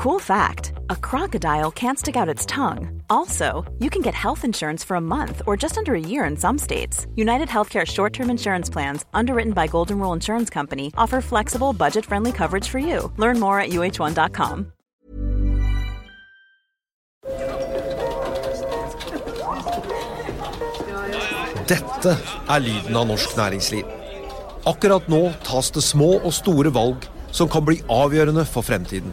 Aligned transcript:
Cool 0.00 0.18
fact 0.18 0.72
a 0.88 0.96
crocodile 0.96 1.70
can't 1.70 1.98
stick 1.98 2.16
out 2.16 2.34
its 2.34 2.46
tongue. 2.46 3.02
Also, 3.10 3.70
you 3.80 3.90
can 3.90 4.00
get 4.00 4.14
health 4.14 4.46
insurance 4.46 4.82
for 4.82 4.94
a 4.96 5.00
month 5.00 5.42
or 5.46 5.58
just 5.58 5.76
under 5.76 5.94
a 5.94 6.00
year 6.00 6.24
in 6.24 6.38
some 6.38 6.56
states. 6.56 7.06
United 7.16 7.48
Healthcare 7.48 7.86
short 7.86 8.14
term 8.14 8.30
insurance 8.30 8.70
plans, 8.70 9.04
underwritten 9.12 9.52
by 9.52 9.66
Golden 9.66 9.98
Rule 9.98 10.14
Insurance 10.14 10.48
Company, 10.48 10.90
offer 10.96 11.20
flexible, 11.20 11.74
budget 11.74 12.06
friendly 12.06 12.32
coverage 12.32 12.66
for 12.66 12.78
you. 12.78 13.12
Learn 13.18 13.38
more 13.38 13.60
at 13.60 13.72
uh1.com. 13.72 14.72
Dette 21.68 22.16
er 22.48 22.64
lyden 22.64 22.96
av 22.96 23.04
norsk 23.12 23.36
næringsliv. 23.36 23.84
Akkurat 24.64 25.12
nå 25.12 25.26
tas 25.44 25.68
det 25.76 25.84
små 25.84 26.14
og 26.22 26.32
store 26.32 26.72
valg 26.72 27.04
som 27.36 27.52
kan 27.52 27.68
bli 27.68 27.82
avgjørende 27.92 28.46
for 28.48 28.64
fremtiden. 28.64 29.12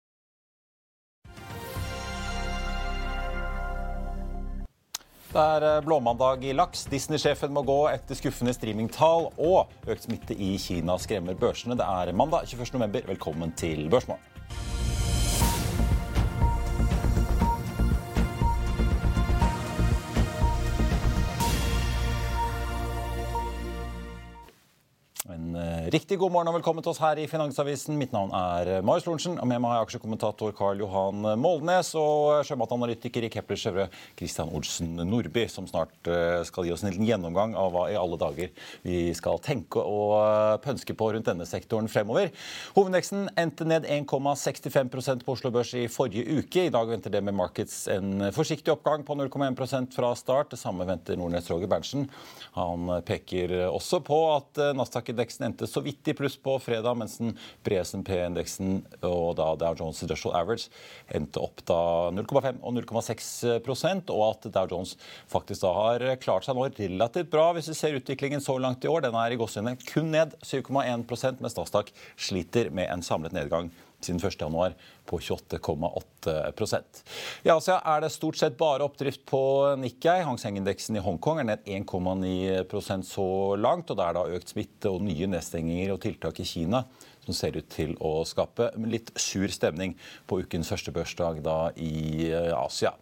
Det 5.31 5.39
er 5.39 5.63
eh, 5.63 5.83
blåmandag 5.85 6.43
i 6.43 6.51
laks. 6.51 6.83
Disney-sjefen 6.91 7.53
må 7.55 7.63
gå 7.63 7.77
etter 7.93 8.17
skuffende 8.19 8.51
streamingtall. 8.55 9.29
Og 9.39 9.71
økt 9.87 10.03
smitte 10.09 10.35
i 10.35 10.57
Kina 10.59 10.97
skremmer 10.99 11.39
børsene. 11.39 11.79
Det 11.79 11.87
er 11.87 12.11
mandag 12.11 12.51
21.11. 12.51 13.07
Velkommen 13.13 13.55
til 13.55 13.87
Børsmorgen. 13.93 14.30
Riktig 25.91 26.15
god 26.21 26.31
morgen 26.31 26.47
og 26.47 26.55
velkommen 26.55 26.83
til 26.83 26.93
oss 26.93 27.01
her 27.03 27.19
i 27.19 27.25
Finansavisen. 27.27 27.97
Mitt 27.99 28.13
navn 28.15 28.29
er 28.37 28.83
Marius 28.85 29.03
Lorentzen, 29.07 29.33
og 29.41 29.47
med 29.49 29.59
meg 29.59 29.73
har 29.73 29.81
jeg 29.81 29.87
aksjekommentator 29.89 30.53
Karl 30.55 30.79
Johan 30.79 31.25
Målnes 31.41 31.89
og 31.99 32.45
sjømatanalytiker 32.47 33.25
i 33.27 33.29
Kepler 33.33 33.59
Chevre 33.59 33.87
Christian 34.19 34.53
Olsen 34.55 34.93
Nordby, 35.09 35.43
som 35.51 35.67
snart 35.67 35.91
eh, 36.07 36.43
skal 36.47 36.67
gi 36.67 36.71
oss 36.71 36.85
en 36.85 36.93
liten 36.93 37.07
gjennomgang 37.09 37.57
av 37.59 37.73
hva 37.75 37.87
i 37.91 37.97
alle 37.99 38.19
dager 38.21 38.53
vi 38.85 39.01
skal 39.17 39.41
tenke 39.43 39.83
og 39.83 40.13
eh, 40.21 40.53
pønske 40.63 40.95
på 40.95 41.09
rundt 41.11 41.27
denne 41.27 41.47
sektoren 41.49 41.91
fremover. 41.91 42.31
Hovedveksten 42.77 43.27
endte 43.41 43.67
ned 43.67 43.89
1,65% 43.89 45.27
på 45.27 45.35
Oslo 45.35 45.51
Børs 45.51 45.73
i 45.75 45.89
forrige 45.91 46.39
uke. 46.39 46.69
I 46.69 46.73
dag 46.73 46.87
venter 46.93 47.11
det 47.11 47.23
med 47.25 47.35
Markets 47.35 47.83
en 47.91 48.29
forsiktig 48.31 48.71
oppgang 48.77 49.03
på 49.07 49.17
0,1% 49.19 49.91
fra 49.97 50.13
start. 50.15 50.53
Det 50.55 50.61
samme 50.61 50.87
venter 50.87 51.19
Nordnes 51.19 51.51
Roger 51.51 51.67
Berntsen. 51.71 52.07
Han 52.55 52.95
peker 53.07 53.57
også 53.67 53.99
på 54.07 54.23
at 54.37 54.63
eh, 54.69 54.73
Nasdaq-indeksen 54.79 55.49
endte 55.51 55.67
så 55.67 55.80
vidt 55.85 56.11
i 56.11 56.15
pluss 56.17 56.37
på 56.41 56.57
fredag, 56.63 56.97
mens 56.99 57.17
den 57.21 57.35
brede 57.65 57.85
SMP-indeksen 57.87 58.81
og 59.07 59.35
da 59.39 59.51
Dow 59.59 59.77
Jones 59.77 60.01
Industrial 60.05 60.35
Average 60.39 60.71
endte 61.13 61.41
opp 61.43 61.63
da 61.67 61.81
0,5 62.15 62.61
og 62.61 62.77
0,6% 62.79 64.13
og 64.15 64.25
at 64.29 64.49
Dow 64.51 64.71
Jones 64.71 64.95
faktisk 65.31 65.65
da 65.65 65.75
har 65.77 66.07
klart 66.23 66.47
seg 66.47 66.57
nå 66.57 66.67
relativt 66.77 67.31
bra 67.33 67.51
hvis 67.55 67.71
vi 67.71 67.77
ser 67.77 67.99
utviklingen 67.99 68.43
så 68.43 68.57
langt 68.61 68.85
i 68.85 68.91
år. 68.91 69.05
Den 69.05 69.17
er 69.17 69.33
i 69.33 69.39
gåsehudet 69.39 69.87
kun 69.91 70.11
ned 70.13 70.35
7,1% 70.45 71.41
mens 71.41 71.57
Nasdaq 71.57 71.93
sliter 72.19 72.71
med 72.73 72.89
en 72.91 73.05
samlet 73.05 73.35
nedgang 73.35 73.71
siden 74.05 74.21
1.1 74.21 74.73
på 75.05 75.19
28,8% 75.19 77.01
I 77.45 77.49
Asia 77.53 77.77
er 77.93 78.01
det 78.03 78.11
stort 78.13 78.37
sett 78.39 78.57
bare 78.59 78.85
oppdrift 78.85 79.23
på 79.29 79.41
Nikkei. 79.81 80.21
Hang 80.25 80.39
Seng-indeksen 80.41 80.97
i 80.97 81.03
Hongkong 81.03 81.41
er 81.41 81.49
ned 81.51 81.59
1,9% 81.65 83.07
så 83.07 83.55
langt. 83.59 83.91
og 83.91 83.97
Det 83.97 84.05
er 84.07 84.17
da 84.17 84.25
økt 84.37 84.53
smitte 84.53 84.91
og 84.91 85.01
nye 85.05 85.27
nedstenginger 85.31 85.95
og 85.95 86.01
tiltak 86.05 86.39
i 86.41 86.47
Kina 86.47 86.85
som 87.25 87.35
ser 87.37 87.57
ut 87.59 87.67
til 87.71 87.93
å 88.01 88.21
skape 88.27 88.71
litt 88.89 89.11
sur 89.19 89.49
stemning 89.53 89.93
på 90.29 90.41
ukens 90.43 90.71
første 90.71 90.93
børsdag 90.95 91.41
da 91.45 91.57
i 91.75 92.29
eh, 92.29 92.49
Asia. 92.55 92.93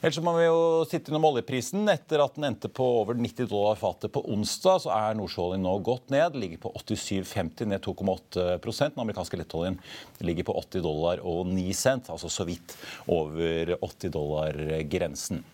Ellers 0.00 0.20
må 0.24 0.34
vi 0.38 0.46
jo 0.46 0.60
sitte 0.88 1.12
innom 1.12 1.28
oljeprisen. 1.30 1.84
Etter 1.92 2.22
at 2.24 2.38
den 2.38 2.48
endte 2.50 2.70
på 2.72 2.86
over 3.02 3.18
90 3.18 3.50
dollar 3.50 3.78
fatet 3.80 4.14
på 4.14 4.24
onsdag, 4.32 4.84
så 4.86 4.94
er 4.94 5.18
nordsjøoljen 5.18 5.64
nå 5.66 5.76
gått 5.86 6.14
ned. 6.14 6.38
Ligger 6.38 6.64
på 6.64 6.72
87,50, 6.80 7.68
ned 7.68 7.84
2,8% 7.84 8.96
Den 8.96 9.04
amerikanske 9.04 9.40
lettoljen 9.40 9.78
ligger 10.24 10.48
på 10.48 10.56
80 10.64 10.84
dollar 10.84 11.22
og 11.26 11.46
9 11.52 11.68
cent, 11.76 12.10
altså 12.12 12.30
så 12.32 12.46
vidt 12.48 12.74
over 13.12 13.76
80 13.78 14.14
dollar-grensen 14.14 15.44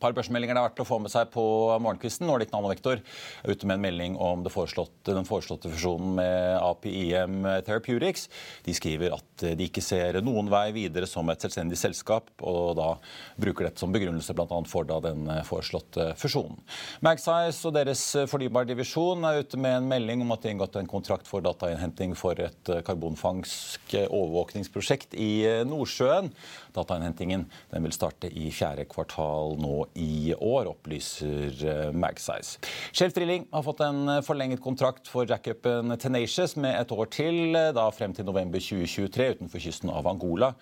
par 0.00 0.14
børsmeldinger 0.16 0.56
det 0.56 0.62
er 0.62 0.68
verdt 0.70 0.82
å 0.82 0.88
få 0.88 0.98
med 1.04 1.12
seg 1.12 1.28
på 1.34 1.44
morgenkvisten. 1.82 2.26
Nordic 2.28 2.52
Nanovektor 2.54 3.00
er 3.00 3.52
ute 3.52 3.68
med 3.68 3.76
en 3.76 3.84
melding 3.84 4.16
om 4.20 4.44
foreslåtte, 4.50 5.12
den 5.12 5.28
foreslåtte 5.28 5.70
fusjonen 5.72 6.14
med 6.18 6.56
APIM 6.64 7.44
Therapeutics. 7.66 8.28
De 8.66 8.74
skriver 8.76 9.14
at 9.16 9.44
de 9.56 9.66
ikke 9.68 9.84
ser 9.84 10.20
noen 10.24 10.48
vei 10.52 10.70
videre 10.76 11.08
som 11.08 11.28
et 11.30 11.44
selvstendig 11.44 11.78
selskap, 11.80 12.32
og 12.40 12.74
da 12.78 12.88
bruker 13.40 13.68
dette 13.68 13.82
som 13.82 13.92
begrunnelse 13.92 14.34
bl.a. 14.36 14.60
for 14.68 14.88
da 14.88 14.98
den 15.04 15.28
foreslåtte 15.46 16.10
fusjonen. 16.20 16.58
Magsize 17.04 17.68
og 17.68 17.76
deres 17.76 18.04
fornybardivisjon 18.30 19.28
er 19.28 19.44
ute 19.44 19.60
med 19.60 19.78
en 19.78 19.90
melding 19.92 20.24
om 20.24 20.34
at 20.34 20.42
de 20.42 20.50
har 20.50 20.56
inngått 20.56 20.80
en 20.80 20.90
kontrakt 20.90 21.28
for 21.30 21.44
datainnhenting 21.44 22.16
for 22.18 22.40
et 22.40 22.72
karbonfangst 22.86 23.94
overvåkningsprosjekt 24.08 25.14
i 25.20 25.44
Nordsjøen. 25.68 26.30
Datainnhentingen 26.76 27.46
vil 27.70 27.94
starte 27.94 28.30
i 28.30 28.48
fjerde 28.54 28.86
kvartal 28.90 29.56
nå 29.60 29.89
i 29.94 30.34
år, 30.34 30.68
opplyser 30.70 31.64
eh, 31.66 31.92
Magsize. 31.92 32.60
Shelf 32.92 33.14
Drilling 33.16 33.46
har 33.52 33.64
fått 33.66 33.82
en 33.84 34.08
eh, 34.08 34.20
forlenget 34.26 34.62
kontrakt 34.62 35.10
for 35.10 35.28
jackupen 35.28 35.96
Tenacious 36.00 36.56
med 36.60 36.76
et 36.78 36.94
år 36.94 37.10
til, 37.12 37.40
eh, 37.56 37.72
da 37.76 37.88
frem 37.94 38.14
til 38.16 38.28
november 38.28 38.62
2023 38.62 39.28
utenfor 39.36 39.64
kysten 39.66 39.92
av 39.92 40.08
Angola. 40.10 40.52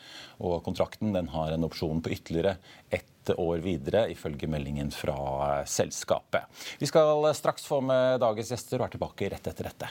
Og 0.40 0.62
kontrakten 0.66 1.14
har 1.34 1.54
en 1.54 1.68
opsjon 1.68 2.02
på 2.02 2.14
ytterligere 2.16 2.56
ett 2.90 3.04
år 3.36 3.60
videre, 3.60 4.06
ifølge 4.08 4.48
meldingen 4.48 4.88
fra 4.94 5.60
selskapet. 5.68 6.48
Vi 6.80 6.88
skal 6.88 7.28
straks 7.36 7.66
få 7.68 7.82
med 7.84 8.22
dagens 8.24 8.54
gjester 8.54 8.80
og 8.80 8.88
er 8.88 8.94
tilbake 8.96 9.32
rett 9.34 9.50
etter 9.52 9.68
dette. 9.68 9.90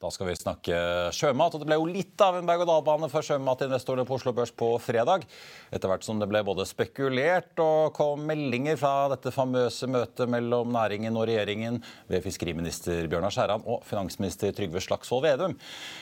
Da 0.00 0.08
skal 0.08 0.30
vi 0.30 0.34
snakke 0.38 0.76
sjømat. 1.12 1.52
og 1.52 1.60
Det 1.60 1.66
ble 1.68 1.76
jo 1.76 1.84
litt 1.84 2.22
av 2.24 2.38
en 2.38 2.46
berg-og-dal-bane 2.48 3.10
for 3.12 3.26
sjømatinvestorene 3.26 4.06
på 4.08 4.16
Oslo 4.16 4.32
Børs 4.32 4.52
på 4.56 4.70
fredag. 4.80 5.26
Etter 5.68 5.92
hvert 5.92 6.06
som 6.06 6.16
det 6.16 6.28
ble 6.30 6.40
både 6.46 6.64
spekulert 6.64 7.60
og 7.60 7.92
kom 7.98 8.24
meldinger 8.24 8.80
fra 8.80 9.10
dette 9.12 9.28
famøse 9.34 9.90
møtet 9.92 10.32
mellom 10.32 10.72
næringen 10.72 11.20
og 11.20 11.28
regjeringen 11.28 11.82
ved 12.08 12.24
fiskeriminister 12.24 13.12
Bjørnar 13.12 13.36
Skjæran 13.36 13.68
og 13.68 13.84
finansminister 13.84 14.56
Trygve 14.56 14.80
Slagsvold 14.80 15.26
Vedum. 15.28 15.58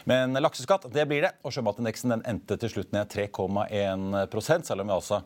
Men 0.07 0.39
lakseskatt, 0.39 0.87
det 0.95 1.09
blir 1.11 1.27
det. 1.27 1.35
Og 1.43 1.59
sjømatindeksen 1.59 2.15
den 2.15 2.27
endte 2.31 2.55
til 2.55 2.77
slutt 2.77 2.95
ned 2.95 3.11
3,1 3.11 4.63
selv 4.63 4.87
om 4.87 4.93
vi 4.93 5.01
altså 5.01 5.25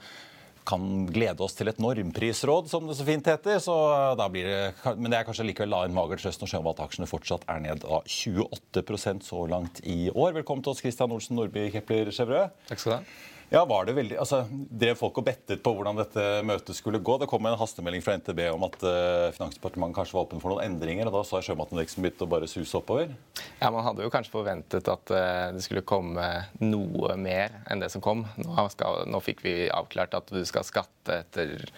kan 0.68 1.06
glede 1.10 1.42
oss 1.44 1.56
til 1.58 1.70
et 1.70 1.80
normprisråd, 1.82 2.70
som 2.70 2.86
det 2.88 2.96
så 2.98 3.06
fint 3.06 3.26
heter. 3.32 3.58
Så 3.62 3.74
da 4.18 4.28
blir 4.32 4.48
det, 4.48 4.94
men 4.96 5.10
det 5.10 5.18
er 5.20 5.26
kanskje 5.28 5.46
likevel 5.48 5.74
en 5.80 5.96
mager 5.96 6.22
trøst 6.22 6.42
når 6.42 6.52
sjømataksjene 6.54 7.10
fortsatt 7.10 7.46
er 7.50 7.62
ned 7.64 7.86
av 7.88 8.06
28% 8.06 9.26
så 9.26 9.44
langt 9.50 9.82
i 9.82 10.06
år. 10.12 10.36
Velkommen 10.40 10.64
til 10.64 10.74
oss, 10.74 10.82
Christian 10.84 11.14
Olsen 11.14 11.38
Nordby 11.40 11.68
Kepler 11.74 12.12
Chevrø. 12.14 12.46
Takk 12.70 12.82
skal 12.82 12.94
du 12.94 12.98
ha. 13.00 13.31
Ja, 13.52 13.64
var 13.68 13.84
Det 13.84 13.92
veldig, 13.92 14.16
altså, 14.16 14.46
Drev 14.50 14.96
folk 14.96 15.18
og 15.20 15.26
bettet 15.26 15.60
på 15.60 15.74
hvordan 15.76 15.98
dette 15.98 16.22
møtet 16.48 16.72
skulle 16.78 17.02
gå? 17.04 17.18
Det 17.20 17.26
kom 17.28 17.44
en 17.44 17.58
hastemelding 17.60 18.00
fra 18.00 18.14
NTB 18.16 18.46
om 18.48 18.64
at 18.64 18.78
uh, 18.80 19.28
Finansdepartementet 19.36 19.98
kanskje 19.98 20.16
var 20.16 20.24
åpen 20.24 20.40
for 20.40 20.54
noen 20.54 20.70
endringer. 20.70 21.10
og 21.10 21.18
Da 21.18 21.22
så 21.28 21.42
sjømatindeksen 21.44 22.00
begynte 22.00 22.24
å 22.24 22.30
bare 22.32 22.48
suse 22.48 22.78
oppover? 22.80 23.12
Ja, 23.60 23.68
Man 23.68 23.84
hadde 23.84 24.06
jo 24.06 24.12
kanskje 24.14 24.32
forventet 24.32 24.88
at 24.88 25.12
uh, 25.12 25.52
det 25.52 25.66
skulle 25.66 25.84
komme 25.84 26.30
noe 26.64 27.18
mer 27.20 27.58
enn 27.68 27.84
det 27.84 27.92
som 27.92 28.00
kom. 28.04 28.24
Nå, 28.40 28.56
skal, 28.72 29.04
nå 29.12 29.20
fikk 29.20 29.44
vi 29.44 29.54
avklart 29.68 30.16
at 30.16 30.32
du 30.32 30.40
skal 30.48 30.64
skatte 30.64 31.20
etter 31.20 31.68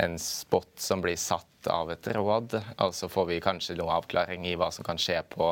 en 0.00 0.16
spot 0.22 0.80
som 0.80 1.04
blir 1.04 1.20
satt 1.20 1.44
av 1.66 1.90
et 1.92 2.08
råd. 2.14 2.54
Altså 2.76 3.08
får 3.10 3.26
vi 3.32 3.40
kanskje 3.42 3.76
noe 3.78 3.96
avklaring 3.98 4.46
i 4.46 4.54
hva 4.58 4.70
som 4.74 4.86
kan 4.86 5.00
skje 5.00 5.20
på 5.32 5.50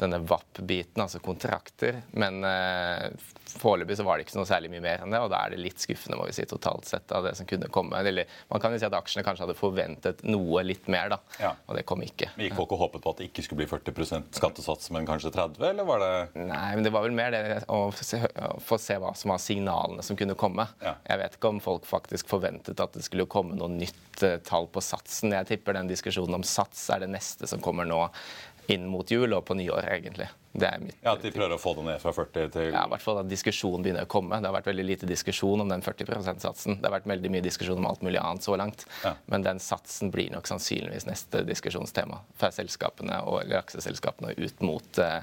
denne 0.00 0.20
VAP-biten, 0.26 1.02
altså 1.02 1.22
kontrakter. 1.24 2.02
Men 2.12 2.44
eh, 2.44 3.08
foreløpig 3.56 3.96
så 3.96 4.04
var 4.06 4.18
det 4.18 4.26
ikke 4.26 4.38
noe 4.38 4.48
særlig 4.48 4.70
mye 4.72 4.84
mer 4.84 5.02
enn 5.02 5.14
det, 5.14 5.20
og 5.22 5.30
da 5.32 5.40
er 5.44 5.54
det 5.54 5.62
litt 5.62 5.82
skuffende 5.82 6.18
må 6.18 6.26
vi 6.28 6.34
si, 6.36 6.46
totalt 6.48 6.88
sett 6.88 7.12
av 7.14 7.26
det 7.26 7.34
som 7.38 7.48
kunne 7.48 7.70
komme. 7.72 7.98
Eller 8.00 8.28
man 8.50 8.62
kan 8.62 8.74
jo 8.74 8.80
si 8.80 8.88
at 8.88 8.96
aksjene 8.98 9.24
kanskje 9.26 9.46
hadde 9.46 9.58
forventet 9.58 10.22
noe 10.28 10.64
litt 10.66 10.90
mer, 10.92 11.10
da. 11.14 11.20
Ja. 11.42 11.52
Og 11.66 11.78
det 11.78 11.86
kom 11.88 12.02
ikke. 12.04 12.30
Men 12.36 12.48
Gikk 12.48 12.58
folk 12.58 12.74
og 12.76 12.82
håpet 12.84 13.04
på 13.04 13.14
at 13.14 13.22
det 13.22 13.30
ikke 13.30 13.46
skulle 13.46 13.64
bli 13.64 13.70
40% 13.70 14.40
skattesats, 14.40 14.90
men 14.94 15.08
kanskje 15.08 15.32
30 15.34 15.68
eller 15.70 15.88
var 15.88 16.02
det 16.02 16.14
Nei, 16.46 16.74
men 16.76 16.84
det 16.84 16.92
var 16.94 17.06
vel 17.06 17.16
mer 17.16 17.32
det 17.34 17.42
å 17.72 17.88
få 17.92 18.78
se 18.80 18.98
hva 19.00 19.12
som 19.16 19.32
var 19.32 19.42
signalene 19.42 20.04
som 20.06 20.18
kunne 20.18 20.36
komme. 20.38 20.66
Ja. 20.84 20.96
Jeg 21.06 21.22
vet 21.22 21.38
ikke 21.38 21.52
om 21.54 21.62
folk 21.62 21.86
faktisk 21.88 22.30
forventet 22.30 22.80
at 22.82 22.96
det 22.96 23.04
skulle 23.06 23.28
komme 23.30 23.56
noe 23.58 23.70
nytt 23.72 24.24
uh, 24.24 24.36
tall 24.46 24.68
på 24.72 24.82
satsen. 24.84 25.34
Jeg 25.34 25.45
tipper 25.48 25.78
den 25.78 25.90
diskusjonen 25.90 26.40
om 26.40 26.46
sats 26.46 26.88
er 26.94 27.04
det 27.04 27.10
neste 27.12 27.48
som 27.50 27.62
kommer 27.62 27.88
nå 27.88 28.02
inn 28.72 28.86
mot 28.90 29.10
jul 29.10 29.34
og 29.36 29.44
på 29.46 29.56
nyår, 29.58 29.86
egentlig. 29.94 30.28
Det 30.56 30.68
er 30.68 30.80
mitt, 30.80 30.96
ja, 31.02 31.12
At 31.12 31.24
de 31.24 31.32
prøver 31.34 31.56
å 31.56 31.60
få 31.60 31.74
det 31.76 31.84
ned 31.86 32.00
fra 32.00 32.12
40 32.16 32.52
til 32.54 32.70
Ja, 32.70 32.86
i 32.86 32.92
hvert 32.92 33.04
fall 33.04 33.20
at 33.20 33.28
diskusjonen 33.30 33.84
begynner 33.84 34.06
å 34.06 34.10
komme. 34.10 34.38
Det 34.40 34.48
har 34.48 34.56
vært 34.56 34.70
veldig 34.70 34.86
lite 34.86 35.08
diskusjon 35.08 35.62
om 35.62 35.68
den 35.70 35.84
40 35.84 36.08
%-satsen. 36.16 36.78
Det 36.80 36.88
har 36.88 36.94
vært 36.96 37.08
veldig 37.10 37.32
mye 37.34 37.44
diskusjon 37.44 37.80
om 37.80 37.88
alt 37.90 38.04
mulig 38.06 38.20
annet 38.22 38.46
så 38.46 38.56
langt. 38.58 38.86
Ja. 39.04 39.14
Men 39.32 39.44
den 39.44 39.60
satsen 39.62 40.12
blir 40.14 40.32
nok 40.32 40.48
sannsynligvis 40.48 41.08
neste 41.08 41.42
diskusjonstema 41.46 42.22
for 42.40 42.54
selskapene 42.56 43.20
og 43.28 43.44
lakseselskapene 43.50 44.34
ut 44.36 44.64
mot, 44.64 45.02
eh, 45.02 45.20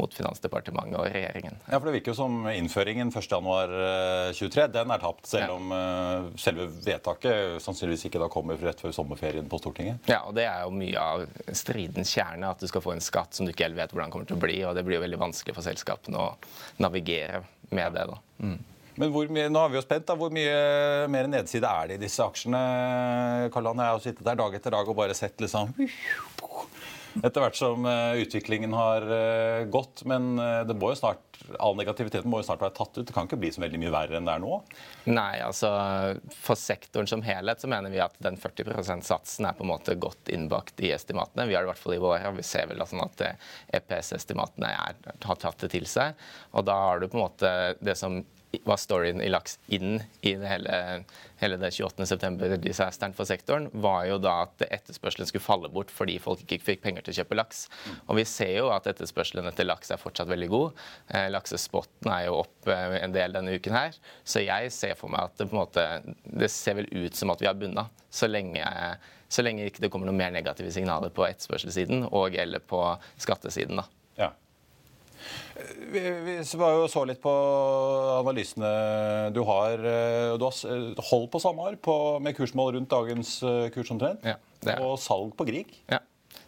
mot, 0.00 0.12
Finansdepartementet 0.12 0.98
og 1.00 1.06
regjeringen. 1.08 1.56
Ja, 1.70 1.78
for 1.78 1.88
Det 1.88 1.94
virker 1.96 2.12
jo 2.12 2.18
som 2.18 2.42
innføringen 2.50 3.12
1.1.23 3.12 4.58
eh, 4.66 4.68
den 4.72 4.92
er 4.92 5.02
tapt, 5.02 5.26
selv 5.30 5.46
ja. 5.48 5.54
om 5.56 5.72
uh, 5.72 6.28
selve 6.40 6.66
vedtaket 6.84 7.62
sannsynligvis 7.64 8.06
ikke 8.08 8.20
da 8.20 8.28
kommer 8.32 8.60
rett 8.60 8.80
før 8.82 8.92
sommerferien 8.94 9.48
på 9.48 9.60
Stortinget. 9.62 10.02
Ja, 10.10 10.22
og 10.28 10.36
det 10.36 10.44
er 10.50 10.66
jo 10.66 10.74
mye 10.76 11.00
av 11.00 11.24
stridens 11.56 12.12
kjerne, 12.12 12.52
at 12.52 12.60
du 12.60 12.68
skal 12.68 12.84
få 12.84 12.94
en 12.96 13.04
skatt 13.04 13.34
som 13.34 13.48
du 13.48 13.54
ikke 13.54 13.66
helt 13.68 13.78
vet 13.78 13.94
hvordan 13.94 14.12
kommer 14.12 14.28
til 14.28 14.36
å 14.36 14.42
bli. 14.42 14.58
og 14.68 14.71
og 14.72 14.78
det 14.78 14.84
blir 14.86 14.98
jo 14.98 15.04
veldig 15.04 15.20
vanskelig 15.20 15.54
for 15.56 15.66
selskapene 15.66 16.18
å 16.18 16.28
navigere 16.82 17.44
med 17.70 17.96
det. 17.96 18.06
da. 18.10 18.20
Mm. 18.42 18.60
Men 19.00 19.14
mye, 19.32 19.48
nå 19.48 19.60
er 19.62 19.70
vi 19.72 19.78
jo 19.78 19.84
spent, 19.86 20.04
da, 20.08 20.16
hvor 20.20 20.32
mye 20.34 20.56
mer 21.12 21.28
nedside 21.30 21.68
er 21.68 21.88
det 21.88 21.96
i 21.96 22.02
disse 22.02 22.24
aksjene? 22.24 22.60
Karl-Han, 23.54 23.80
jeg 23.80 23.94
har 23.94 24.02
sittet 24.04 24.26
der 24.26 24.40
dag 24.40 24.56
etter 24.58 24.74
dag 24.74 24.88
og 24.88 24.98
bare 24.98 25.16
sett 25.16 25.40
liksom 25.40 25.72
etter 27.20 27.42
hvert 27.42 27.58
som 27.58 27.86
eh, 27.88 28.22
utviklingen 28.22 28.72
har 28.76 29.04
eh, 29.04 29.64
gått. 29.70 30.04
Men 30.08 30.38
eh, 30.38 30.60
det 30.68 30.76
må 30.78 30.92
jo 30.92 30.98
snart, 30.98 31.40
all 31.58 31.76
negativiteten 31.78 32.30
må 32.30 32.40
jo 32.40 32.46
snart 32.46 32.62
være 32.64 32.74
tatt 32.78 32.96
ut. 32.98 33.04
Det 33.08 33.14
kan 33.14 33.28
ikke 33.28 33.40
bli 33.42 33.52
så 33.54 33.62
veldig 33.64 33.80
mye 33.82 33.94
verre 33.94 34.18
enn 34.18 34.28
det 34.28 34.36
er 34.36 34.44
nå? 34.44 34.58
Nei, 35.10 35.42
altså 35.44 35.72
for 36.36 36.58
sektoren 36.58 37.10
som 37.10 37.24
helhet 37.26 37.62
så 37.62 37.70
mener 37.70 37.92
vi 37.92 38.02
at 38.04 38.16
den 38.24 38.38
40 38.40 38.72
%-satsen 38.80 39.48
er 39.48 39.56
på 39.58 39.66
en 39.66 39.72
måte 39.72 39.96
godt 40.00 40.32
innbakt 40.32 40.80
i 40.82 40.92
estimatene. 40.96 41.48
Vi 41.50 41.56
har 41.56 41.64
det 41.64 41.70
i 41.70 41.72
hvert 41.72 41.82
fall 41.82 41.96
i 41.98 42.02
våre, 42.02 42.36
vi 42.38 42.46
ser 42.46 42.70
vel 42.70 42.84
sånn 42.88 43.04
at 43.04 43.26
EPS-estimatene 43.80 44.72
har 44.72 45.42
tatt 45.42 45.66
det 45.66 45.72
til 45.76 45.88
seg. 45.90 46.16
Og 46.56 46.66
da 46.68 46.78
har 46.88 47.02
du 47.02 47.08
på 47.08 47.18
en 47.18 47.26
måte 47.26 47.52
det 47.82 47.98
som 47.98 48.22
var 48.64 48.76
storyen 48.76 49.20
i 49.24 49.28
laks 49.32 49.58
inn 49.72 50.02
i 50.20 50.34
det 50.38 50.48
hele, 50.48 50.78
hele 51.40 51.56
det 51.60 51.70
28.9-disasteren 51.72 53.14
for 53.16 53.28
sektoren, 53.28 53.68
var 53.72 54.04
jo 54.10 54.18
da 54.22 54.34
at 54.44 54.64
etterspørselen 54.68 55.28
skulle 55.28 55.44
falle 55.44 55.70
bort 55.72 55.92
fordi 55.92 56.18
folk 56.22 56.44
ikke 56.44 56.60
fikk 56.66 56.82
penger 56.84 57.06
til 57.06 57.14
å 57.14 57.18
kjøpe 57.20 57.38
laks. 57.38 57.62
Og 58.06 58.18
vi 58.20 58.26
ser 58.28 58.52
jo 58.58 58.68
at 58.74 58.88
etterspørselen 58.90 59.48
etter 59.48 59.68
laks 59.68 59.92
er 59.94 60.02
fortsatt 60.02 60.30
veldig 60.30 60.50
god. 60.52 60.82
Eh, 61.14 61.30
laksespotten 61.32 62.12
er 62.12 62.26
jo 62.28 62.42
opp 62.42 62.68
eh, 62.70 62.98
en 63.00 63.16
del 63.16 63.38
denne 63.38 63.56
uken 63.56 63.78
her. 63.78 63.96
Så 64.24 64.44
jeg 64.44 64.74
ser 64.74 64.94
for 65.00 65.12
meg 65.12 65.30
at 65.30 65.40
det 65.40 65.48
på 65.48 65.56
en 65.56 65.62
måte 65.62 65.86
Det 66.22 66.50
ser 66.52 66.76
vel 66.78 66.90
ut 66.92 67.16
som 67.16 67.32
at 67.32 67.42
vi 67.42 67.48
har 67.48 67.58
bunna. 67.58 67.88
Så 68.12 68.28
lenge, 68.28 68.66
så 69.32 69.44
lenge 69.44 69.66
ikke 69.68 69.86
det 69.86 69.92
kommer 69.92 70.10
noen 70.10 70.20
mer 70.20 70.34
negative 70.34 70.72
signaler 70.74 71.12
på 71.14 71.24
etterspørselssiden 71.26 72.08
og 72.10 72.36
eller 72.36 72.60
på 72.60 72.84
skattesiden. 73.16 73.80
da. 73.80 73.88
Vi, 75.92 76.02
vi 76.26 76.36
var 76.58 76.76
jo 76.76 76.86
så 76.90 77.04
litt 77.08 77.20
på 77.22 77.32
analysene 78.20 78.70
du 79.34 79.42
har. 79.48 79.76
Eh, 79.78 80.32
du 80.38 80.46
har 80.46 81.02
holdt 81.10 81.32
på 81.32 81.42
SalMar 81.42 81.78
med 82.22 82.36
kursmål 82.38 82.76
rundt 82.78 82.90
dagens 82.92 83.36
eh, 83.46 83.68
kurs 83.74 83.92
omtrent. 83.94 84.24
Ja, 84.26 84.38
og 84.78 84.98
salg 85.02 85.34
på 85.38 85.46
Grieg. 85.48 85.72
Ja. 85.90 86.02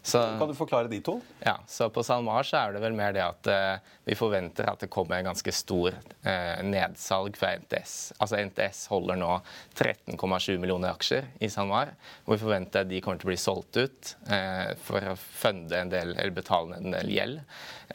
Så, 0.06 0.18
kan 0.38 0.48
du 0.48 0.54
forklare 0.54 0.88
de 0.88 0.98
to? 1.00 1.20
Ja, 1.40 1.58
så 1.66 1.88
På 1.90 2.02
SalMar 2.04 2.44
så 2.44 2.58
er 2.58 2.74
det 2.74 2.80
vel 2.82 2.92
mer 2.92 3.14
det 3.16 3.22
at 3.24 3.48
uh, 3.48 3.92
vi 4.04 4.12
forventer 4.18 4.68
at 4.68 4.82
det 4.84 4.90
kommer 4.92 5.16
en 5.16 5.30
ganske 5.30 5.52
stor 5.56 5.96
uh, 5.96 6.58
nedsalg 6.60 7.38
fra 7.40 7.54
NTS. 7.62 7.94
Altså 8.18 8.42
NTS 8.44 8.82
holder 8.92 9.16
nå 9.16 9.30
13,7 9.72 10.58
millioner 10.60 10.92
aksjer 10.92 11.30
i 11.40 11.48
SalMar. 11.48 11.94
Og 12.26 12.34
vi 12.34 12.42
forventer 12.42 12.84
at 12.84 12.90
de 12.92 13.00
kommer 13.00 13.22
til 13.22 13.30
å 13.30 13.32
bli 13.32 13.38
solgt 13.40 13.80
ut 13.80 14.12
uh, 14.28 14.76
for 14.84 15.08
å 15.08 15.16
funde 15.16 15.80
en 15.80 15.94
del, 15.96 16.12
eller 16.18 16.36
betale 16.36 16.82
en 16.82 16.92
del 16.98 17.14
gjeld. 17.14 17.40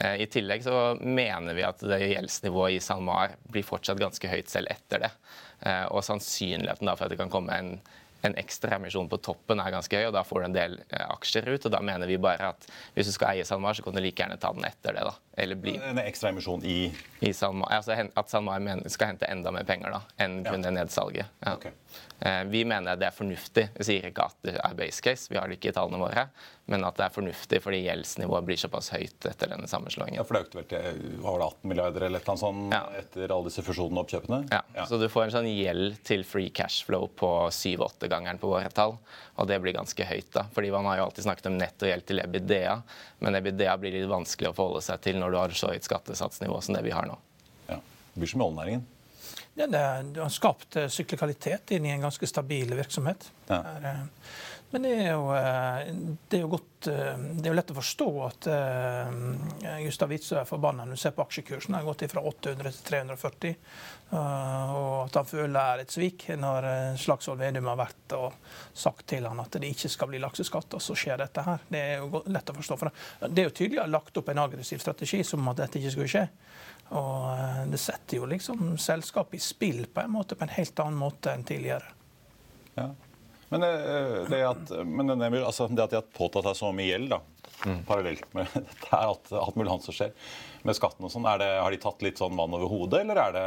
I 0.00 0.26
tillegg 0.30 0.62
så 0.64 0.74
mener 1.02 1.54
vi 1.54 1.64
at 1.66 1.82
det 1.84 1.98
gjeldsnivået 2.00 2.76
i 2.78 2.82
SalMar 2.82 3.34
blir 3.52 3.66
fortsatt 3.66 3.98
ganske 4.00 4.30
høyt 4.30 4.48
selv 4.48 4.70
etter 4.72 5.02
det. 5.02 5.10
Og 5.90 6.00
sannsynligheten 6.06 6.88
da 6.88 6.94
for 6.94 7.04
at 7.04 7.12
det 7.12 7.18
kan 7.20 7.32
komme 7.32 7.58
en 7.58 7.74
en 8.26 8.36
ekstra 8.40 8.76
emisjon 8.76 9.08
på 9.10 9.18
toppen 9.24 9.62
er 9.62 9.72
ganske 9.74 9.96
høy, 9.96 10.08
og 10.10 10.14
da 10.16 10.24
får 10.26 10.42
du 10.42 10.48
en 10.48 10.56
del 10.56 10.78
eh, 10.82 11.06
aksjer 11.06 11.48
ut. 11.48 11.66
og 11.66 11.72
Da 11.72 11.80
mener 11.84 12.10
vi 12.10 12.20
bare 12.20 12.52
at 12.54 12.66
hvis 12.94 13.10
du 13.10 13.14
skal 13.16 13.34
eie 13.34 13.46
SalMar, 13.48 13.76
så 13.76 13.86
kan 13.86 13.96
du 13.96 14.02
like 14.02 14.20
gjerne 14.20 14.38
ta 14.40 14.52
den 14.56 14.66
etter 14.68 14.96
det. 14.96 15.06
da. 15.08 15.14
Eller 15.40 15.56
bli 15.56 15.76
En 15.76 15.98
ekstra 15.98 16.28
emisjon 16.28 16.64
i 16.64 16.92
I 17.20 17.32
SalMar. 17.32 17.72
Altså 17.72 17.96
at 17.96 18.30
SalMar 18.30 18.88
skal 18.92 19.14
hente 19.14 19.28
enda 19.28 19.52
mer 19.54 19.64
penger 19.68 19.92
da, 19.96 20.00
enn 20.20 20.40
kun 20.44 20.64
det 20.64 20.72
nedsalget. 20.76 21.32
Ja. 21.40 21.56
Okay. 21.56 21.72
Eh, 22.20 22.44
vi 22.52 22.64
mener 22.68 22.96
det 23.00 23.08
er 23.08 23.16
fornuftig. 23.16 23.66
Vi 23.78 23.86
sier 23.86 24.10
ikke 24.10 24.28
at 24.28 24.36
det 24.44 24.56
er 24.60 24.76
base 24.76 25.04
case, 25.04 25.30
vi 25.32 25.38
har 25.40 25.48
det 25.48 25.56
ikke 25.56 25.72
i 25.72 25.76
tallene 25.76 26.00
våre. 26.00 26.26
Men 26.70 26.84
at 26.86 26.98
det 27.00 27.06
er 27.08 27.14
fornuftig 27.14 27.58
fordi 27.64 27.80
gjeldsnivået 27.82 28.46
blir 28.46 28.60
såpass 28.60 28.92
høyt 28.94 29.26
etter 29.26 29.50
denne 29.50 29.66
sammenslåingen. 29.70 30.20
Ja, 30.20 30.26
For 30.26 30.36
det 30.36 30.44
økte 30.44 30.60
vel 30.60 30.68
til 30.70 31.16
var 31.24 31.40
det 31.40 31.48
18 31.48 31.72
milliarder 31.72 32.06
eller 32.06 32.22
noe 32.28 32.40
sånt 32.40 32.76
ja. 32.76 32.82
etter 33.00 33.34
alle 33.34 33.50
disse 33.50 33.64
fusjonene 33.66 33.98
og 33.98 34.04
oppkjøpene? 34.04 34.42
Ja. 34.52 34.60
ja. 34.76 34.86
Så 34.86 35.00
du 35.00 35.08
får 35.10 35.26
en 35.26 35.34
sånn 35.38 35.50
gjeld 35.50 35.98
til 36.06 36.22
free 36.28 36.52
cash 36.54 36.86
flow 36.86 37.08
på 37.20 37.32
7-8-gangeren 37.56 38.38
på 38.42 38.52
våre 38.52 38.70
tall. 38.76 38.98
Og 39.40 39.48
det 39.48 39.58
blir 39.64 39.74
ganske 39.74 40.04
høyt, 40.04 40.30
da. 40.36 40.44
Fordi 40.54 40.70
man 40.74 40.86
har 40.90 41.00
jo 41.00 41.08
alltid 41.08 41.26
snakket 41.26 41.48
om 41.50 41.58
netto 41.58 41.88
gjeld 41.88 42.06
til 42.06 42.22
EBITDA. 42.22 42.76
Men 43.20 43.36
det 43.36 43.42
blir 43.44 43.92
litt 43.92 44.08
vanskelig 44.10 44.50
å 44.50 44.56
forholde 44.56 44.82
seg 44.84 45.02
til 45.04 45.18
når 45.20 45.32
du 45.32 45.38
har 45.40 45.56
så 45.56 45.72
høyt 45.74 45.86
skattesatsnivå 45.86 46.60
som 46.64 46.76
det 46.76 46.84
vi 46.86 46.94
har 46.96 47.08
nå. 47.08 47.18
Ja. 47.68 47.76
Det 47.76 48.22
blir 48.22 48.30
som 48.32 48.40
i 48.40 48.46
oljenæringen. 48.46 48.86
Ja, 49.54 49.66
det, 49.66 50.20
har 50.20 50.28
skapt 50.28 50.76
eh, 50.76 50.88
syklikalitet 50.88 51.70
inn 51.70 51.86
i 51.86 51.90
en 51.90 52.00
ganske 52.00 52.26
stabil 52.26 52.74
virksomhet. 52.74 53.32
Ja. 53.46 53.64
Eh, 53.82 54.00
men 54.70 54.82
det 54.86 54.90
er, 54.94 55.08
jo, 55.10 55.24
eh, 55.34 55.88
det 56.30 56.38
er 56.38 56.46
godt, 56.46 56.68
det 56.86 57.42
er 57.42 57.48
jo 57.50 57.54
lett 57.58 57.72
å 57.72 57.74
forstå 57.74 58.06
at 58.22 58.46
Gustav 59.82 60.12
Witzøe 60.12 60.38
er 60.40 60.46
forbanna 60.48 60.86
når 60.86 60.94
du 60.94 61.00
ser 61.02 61.12
på 61.16 61.24
aksjekursen. 61.26 61.74
Den 61.74 61.80
har 61.80 61.88
gått 61.88 62.04
fra 62.12 62.22
800 62.22 62.70
til 62.76 62.86
340. 62.86 63.58
Og 64.14 64.94
at 65.02 65.18
han 65.18 65.28
føler 65.28 65.52
det 65.56 65.64
er 65.64 65.82
et 65.82 65.96
svik 65.96 66.24
når 66.38 66.68
Slagsvold 67.02 67.42
Vedum 67.42 67.68
har 67.68 67.82
vært 67.82 68.14
og 68.16 68.38
sagt 68.72 69.04
til 69.10 69.26
han 69.26 69.42
at 69.42 69.58
det 69.58 69.74
ikke 69.74 69.90
skal 69.92 70.10
bli 70.10 70.22
lakseskatt, 70.22 70.78
og 70.78 70.82
så 70.82 70.96
skjer 70.98 71.20
dette 71.20 71.44
her. 71.44 71.66
Det 71.68 71.82
er 71.82 72.00
jo 72.00 72.22
lett 72.30 72.54
å 72.54 72.56
forstå. 72.56 72.78
For 72.80 72.94
det 73.26 73.42
er 73.44 73.50
jo 73.50 73.56
tydelig 73.60 73.82
å 73.84 73.90
lagt 73.90 74.22
opp 74.22 74.32
en 74.32 74.44
aggressiv 74.46 74.80
strategi 74.80 75.20
som 75.26 75.50
at 75.52 75.66
dette 75.66 75.82
ikke 75.82 75.94
skulle 75.98 76.14
skje. 76.14 76.24
Og 76.90 77.26
eh, 77.32 77.62
det 77.70 77.78
setter 77.78 78.18
jo 78.18 78.28
liksom 78.30 78.74
selskapet 78.80 79.38
i 79.38 79.42
spill 79.44 79.84
på 79.86 80.02
en 80.02 80.12
måte 80.14 80.38
på 80.38 80.46
en 80.46 80.54
helt 80.56 80.82
annen 80.82 80.98
måte 80.98 81.34
enn 81.34 81.46
tidligere. 81.46 81.94
Ja. 82.74 82.88
Men, 83.50 83.66
eh, 83.66 84.16
det 84.30 84.40
at, 84.46 84.72
men 84.86 85.10
det, 85.10 85.30
altså, 85.42 85.68
det 85.70 85.84
at 85.84 85.94
de 85.94 86.00
har 86.00 86.10
påtatt 86.16 86.46
seg 86.50 86.58
så 86.60 86.72
mye 86.74 86.90
gjeld, 86.92 87.12
da, 87.12 87.20
mm. 87.66 87.78
parallelt 87.86 88.26
med 88.36 88.50
dette 88.70 88.90
er 88.90 89.12
at 89.14 89.32
alt 89.34 89.58
mulig 89.58 89.72
annet 89.72 89.86
som 89.88 89.96
skjer 89.96 90.12
med 90.66 90.76
skatten 90.78 91.06
og 91.06 91.14
sånn, 91.14 91.26
har 91.26 91.42
de 91.42 91.80
tatt 91.82 92.04
litt 92.06 92.20
sånn 92.20 92.38
vann 92.38 92.54
over 92.58 92.70
hodet, 92.70 93.04
eller 93.04 93.22
er 93.24 93.38
det 93.38 93.46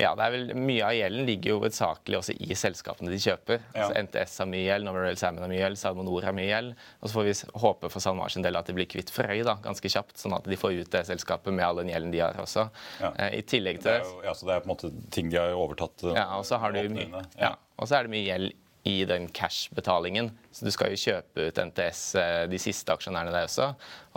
ja, 0.00 0.12
det 0.18 0.24
er 0.24 0.34
vel, 0.34 0.52
Mye 0.58 0.84
av 0.86 0.94
gjelden 0.96 1.26
ligger 1.28 1.52
jo 1.52 1.58
hovedsakelig 1.58 2.18
også 2.20 2.36
i 2.44 2.56
selskapene 2.58 3.12
de 3.12 3.20
kjøper. 3.22 3.60
Ja. 3.74 3.86
Altså 3.86 4.02
NTS 4.06 4.36
har 4.42 4.50
mye 4.52 4.64
gjeld, 4.66 4.86
Novel 4.88 5.18
Salmon 5.20 5.44
har 5.44 5.52
mye 5.52 5.60
gjeld, 5.62 5.80
Salmonor 5.80 6.26
har 6.28 6.36
mye 6.36 6.48
gjeld. 6.48 6.74
Og 7.00 7.08
så 7.08 7.18
får 7.18 7.28
vi 7.28 7.34
håpe 7.64 7.90
for 7.94 8.04
SalMar 8.04 8.34
sin 8.34 8.46
del 8.46 8.60
at 8.60 8.70
de 8.70 8.76
blir 8.76 8.88
kvitt 8.90 9.12
Frøy 9.14 9.42
da, 9.46 9.56
ganske 9.64 9.92
kjapt, 9.92 10.16
sånn 10.20 10.36
at 10.38 10.48
de 10.48 10.60
får 10.60 10.78
ut 10.82 10.92
det 10.94 11.04
selskapet 11.10 11.54
med 11.54 11.66
all 11.66 11.82
den 11.82 11.92
gjelden 11.92 12.14
de 12.14 12.22
har 12.24 12.38
også. 12.42 12.68
Ja. 13.02 13.12
Eh, 13.14 13.40
I 13.40 13.42
tillegg 13.48 13.82
til 13.82 13.90
det 13.90 13.98
er 14.00 14.08
jo, 14.08 14.22
ja, 14.26 14.36
Så 14.38 14.48
det 14.48 14.56
er 14.56 14.64
på 14.64 14.70
en 14.70 14.74
måte 14.76 14.92
ting 15.14 15.32
de 15.32 15.40
har 15.40 15.56
overtatt? 15.58 16.08
Ja, 16.14 16.28
og 16.38 16.46
så 16.48 16.60
har 16.62 16.74
du 16.74 16.80
mye, 16.94 17.24
ja, 17.38 17.54
og 17.78 17.88
så 17.90 17.98
er 17.98 18.08
det 18.08 18.14
mye 18.14 18.26
gjeld 18.26 18.56
i 18.88 19.04
den 19.04 19.28
cash-betalingen. 19.28 20.30
Så 20.52 20.64
du 20.64 20.72
skal 20.72 20.94
jo 20.94 21.00
kjøpe 21.00 21.48
ut 21.50 21.58
NTS, 21.60 22.02
eh, 22.16 22.44
de 22.48 22.60
siste 22.60 22.94
aksjonærene 22.94 23.34
der 23.34 23.44
også. 23.44 23.66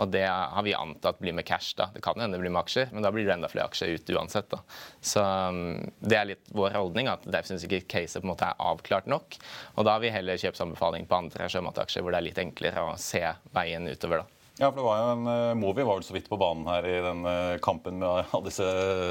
Og 0.00 0.10
det 0.14 0.24
har 0.24 0.64
vi 0.64 0.72
antatt 0.72 1.20
blir 1.20 1.36
med 1.36 1.44
cash. 1.44 1.74
da. 1.76 1.90
Det 1.92 2.00
kan 2.02 2.16
hende 2.16 2.38
det 2.38 2.40
blir 2.40 2.54
med 2.54 2.64
aksjer, 2.64 2.88
men 2.92 3.04
da 3.04 3.12
blir 3.12 3.26
det 3.28 3.34
enda 3.34 3.50
flere 3.52 3.68
aksjer 3.68 3.92
ut 3.94 4.12
uansett. 4.16 4.48
da. 4.48 4.62
Så 5.00 5.20
mm, 5.20 5.92
det 6.00 6.16
er 6.16 6.30
litt 6.32 6.52
vår 6.56 6.72
holdning, 6.72 7.10
at 7.12 7.26
derfor 7.28 7.52
syns 7.52 7.66
ikke 7.68 7.84
caset 7.84 8.22
på 8.22 8.26
en 8.26 8.32
måte 8.32 8.48
er 8.48 8.56
avklart 8.56 9.10
nok. 9.12 9.36
Og 9.76 9.84
da 9.84 9.98
har 9.98 10.00
vi 10.00 10.14
heller 10.14 10.40
kjøpsanbefaling 10.40 11.04
på 11.06 11.20
andre 11.20 11.50
sjømataksjer 11.52 12.02
hvor 12.02 12.16
det 12.16 12.22
er 12.22 12.28
litt 12.30 12.40
enklere 12.40 12.86
å 12.88 12.96
se 12.96 13.22
veien 13.52 13.92
utover. 13.92 14.24
da. 14.24 14.38
Ja, 14.56 14.70
for 14.70 14.80
det 14.80 14.88
var 14.88 14.98
jo 15.00 15.12
en 15.12 15.28
uh, 15.28 15.54
Movi 15.56 15.84
var 15.84 16.00
vel 16.00 16.04
så 16.06 16.16
vidt 16.16 16.28
på 16.28 16.40
banen 16.40 16.66
her 16.68 16.88
i 16.88 16.98
den 17.04 17.24
uh, 17.24 17.60
kampen 17.64 18.00
med 18.00 18.32
disse 18.48 18.66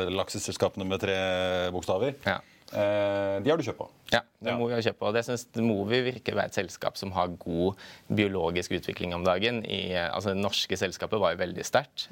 lakseselskapene 0.10 0.86
med 0.90 1.02
tre 1.02 1.18
bokstaver. 1.74 2.18
Ja. 2.26 2.40
Uh, 2.72 3.42
de 3.44 3.52
har 3.52 3.58
du 3.58 3.66
kjøpt 3.66 3.82
på? 3.82 3.90
Ja, 4.14 4.22
det 4.42 4.56
må 4.58 4.68
vi 4.68 4.74
ha 4.74 4.82
kjøpt 4.82 5.00
på. 5.00 5.12
Det 5.14 5.22
synes 5.28 5.44
Movi 5.62 6.00
virker 6.08 6.34
å 6.34 6.40
være 6.40 6.50
et 6.50 6.58
selskap 6.58 6.98
som 6.98 7.14
har 7.14 7.34
god 7.42 7.82
biologisk 8.10 8.74
utvikling 8.80 9.14
om 9.14 9.26
dagen. 9.26 9.62
I, 9.66 9.94
altså, 10.02 10.34
det 10.34 10.42
norske 10.42 10.80
selskapet 10.82 11.22
var 11.22 11.36
jo 11.36 11.44
veldig 11.44 11.66
sterkt. 11.68 12.08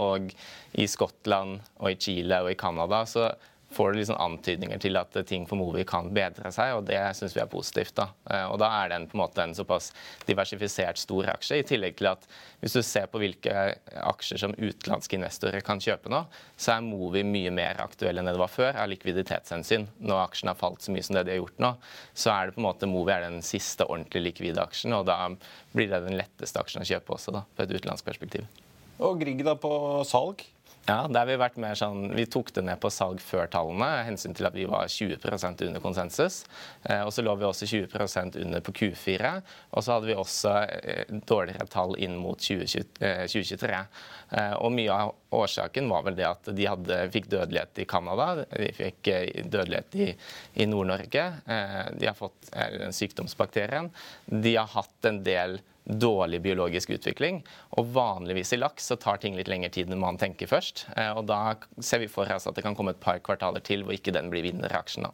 og 0.00 0.32
i 0.74 0.86
Skottland 0.90 1.60
og 1.78 1.92
i 1.92 1.98
Chile 2.00 2.40
og 2.44 2.50
i 2.54 2.58
Canada 2.58 3.04
så 3.08 3.28
får 3.74 3.92
du 3.92 3.98
liksom 3.98 4.20
antydninger 4.22 4.80
til 4.82 4.98
at 5.00 5.16
ting 5.28 5.44
for 5.50 5.58
Movi 5.60 5.84
kan 5.88 6.10
bedre 6.14 6.50
seg, 6.54 6.76
og 6.78 6.86
det 6.88 7.00
syns 7.18 7.34
vi 7.36 7.42
er 7.42 7.50
positivt. 7.50 7.94
da. 7.98 8.08
Eh, 8.30 8.46
og 8.48 8.58
da 8.62 8.70
er 8.80 8.92
den 8.94 9.08
på 9.10 9.18
en 9.18 9.24
måte 9.24 9.42
en 9.42 9.54
såpass 9.56 9.90
diversifisert 10.28 11.00
stor 11.00 11.28
aksje, 11.34 11.60
i 11.60 11.66
tillegg 11.66 11.98
til 11.98 12.10
at 12.12 12.26
hvis 12.62 12.76
du 12.78 12.82
ser 12.86 13.10
på 13.12 13.20
hvilke 13.20 13.52
aksjer 14.00 14.40
som 14.40 14.56
utenlandske 14.56 15.18
investorer 15.18 15.64
kan 15.64 15.82
kjøpe 15.82 16.12
nå, 16.12 16.22
så 16.56 16.76
er 16.76 16.86
Movi 16.86 17.24
mye 17.26 17.52
mer 17.54 17.82
aktuell 17.84 18.18
enn 18.18 18.30
det 18.30 18.36
det 18.36 18.42
var 18.42 18.52
før 18.52 18.80
av 18.80 18.90
likviditetshensyn. 18.90 19.86
Når 20.00 20.22
aksjen 20.24 20.50
har 20.50 20.58
falt 20.58 20.84
så 20.84 20.94
mye 20.94 21.04
som 21.04 21.18
det 21.18 21.26
de 21.28 21.36
har 21.36 21.42
gjort 21.42 21.62
nå, 21.62 21.74
så 22.14 22.32
er 22.34 22.48
det 22.48 22.56
på 22.56 22.62
en 22.62 22.68
måte 22.70 22.90
Movi 22.90 23.14
er 23.14 23.28
den 23.28 23.44
siste 23.44 23.86
ordentlig 23.86 24.30
likvide 24.30 24.64
aksjen, 24.64 24.96
og 24.96 25.06
da 25.10 25.18
blir 25.74 25.90
det 25.90 26.04
den 26.06 26.18
letteste 26.18 26.62
aksjen 26.62 26.84
å 26.84 26.88
kjøpe 26.88 27.16
også, 27.18 27.34
da, 27.36 27.44
på 27.54 27.66
et 27.66 27.76
utenlandsk 27.76 28.06
perspektiv. 28.08 28.48
Og 29.02 29.18
Grieg 29.20 29.42
da 29.46 29.56
på 29.58 29.74
salg? 30.06 30.44
Ja, 30.84 31.06
der 31.08 31.24
vi 31.24 31.36
vært 31.40 31.54
mer 31.56 31.78
sånn, 31.80 32.10
vi 32.12 32.26
tok 32.28 32.50
det 32.52 32.60
ned 32.66 32.76
på 32.82 32.90
salg 32.92 33.22
før 33.24 33.46
tallene, 33.48 33.86
hensyn 34.04 34.34
til 34.36 34.44
at 34.44 34.56
vi 34.56 34.66
var 34.68 34.90
20% 34.92 35.62
under 35.64 35.80
konsensus. 35.80 36.42
Eh, 36.82 37.00
og 37.00 37.12
så 37.14 37.24
lå 37.24 37.32
vi 37.40 37.46
også 37.48 37.68
20% 37.70 38.36
under 38.42 38.60
på 38.60 38.74
Q4. 38.76 39.30
Og 39.72 39.86
så 39.86 39.94
hadde 39.94 40.10
vi 40.10 40.18
også 40.20 40.52
eh, 40.66 41.16
dårligere 41.24 41.70
tall 41.72 41.96
inn 42.04 42.18
mot 42.20 42.36
2020, 42.36 43.00
eh, 43.00 43.24
2023. 43.24 43.80
Eh, 44.36 44.54
og 44.60 44.76
mye 44.76 45.00
av 45.06 45.14
årsaken 45.40 45.88
var 45.88 46.04
vel 46.04 46.20
det 46.20 46.28
at 46.28 46.52
de 46.52 46.68
hadde, 46.68 47.02
fikk 47.16 47.32
dødelighet 47.32 47.80
i 47.80 47.88
Canada, 47.88 48.30
de 48.52 48.72
fikk 48.76 49.08
dødelighet 49.40 50.00
i, 50.04 50.10
i 50.60 50.68
Nord-Norge. 50.68 51.24
De 51.96 52.06
har 52.06 52.14
fått 52.18 52.52
sykdomsbakterien. 52.94 53.88
De 54.28 54.54
har 54.54 54.68
hatt 54.76 55.08
en 55.08 55.24
del 55.24 55.58
dårlig 55.84 56.40
biologisk 56.44 56.94
utvikling. 56.96 57.42
Og 57.78 57.90
vanligvis 57.94 58.54
i 58.56 58.60
laks 58.60 58.88
så 58.90 58.96
tar 59.00 59.20
ting 59.22 59.36
litt 59.36 59.50
lengre 59.52 59.70
tid 59.74 59.92
enn 59.92 60.00
man 60.00 60.20
tenker 60.20 60.50
først. 60.50 60.86
Eh, 60.96 61.12
og 61.12 61.26
da 61.28 61.56
ser 61.80 62.02
vi 62.04 62.10
for 62.10 62.30
oss 62.32 62.48
at 62.48 62.56
det 62.56 62.64
kan 62.66 62.76
komme 62.76 62.94
et 62.96 63.02
par 63.04 63.20
kvartaler 63.24 63.64
til 63.64 63.84
hvor 63.84 63.96
ikke 63.96 64.14
den 64.16 64.32
blir 64.32 64.46
vinneraksjen. 64.46 65.08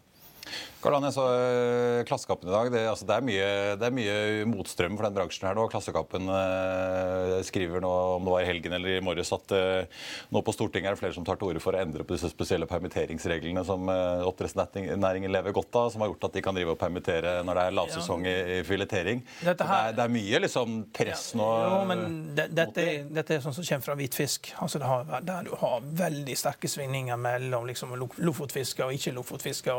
Karl 0.81 0.97
Anne, 0.97 1.11
så 1.13 1.27
uh, 1.29 2.01
Klassekampen 2.09 2.49
i 2.49 2.53
dag, 2.55 2.71
det, 2.73 2.83
altså, 2.89 3.05
det, 3.09 3.17
er 3.17 3.25
mye, 3.27 3.49
det, 3.77 3.89
er 3.89 3.95
mye, 3.95 4.15
motstrøm 4.49 4.97
for 4.97 5.07
den 5.07 5.17
bransjen 5.19 5.49
her 5.49 5.59
nå. 5.59 5.67
Klassekampen 5.71 6.31
eh, 6.33 7.35
skriver 7.47 7.83
nå, 7.85 7.91
om 8.17 8.25
det 8.25 8.33
var 8.33 8.45
i 8.45 8.49
helgen 8.49 8.77
eller 8.77 8.97
i 8.97 9.03
morges, 9.05 9.33
at 9.37 9.53
eh, 9.57 10.01
nå 10.33 10.43
på 10.45 10.55
Stortinget 10.57 10.91
er 10.91 10.97
det 10.97 11.03
flere 11.03 11.17
som 11.17 11.27
tar 11.27 11.39
til 11.41 11.51
orde 11.51 11.63
for 11.63 11.77
å 11.77 11.83
endre 11.83 12.07
på 12.07 12.17
disse 12.17 12.31
spesielle 12.33 12.69
permitteringsreglene 12.71 13.65
som 13.69 13.91
eh, 13.93 14.25
oppdrettsnæringen 14.29 15.33
lever 15.33 15.55
godt 15.57 15.77
av, 15.83 15.91
som 15.93 16.05
har 16.05 16.11
gjort 16.13 16.31
at 16.31 16.39
de 16.39 16.45
kan 16.45 16.57
drive 16.57 16.75
og 16.75 16.81
permittere 16.81 17.37
når 17.45 17.61
det 17.61 17.67
er 17.67 17.77
lavsesong 17.77 18.27
i, 18.29 18.37
i 18.57 18.59
filetering. 18.67 19.23
Her... 19.43 19.53
Det, 19.53 19.69
er, 19.69 19.93
det, 19.99 20.07
er, 20.07 20.15
mye 20.17 20.43
liksom 20.47 20.81
press 20.97 21.31
ja, 21.35 21.43
nå. 21.43 21.51
Jo, 21.67 21.83
men 21.93 22.07
dette, 22.39 22.87
dette, 23.11 23.37
er 23.37 23.45
sånn 23.45 23.57
som 23.57 23.69
kommer 23.69 23.89
fra 23.91 23.99
hvitfisk. 24.01 24.53
Altså, 24.65 24.81
har, 24.85 25.13
der 25.29 25.51
du 25.51 25.53
har 25.61 25.85
veldig 26.01 26.39
sterke 26.41 26.71
svingninger 26.71 27.21
mellom 27.21 27.69
liksom, 27.69 27.95
lofotfiske 28.01 28.89
og 28.89 28.97
ikke-lofotfiske. 28.97 29.77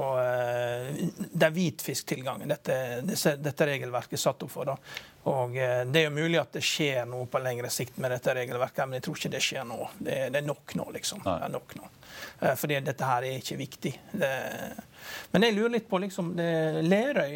Og, 0.00 0.20
Eh, 0.40 1.08
det 1.32 1.46
er 1.46 1.54
hvitfisktilgangen 1.54 2.50
dette, 2.50 2.76
dette, 3.38 3.66
regelverket 3.66 4.18
er 4.18 4.22
satt 4.22 4.42
opp 4.44 4.52
for. 4.52 4.68
Da. 4.68 4.76
Og 5.30 5.56
eh, 5.56 5.82
Det 5.86 6.02
er 6.02 6.08
jo 6.08 6.16
mulig 6.16 6.40
at 6.40 6.52
det 6.56 6.64
skjer 6.66 7.08
noe 7.08 7.28
på 7.30 7.42
lengre 7.42 7.70
sikt 7.72 8.00
med 8.02 8.14
dette 8.14 8.34
regelverket, 8.36 8.86
men 8.86 8.98
jeg 8.98 9.08
tror 9.08 9.20
ikke 9.20 9.32
det 9.36 9.42
skjer 9.44 9.66
nå. 9.68 9.80
Det, 9.98 10.18
det 10.32 10.42
er 10.42 10.46
nok 10.46 10.76
nå, 10.78 10.90
liksom. 10.96 11.24
Det 11.26 11.36
er 11.48 11.54
nok 11.56 11.76
nå. 11.78 11.90
Eh, 12.40 12.54
fordi 12.58 12.80
dette 12.84 13.08
her 13.08 13.26
er 13.26 13.38
ikke 13.40 13.58
viktig. 13.60 13.92
Det, 14.12 14.30
men 15.32 15.46
jeg 15.46 15.56
lurer 15.56 15.74
litt 15.76 15.88
på 15.88 16.00
liksom, 16.02 16.32
Lerøy 16.36 17.34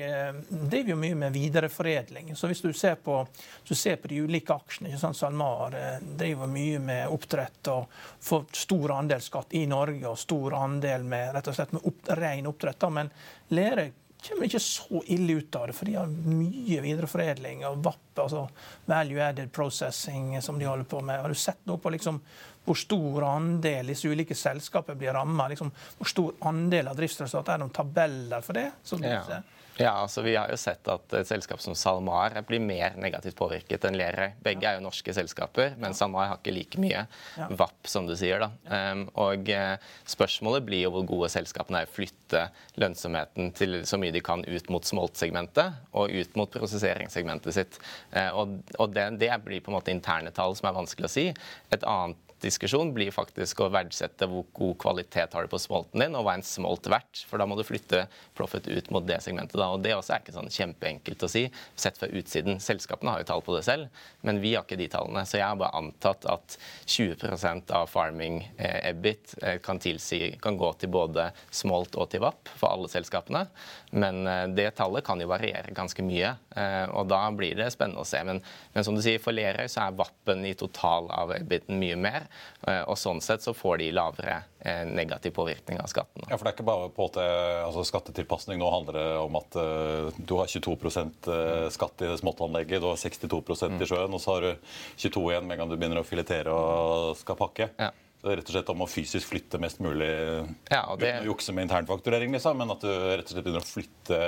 driver 0.50 0.92
jo 0.92 0.98
mye 1.00 1.18
med 1.24 1.34
videreforedling. 1.34 2.34
Så 2.36 2.50
hvis 2.50 2.62
du 2.64 2.70
ser 2.76 2.98
på, 3.00 3.20
du 3.64 3.74
ser 3.74 3.96
på 4.02 4.10
de 4.12 4.22
ulike 4.26 4.54
aksjene 4.54 4.92
ikke 4.92 5.02
sant, 5.02 5.18
SalMar 5.18 5.76
driver 6.18 6.50
mye 6.50 6.82
med 6.84 7.14
oppdrett 7.14 7.72
og 7.72 7.98
får 8.24 8.46
stor 8.64 8.96
andel 8.98 9.24
skatt 9.24 9.56
i 9.56 9.64
Norge 9.70 10.08
og 10.10 10.20
stor 10.20 10.56
andel 10.60 11.06
med 11.08 11.34
rett 11.34 11.50
og 11.50 11.58
slett 11.58 11.76
med 11.76 11.88
opp, 11.88 12.08
ren 12.20 12.50
oppdrett. 12.50 12.88
Men 12.94 13.12
Lerøy 13.54 13.92
kommer 14.28 14.48
ikke 14.48 14.60
så 14.62 15.02
ille 15.12 15.38
ut 15.40 15.56
av 15.56 15.68
det, 15.68 15.76
for 15.76 15.88
de 15.88 15.98
har 15.98 16.08
mye 16.08 16.80
videreforedling 16.84 17.64
og 17.68 17.82
VAP, 17.84 18.22
altså 18.24 18.46
value 18.88 19.20
added 19.20 19.52
processing, 19.52 20.42
som 20.42 20.58
de 20.58 20.68
holder 20.68 20.88
på 20.88 21.00
med. 21.04 21.20
Har 21.20 21.28
du 21.28 21.38
sett 21.38 21.60
noe 21.68 21.80
på 21.82 21.92
liksom, 21.92 22.20
hvor 22.64 22.78
stor 22.78 23.26
andel 23.28 23.92
disse 23.92 24.08
ulike 24.08 24.36
selskapene 24.38 24.98
blir 25.00 25.12
ramma? 25.16 25.48
Liksom, 25.52 25.72
hvor 25.98 26.08
stor 26.08 26.48
andel 26.48 26.88
av 26.88 26.96
driftsresultatet? 26.98 27.52
Er 27.52 27.60
det 27.60 27.66
noen 27.66 27.76
tabeller 27.76 28.46
for 28.46 28.56
det? 28.56 28.70
Ja. 29.04 29.42
Ja, 29.76 29.90
altså 29.90 30.22
Vi 30.22 30.36
har 30.36 30.50
jo 30.50 30.56
sett 30.58 30.86
at 30.88 31.14
et 31.18 31.26
selskap 31.26 31.58
som 31.62 31.74
SalMar 31.74 32.36
blir 32.46 32.62
mer 32.62 32.94
negativt 33.00 33.34
påvirket 33.38 33.82
enn 33.88 33.96
Lerøy. 33.98 34.36
Begge 34.44 34.68
er 34.68 34.78
jo 34.78 34.84
norske 34.84 35.14
selskaper, 35.16 35.74
men 35.82 35.96
SalMar 35.98 36.28
har 36.30 36.38
ikke 36.38 36.54
like 36.54 36.82
mye 36.82 37.00
ja. 37.34 37.48
VAP, 37.50 37.88
som 37.90 38.06
du 38.06 38.14
sier. 38.18 38.44
da. 38.44 38.50
Um, 38.70 39.04
og 39.18 39.50
uh, 39.50 39.74
Spørsmålet 40.06 40.66
blir 40.68 40.84
jo 40.84 40.92
hvor 40.94 41.08
gode 41.08 41.30
selskapene 41.34 41.82
er 41.82 41.90
å 41.90 41.94
flytte 41.94 42.44
lønnsomheten 42.78 43.50
til 43.58 43.80
så 43.88 43.98
mye 43.98 44.14
de 44.14 44.22
kan 44.24 44.44
ut 44.46 44.70
mot 44.70 44.86
smoltsegmentet 44.86 45.90
og 45.98 46.14
ut 46.14 46.38
mot 46.38 46.54
prosesseringssegmentet 46.54 47.58
sitt. 47.58 47.80
Uh, 48.14 48.30
og, 48.30 48.54
og 48.78 48.94
det, 48.94 49.08
det, 49.24 49.32
blir 49.42 49.64
på 49.64 49.74
en 49.74 49.80
måte 49.80 49.94
interne 49.94 50.30
tall 50.34 50.54
som 50.54 50.70
er 50.70 50.78
vanskelig 50.78 51.10
å 51.10 51.14
si. 51.16 51.26
Et 51.74 51.90
annet 51.90 52.23
diskusjon 52.44 52.92
blir 52.94 53.12
faktisk 53.14 53.64
å 53.64 53.70
verdsette 53.72 54.28
hvor 54.30 54.46
god 54.56 54.76
kvalitet 54.84 55.34
har 55.34 55.46
du 55.46 55.52
på 55.52 55.60
smolten 55.62 56.04
din, 56.04 56.14
og 56.14 56.26
hva 56.26 56.34
er 56.36 56.42
en 56.42 56.46
smolt 56.46 56.86
verdt. 56.90 57.24
For 57.28 57.40
da 57.40 57.46
må 57.48 57.56
du 57.58 57.64
flytte 57.66 58.04
profit 58.36 58.68
ut 58.68 58.90
mot 58.94 59.06
det 59.06 59.20
segmentet. 59.24 59.56
da, 59.58 59.70
og 59.72 59.82
Det 59.84 59.94
også 59.96 60.14
er 60.14 60.22
ikke 60.22 60.36
sånn 60.36 60.52
kjempeenkelt 60.52 61.24
å 61.26 61.30
si, 61.30 61.46
sett 61.80 61.98
fra 62.00 62.08
utsiden. 62.08 62.60
Selskapene 62.62 63.14
har 63.14 63.24
jo 63.24 63.28
tall 63.32 63.44
på 63.44 63.56
det 63.56 63.64
selv, 63.66 64.02
men 64.22 64.40
vi 64.44 64.54
har 64.54 64.66
ikke 64.66 64.78
de 64.80 64.88
tallene. 64.92 65.24
Så 65.28 65.40
jeg 65.40 65.46
har 65.48 65.58
bare 65.60 65.80
antatt 65.80 66.26
at 66.30 66.58
20% 66.86 67.72
av 67.74 67.88
farming 67.90 68.40
eh, 68.56 68.90
EBIT 68.90 69.36
eh, 69.42 69.58
kan, 69.64 69.80
tilsi, 69.82 70.34
kan 70.42 70.58
gå 70.60 70.72
til 70.80 70.92
både 70.94 71.30
smolt 71.54 71.96
og 71.98 72.10
til 72.12 72.24
VAP 72.24 72.52
for 72.54 72.70
alle 72.70 72.90
selskapene. 72.92 73.46
Men 73.94 74.26
eh, 74.26 74.46
det 74.56 74.70
tallet 74.78 75.06
kan 75.06 75.20
jo 75.22 75.30
variere 75.30 75.74
ganske 75.74 76.04
mye, 76.04 76.34
eh, 76.56 76.84
og 76.90 77.08
da 77.12 77.22
blir 77.34 77.56
det 77.58 77.70
spennende 77.74 78.02
å 78.02 78.08
se. 78.08 78.20
Men, 78.26 78.42
men 78.74 78.86
som 78.86 78.96
du 78.96 79.02
sier, 79.04 79.22
for 79.22 79.36
Lerøy 79.36 79.68
så 79.70 79.86
er 79.86 79.98
VAP-en 79.98 80.44
i 80.48 80.54
total 80.58 81.10
av 81.14 81.34
EBIT-en 81.36 81.80
mye 81.80 81.98
mer. 81.98 82.28
Eh, 82.66 82.82
og 82.88 82.96
sånn 82.98 83.20
sett 83.24 83.44
så 83.44 83.52
får 83.56 83.82
de 83.82 83.90
lavere 83.94 84.36
eh, 84.60 84.84
negativ 84.88 85.34
påvirkning 85.36 85.80
av 85.82 85.90
skatten. 85.92 86.24
Ja, 86.28 86.38
for 86.38 86.46
det 86.46 86.52
er 86.52 86.56
ikke 86.56 86.68
bare 86.68 86.88
på 86.96 87.08
til, 87.14 87.26
altså 87.64 87.84
Skattetilpasning 87.88 88.60
nå 88.60 88.70
handler 88.72 88.98
det 88.98 89.08
om 89.20 89.36
at 89.40 89.58
uh, 89.58 90.14
du 90.16 90.36
har 90.38 90.48
22% 90.48 91.28
skatt 91.74 92.04
i 92.04 92.08
det 92.08 92.20
småttanlegget, 92.22 92.80
du 92.80 92.88
har 92.88 93.00
62 93.00 93.42
mm. 93.44 93.82
i 93.82 93.90
sjøen, 93.90 94.16
og 94.16 94.22
så 94.22 94.36
har 94.36 94.48
du 94.48 94.72
22 95.04 95.26
igjen 95.32 95.46
med 95.48 95.56
en 95.56 95.64
gang 95.64 95.74
du 95.74 95.76
begynner 95.76 96.00
å 96.00 96.08
filetere 96.08 96.54
og 96.54 97.14
skal 97.20 97.38
pakke. 97.40 97.70
Ja. 97.80 97.92
Rett 98.24 98.48
og 98.48 98.54
slett 98.54 98.70
om 98.72 98.82
å 98.84 98.88
fysisk 98.88 99.28
flytte 99.28 99.58
mest 99.60 99.82
mulig 99.84 100.08
ja, 100.08 100.84
og 100.88 101.00
det... 101.02 101.10
uten 101.10 101.26
å 101.26 101.30
jukse 101.34 101.52
med 101.52 101.66
internfakturering, 101.68 102.32
liksom, 102.32 102.56
men 102.56 102.72
at 102.72 102.84
du 102.84 102.88
rett 102.90 103.26
og 103.26 103.34
slett 103.34 103.44
begynner 103.44 103.64
å 103.64 103.68
flytte 103.68 104.20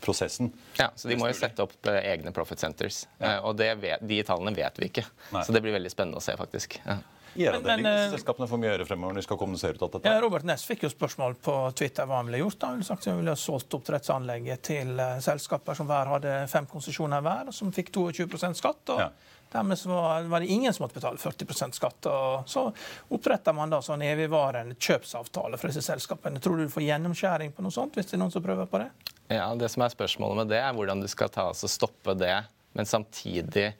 prosessen. 0.00 0.52
Ja, 0.78 0.90
så 0.96 1.08
De 1.08 1.16
må 1.20 1.28
jo 1.30 1.36
sette 1.36 1.64
opp 1.64 1.88
eh, 1.90 2.00
egne 2.12 2.32
profit 2.32 2.62
centers. 2.62 3.04
Ja. 3.18 3.36
Eh, 3.36 3.46
og 3.46 3.60
vet, 3.60 4.02
De 4.02 4.20
tallene 4.26 4.54
vet 4.56 4.78
vi 4.80 4.90
ikke. 4.90 5.06
Nei. 5.34 5.44
Så 5.44 5.54
det 5.54 5.62
blir 5.64 5.76
veldig 5.76 5.92
spennende 5.92 6.20
å 6.20 6.24
se, 6.24 6.36
faktisk. 6.40 6.80
Ja. 6.86 7.00
Men, 7.30 7.62
men, 7.62 7.86
selskapene 8.10 8.48
får 8.50 8.58
mye 8.58 8.70
å 8.70 8.72
gjøre 8.72 8.86
fremover 8.88 9.14
når 9.14 9.22
de 9.22 9.26
skal 9.28 9.38
kommunisere 9.38 9.78
ut 9.78 9.82
alt 9.86 9.92
dette. 9.98 10.10
Ja, 10.10 10.22
Robert 10.22 10.46
Ness 10.48 10.64
fikk 10.66 10.82
jo 10.82 10.90
spørsmål 10.90 11.36
på 11.38 11.54
Twitter 11.78 12.08
hva 12.10 12.18
han 12.18 12.26
ville 12.26 12.40
gjort. 12.40 12.64
Han 12.66 12.80
ville 12.80 12.88
sagt 12.88 13.06
at 13.06 13.12
han 13.12 13.20
ville 13.20 13.36
solgt 13.38 13.76
oppdrettsanlegget 13.78 14.64
til 14.66 14.90
selskaper 15.22 15.78
som 15.78 15.86
hver 15.86 16.10
hadde 16.16 16.32
fem 16.50 16.66
konsesjoner 16.70 17.22
hver, 17.22 17.52
og 17.52 17.54
som 17.54 17.70
fikk 17.74 17.92
22 17.94 18.50
skatt. 18.58 18.82
og 18.96 19.04
ja. 19.04 19.12
Dermed 19.50 19.78
var, 19.84 20.40
det 20.40 20.46
ingen 20.46 20.74
som 20.74 20.84
måtte 20.84 20.94
betale 21.00 21.18
40% 21.18 21.74
skatt. 21.74 22.06
og 22.06 22.48
Så 22.48 22.68
oppretter 23.10 23.54
man 23.56 23.72
da 23.72 23.80
sånn 23.82 24.04
evigvarende 24.06 24.76
kjøpsavtale 24.78 25.58
for 25.58 25.72
disse 25.72 25.82
selskapene. 25.82 26.38
Tror 26.42 26.60
du 26.60 26.68
du 26.68 26.72
får 26.72 26.86
gjennomskjæring 26.86 27.54
på 27.56 27.64
noe 27.66 27.74
sånt, 27.74 27.98
hvis 27.98 28.12
det 28.12 28.18
er 28.18 28.22
noen 28.22 28.34
som 28.34 28.44
prøver 28.44 28.70
på 28.70 28.82
det? 28.82 28.90
Ja, 29.30 29.48
Det 29.54 29.68
som 29.70 29.82
er 29.82 29.94
spørsmålet 29.94 30.42
med 30.42 30.52
det, 30.54 30.62
er 30.62 30.74
hvordan 30.74 31.02
du 31.02 31.08
skal 31.10 31.32
ta 31.34 31.48
oss 31.50 31.64
og 31.66 31.70
stoppe 31.70 32.14
det, 32.18 32.36
men 32.78 32.86
samtidig 32.86 33.72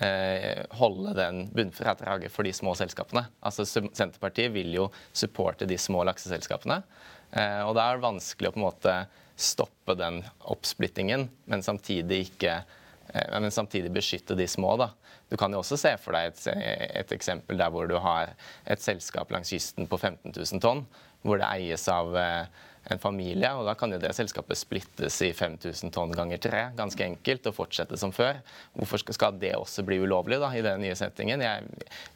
eh, 0.00 0.64
holde 0.80 1.12
den 1.16 1.44
bunnfradraget 1.52 2.32
for 2.32 2.48
de 2.48 2.52
små 2.56 2.74
selskapene. 2.78 3.26
Altså 3.40 3.68
Senterpartiet 3.68 4.52
vil 4.52 4.72
jo 4.74 4.88
supporte 5.12 5.68
de 5.68 5.78
små 5.80 6.04
lakseselskapene. 6.08 6.82
Eh, 7.32 7.62
og 7.68 7.74
da 7.76 7.84
er 7.84 7.98
det 7.98 8.06
vanskelig 8.08 8.48
å 8.48 8.56
på 8.56 8.62
en 8.62 8.68
måte 8.68 8.98
stoppe 9.38 9.94
den 9.94 10.22
oppsplittingen, 10.50 11.28
men 11.46 11.62
samtidig 11.62 12.24
ikke 12.30 12.62
men 13.14 13.50
samtidig 13.54 13.92
beskytte 13.94 14.36
de 14.38 14.46
små. 14.48 14.76
da. 14.80 14.90
Du 15.30 15.36
kan 15.36 15.52
jo 15.52 15.60
også 15.62 15.78
se 15.80 15.94
for 16.00 16.16
deg 16.16 16.32
et, 16.32 16.46
et, 17.02 17.12
eksempel 17.12 17.60
der 17.60 17.70
hvor 17.72 17.88
du 17.88 17.96
har 18.02 18.34
et 18.66 18.82
selskap 18.82 19.30
langs 19.34 19.52
kysten 19.52 19.88
på 19.88 19.98
15 19.98 20.32
000 20.36 20.62
tonn, 20.64 20.84
hvor 21.22 21.40
det 21.40 21.48
eies 21.48 21.88
av 21.92 22.14
en 22.94 23.00
familie. 23.02 23.50
og 23.54 23.66
Da 23.68 23.74
kan 23.78 23.92
jo 23.92 23.98
det 24.00 24.14
selskapet 24.16 24.58
splittes 24.58 25.20
i 25.24 25.30
5000 25.36 25.92
tonn 25.94 26.14
ganger 26.16 26.40
tre, 26.42 26.62
ganske 26.78 27.04
enkelt, 27.04 27.46
og 27.50 27.56
fortsette 27.56 27.98
som 28.00 28.12
før. 28.14 28.40
Hvorfor 28.76 29.02
skal 29.14 29.38
det 29.40 29.54
også 29.56 29.84
bli 29.86 30.00
ulovlig 30.02 30.40
da, 30.42 30.50
i 30.56 30.64
den 30.64 30.82
nye 30.84 30.96
settingen? 30.98 31.42
Jeg, 31.44 31.68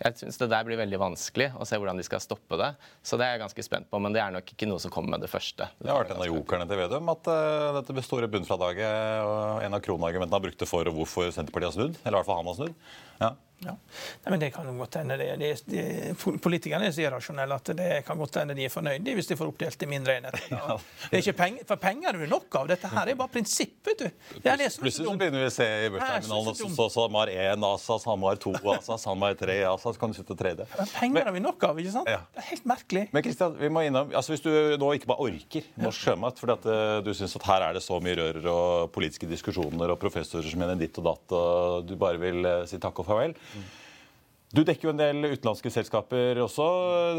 jeg 0.02 0.20
syns 0.22 0.40
det 0.40 0.50
der 0.52 0.66
blir 0.68 0.80
veldig 0.80 1.00
vanskelig 1.02 1.52
å 1.56 1.68
se 1.68 1.78
hvordan 1.78 2.00
de 2.00 2.06
skal 2.06 2.22
stoppe 2.24 2.58
det. 2.60 2.72
Så 3.02 3.18
det 3.20 3.28
er 3.28 3.36
jeg 3.36 3.44
ganske 3.44 3.66
spent 3.68 3.90
på, 3.90 4.02
men 4.02 4.16
det 4.16 4.24
er 4.24 4.34
nok 4.34 4.54
ikke 4.54 4.68
noe 4.70 4.82
som 4.82 4.92
kommer 4.94 5.16
med 5.16 5.26
det 5.26 5.32
første. 5.32 5.68
Det, 5.78 5.90
har 5.90 6.02
vært 6.02 6.16
en 6.16 6.24
av 6.24 6.30
jokerne 6.30 6.68
til 6.70 6.82
Vedum 6.82 7.12
at 7.12 7.32
uh, 7.32 7.78
dette 7.80 8.06
store 8.06 8.30
bunnfradaget 8.32 9.26
og 9.28 9.64
en 9.66 9.78
av 9.78 9.84
kronargumentene 9.84 10.38
han 10.38 10.46
brukte 10.48 10.68
for 10.68 10.88
hvorfor 10.94 11.32
Senterpartiet 11.34 11.72
har 11.72 11.78
snudd, 11.78 11.98
eller 12.02 12.16
i 12.16 12.20
hvert 12.20 12.30
fall 12.30 12.42
han 12.42 12.52
har 12.52 12.60
snudd. 12.60 12.92
Ja. 13.22 13.34
Ja. 13.62 13.76
Nei, 14.24 14.30
men 14.34 14.40
Det 14.42 14.50
kan 14.54 14.66
jo 14.66 14.74
godt 14.78 14.98
hende. 15.00 15.16
Det, 15.20 15.28
det, 15.40 15.50
det, 15.70 15.84
politikerne 16.42 16.88
er 16.88 16.94
så 16.94 17.04
irrasjonelle 17.04 17.58
at 17.58 17.72
det 17.78 17.90
kan 18.06 18.18
godt 18.18 18.40
hende 18.40 18.56
de 18.58 18.66
er 18.66 18.72
fornøyde 18.72 19.16
hvis 19.16 19.30
de 19.30 19.38
får 19.38 19.52
oppdelt 19.52 19.86
i 19.86 19.90
mindre 19.90 20.18
enheter. 20.20 20.48
Ja. 20.62 20.76
Det 21.10 21.16
er 21.16 21.22
ikke 21.22 21.38
penger, 21.38 21.64
for 21.66 21.80
penger 21.80 22.12
er 22.12 22.18
det 22.22 22.28
nok 22.30 22.54
av. 22.60 22.68
Dette 22.70 22.88
her 22.92 23.08
er 23.08 23.16
bare 23.18 23.32
prinsippet, 23.32 24.02
du. 24.02 24.08
Plutselig 24.42 24.92
så 24.94 25.14
begynner 25.18 25.42
vi 25.42 25.48
å 25.48 25.52
se 25.52 25.66
i 25.86 25.88
børsterminalen 25.92 26.56
så, 26.58 26.68
så 26.76 26.86
SAMAR 26.92 27.32
1 27.32 27.66
ASA, 27.66 27.96
SAMAR 28.02 28.38
2 28.42 28.52
ASA, 28.74 28.98
SAMAR 29.00 29.36
3 29.40 29.56
ASA. 29.70 29.94
Så 29.94 30.00
kan 30.00 30.12
du 30.12 30.18
sitte 30.18 30.36
og. 30.36 30.66
Penger 30.92 31.28
har 31.28 31.34
vi 31.34 31.42
nok 31.42 31.64
av, 31.66 31.80
ikke 31.80 31.94
sant? 31.94 32.10
Ja. 32.10 32.20
Det 32.32 32.42
er 32.44 32.48
helt 32.50 32.68
merkelig. 32.68 33.04
Men 33.14 33.24
Kristian, 33.26 33.56
vi 33.58 33.70
må 33.72 33.84
innom, 33.86 34.12
altså 34.14 34.34
Hvis 34.34 34.44
du 34.44 34.52
nå 34.80 34.92
ikke 34.96 35.10
bare 35.10 35.26
orker 35.26 35.66
norsk 35.82 36.06
sjømat 36.06 36.40
fordi 36.40 36.56
at 36.56 36.68
uh, 36.68 36.98
du 37.04 37.12
syns 37.16 37.34
at 37.38 37.46
her 37.48 37.66
er 37.68 37.76
det 37.76 37.82
så 37.84 37.98
mye 38.02 38.16
rør 38.18 38.48
og 38.52 38.92
politiske 38.94 39.28
diskusjoner 39.30 39.92
og 39.94 40.00
professorer 40.02 40.48
som 40.48 40.62
mener 40.62 40.78
ditt 40.80 40.98
og 41.00 41.08
datt, 41.10 41.34
og 41.36 41.88
du 41.88 41.94
bare 42.00 42.20
vil 42.22 42.42
uh, 42.46 42.62
si 42.68 42.80
takk 42.82 43.02
og 43.02 43.08
farvel 43.08 43.36
du 44.52 44.60
dekker 44.68 44.90
jo 44.90 44.92
en 44.92 45.00
del 45.00 45.30
utenlandske 45.30 45.70
selskaper 45.72 46.40
også. 46.44 46.66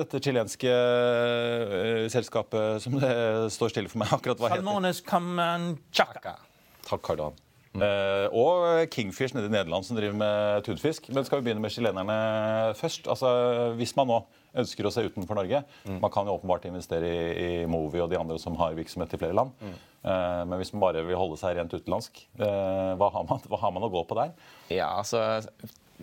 Dette 0.03 0.21
chilenske 0.21 0.69
uh, 0.69 2.03
selskapet 2.13 2.83
som 2.83 2.99
det 3.01 3.13
står 3.55 3.73
stille 3.73 3.89
for 3.89 4.03
meg 4.03 4.13
akkurat 4.13 4.43
hva 4.43 4.51
Salmones 4.53 5.01
Camanchaca. 5.07 6.37
Takk, 6.85 7.01
Cardan. 7.07 7.39
Mm. 7.73 7.81
Uh, 7.81 8.35
og 8.37 8.91
Kingfish 8.93 9.33
nede 9.33 9.49
i 9.49 9.53
Nederland 9.55 9.85
som 9.87 9.97
driver 9.97 10.13
med 10.19 10.61
tunfisk. 10.67 11.09
Men 11.09 11.25
skal 11.25 11.41
vi 11.41 11.47
begynne 11.47 11.63
med 11.63 11.73
chilenerne 11.73 12.17
først? 12.77 13.09
Altså, 13.09 13.33
Hvis 13.79 13.95
man 13.97 14.11
nå 14.13 14.21
ønsker 14.61 14.85
å 14.85 14.93
se 14.93 15.07
utenfor 15.07 15.33
Norge 15.39 15.63
mm. 15.87 15.97
Man 15.97 16.11
kan 16.13 16.27
jo 16.29 16.35
åpenbart 16.37 16.67
investere 16.69 17.09
i, 17.09 17.21
i 17.33 17.51
Movi 17.65 17.97
og 18.03 18.11
de 18.11 18.19
andre 18.19 18.37
som 18.37 18.53
har 18.59 18.77
virksomhet 18.77 19.15
i 19.15 19.17
flere 19.17 19.33
land. 19.33 19.57
Mm. 19.57 19.77
Uh, 20.05 20.41
men 20.51 20.59
hvis 20.61 20.69
man 20.75 20.85
bare 20.85 21.01
vil 21.07 21.17
holde 21.17 21.39
seg 21.41 21.57
rent 21.57 21.73
utenlandsk, 21.73 22.27
uh, 22.37 22.93
hva, 22.99 23.09
har 23.15 23.25
man, 23.31 23.41
hva 23.49 23.65
har 23.65 23.73
man 23.73 23.87
å 23.87 23.95
gå 23.95 24.05
på 24.05 24.21
der? 24.21 24.35
Ja, 24.69 24.91
altså 24.99 25.41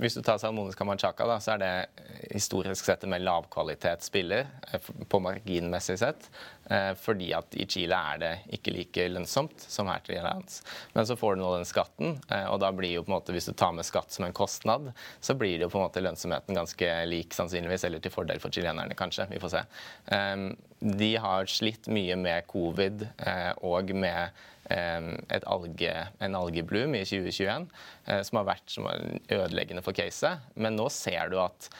hvis 0.01 0.15
du 0.17 0.23
tar 0.25 0.39
Salmones 0.39 0.75
Kamanchaka, 0.75 1.27
da, 1.29 1.37
så 1.41 1.55
er 1.55 1.61
det 1.61 1.71
eh, 2.01 2.23
historisk 2.33 2.87
sett 2.87 3.05
en 3.05 3.13
mer 3.13 3.21
lavkvalitetsspiller 3.25 4.47
eh, 4.73 4.89
på 5.09 5.21
marginmessig 5.21 5.99
sett. 6.01 6.29
Eh, 6.71 6.93
fordi 6.97 7.31
at 7.37 7.57
i 7.61 7.67
Chile 7.69 7.99
er 8.13 8.21
det 8.23 8.31
ikke 8.57 8.75
like 8.75 9.07
lønnsomt 9.13 9.67
som 9.67 9.91
her 9.91 10.01
til 10.07 10.23
lands. 10.25 10.63
Men 10.97 11.09
så 11.09 11.19
får 11.21 11.37
du 11.37 11.43
nå 11.43 11.51
den 11.57 11.69
skatten, 11.69 12.17
og 12.51 12.61
da 12.63 12.71
blir 12.75 12.95
jo 12.95 13.05
på 13.05 13.13
en 13.13 13.17
måte, 13.19 13.35
hvis 13.37 13.51
du 13.51 13.55
tar 13.59 13.75
med 13.77 13.87
skatt 13.89 14.15
som 14.15 14.25
en 14.27 14.37
kostnad, 14.37 14.93
så 15.21 15.37
blir 15.37 15.59
det 15.59 15.67
jo 15.67 15.73
på 15.75 15.81
en 15.81 15.89
måte 15.89 16.05
lønnsomheten 16.05 16.57
ganske 16.57 16.93
lik 17.11 17.37
sannsynligvis, 17.37 17.85
eller 17.89 18.03
til 18.03 18.15
fordel 18.15 18.41
for 18.43 18.55
chilenerne, 18.55 18.97
kanskje. 18.99 19.29
Vi 19.33 19.43
får 19.43 19.55
se. 19.57 19.65
De 21.01 21.11
har 21.21 21.51
slitt 21.51 21.91
mye 21.93 22.17
med 22.17 22.47
covid 22.51 23.05
og 23.67 23.93
med 23.93 24.41
alge, 24.71 25.95
en 26.23 26.37
algebloom 26.39 26.95
i 26.99 27.05
2021 27.05 27.69
eh, 28.07 28.21
som 28.27 28.41
har 28.41 28.51
vært 28.53 28.73
som 28.73 28.89
ødeleggende 28.91 29.85
for 29.85 29.97
caset. 29.97 30.51
Men 30.55 30.79
nå 30.79 30.89
ser 30.95 31.33
du 31.33 31.41
at 31.43 31.71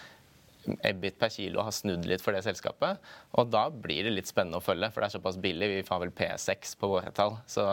Ebit 0.85 1.17
per 1.19 1.31
kilo 1.33 1.63
har 1.65 1.73
snudd 1.73 2.05
litt 2.09 2.23
for 2.23 2.37
det 2.37 2.43
selskapet. 2.45 3.01
Og 3.41 3.49
da 3.53 3.65
blir 3.73 4.05
det 4.05 4.13
litt 4.13 4.29
spennende 4.29 4.61
å 4.61 4.65
følge, 4.65 4.91
for 4.93 5.01
det 5.01 5.09
er 5.09 5.15
såpass 5.17 5.39
billig. 5.41 5.71
Vi 5.73 5.87
får 5.87 6.03
vel 6.03 6.13
P6 6.17 6.75
på 6.81 6.91
våre 6.93 7.13
tall. 7.17 7.39
Så 7.49 7.65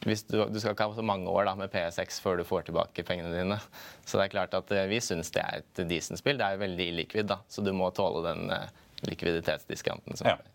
du, 0.00 0.08
du, 0.14 0.58
skal 0.60 0.72
ikke 0.72 0.88
ha 0.88 0.96
så 0.96 1.04
mange 1.04 1.30
år 1.30 1.48
da, 1.50 1.54
med 1.58 1.72
P6 1.72 2.20
før 2.24 2.40
du 2.40 2.46
får 2.48 2.66
tilbake 2.70 3.04
pengene 3.06 3.34
dine. 3.34 3.60
Så 4.06 4.18
det 4.18 4.26
er 4.26 4.34
klart 4.38 4.56
at 4.56 4.72
eh, 4.74 4.88
vi 4.90 5.02
syns 5.04 5.32
det 5.36 5.44
er 5.44 5.62
et 5.62 5.84
decent 5.90 6.20
spill. 6.20 6.40
Det 6.40 6.48
er 6.48 6.64
veldig 6.64 6.88
illikvid, 6.94 7.28
da, 7.30 7.42
så 7.48 7.64
du 7.64 7.72
må 7.76 7.92
tåle 7.94 8.24
den 8.30 8.48
eh, 8.56 8.72
likviditetsdiskanten 9.10 10.20
som 10.20 10.32
ja. 10.32 10.38
er. 10.38 10.53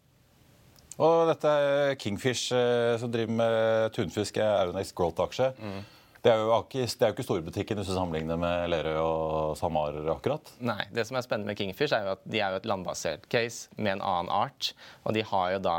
Og 1.00 1.30
dette 1.30 1.54
er 1.64 1.96
Kingfish 2.00 2.52
eh, 2.56 2.98
som 3.00 3.12
driver 3.14 3.38
med 3.40 3.96
tunfisk, 3.96 4.38
er 4.38 4.66
Euronex 4.66 4.92
Growth-aksje. 4.98 5.54
Mm. 5.56 5.80
Det 6.20 6.34
er, 6.34 6.42
jo 6.44 6.56
ikke, 6.58 6.84
det 6.84 7.06
er 7.06 7.12
jo 7.12 7.16
ikke 7.16 7.24
storbutikken 7.24 7.80
hvis 7.80 7.88
du 7.88 7.94
sammenligner 7.96 8.40
med 8.40 8.66
Lerøy 8.74 8.98
og 9.00 9.54
SalMar 9.56 9.96
akkurat. 10.12 10.52
Nei. 10.60 10.82
Det 10.92 11.06
som 11.08 11.16
er 11.16 11.24
spennende 11.24 11.54
med 11.54 11.60
Kingfish, 11.60 11.96
er 11.96 12.04
jo 12.04 12.16
at 12.18 12.26
de 12.28 12.42
er 12.44 12.52
jo 12.52 12.60
et 12.60 12.68
landbasert 12.68 13.30
case 13.32 13.72
med 13.80 13.96
en 13.96 14.04
annen 14.04 14.32
art. 14.36 14.74
Og 15.08 15.16
de 15.16 15.24
har 15.30 15.54
jo 15.56 15.62
da 15.64 15.78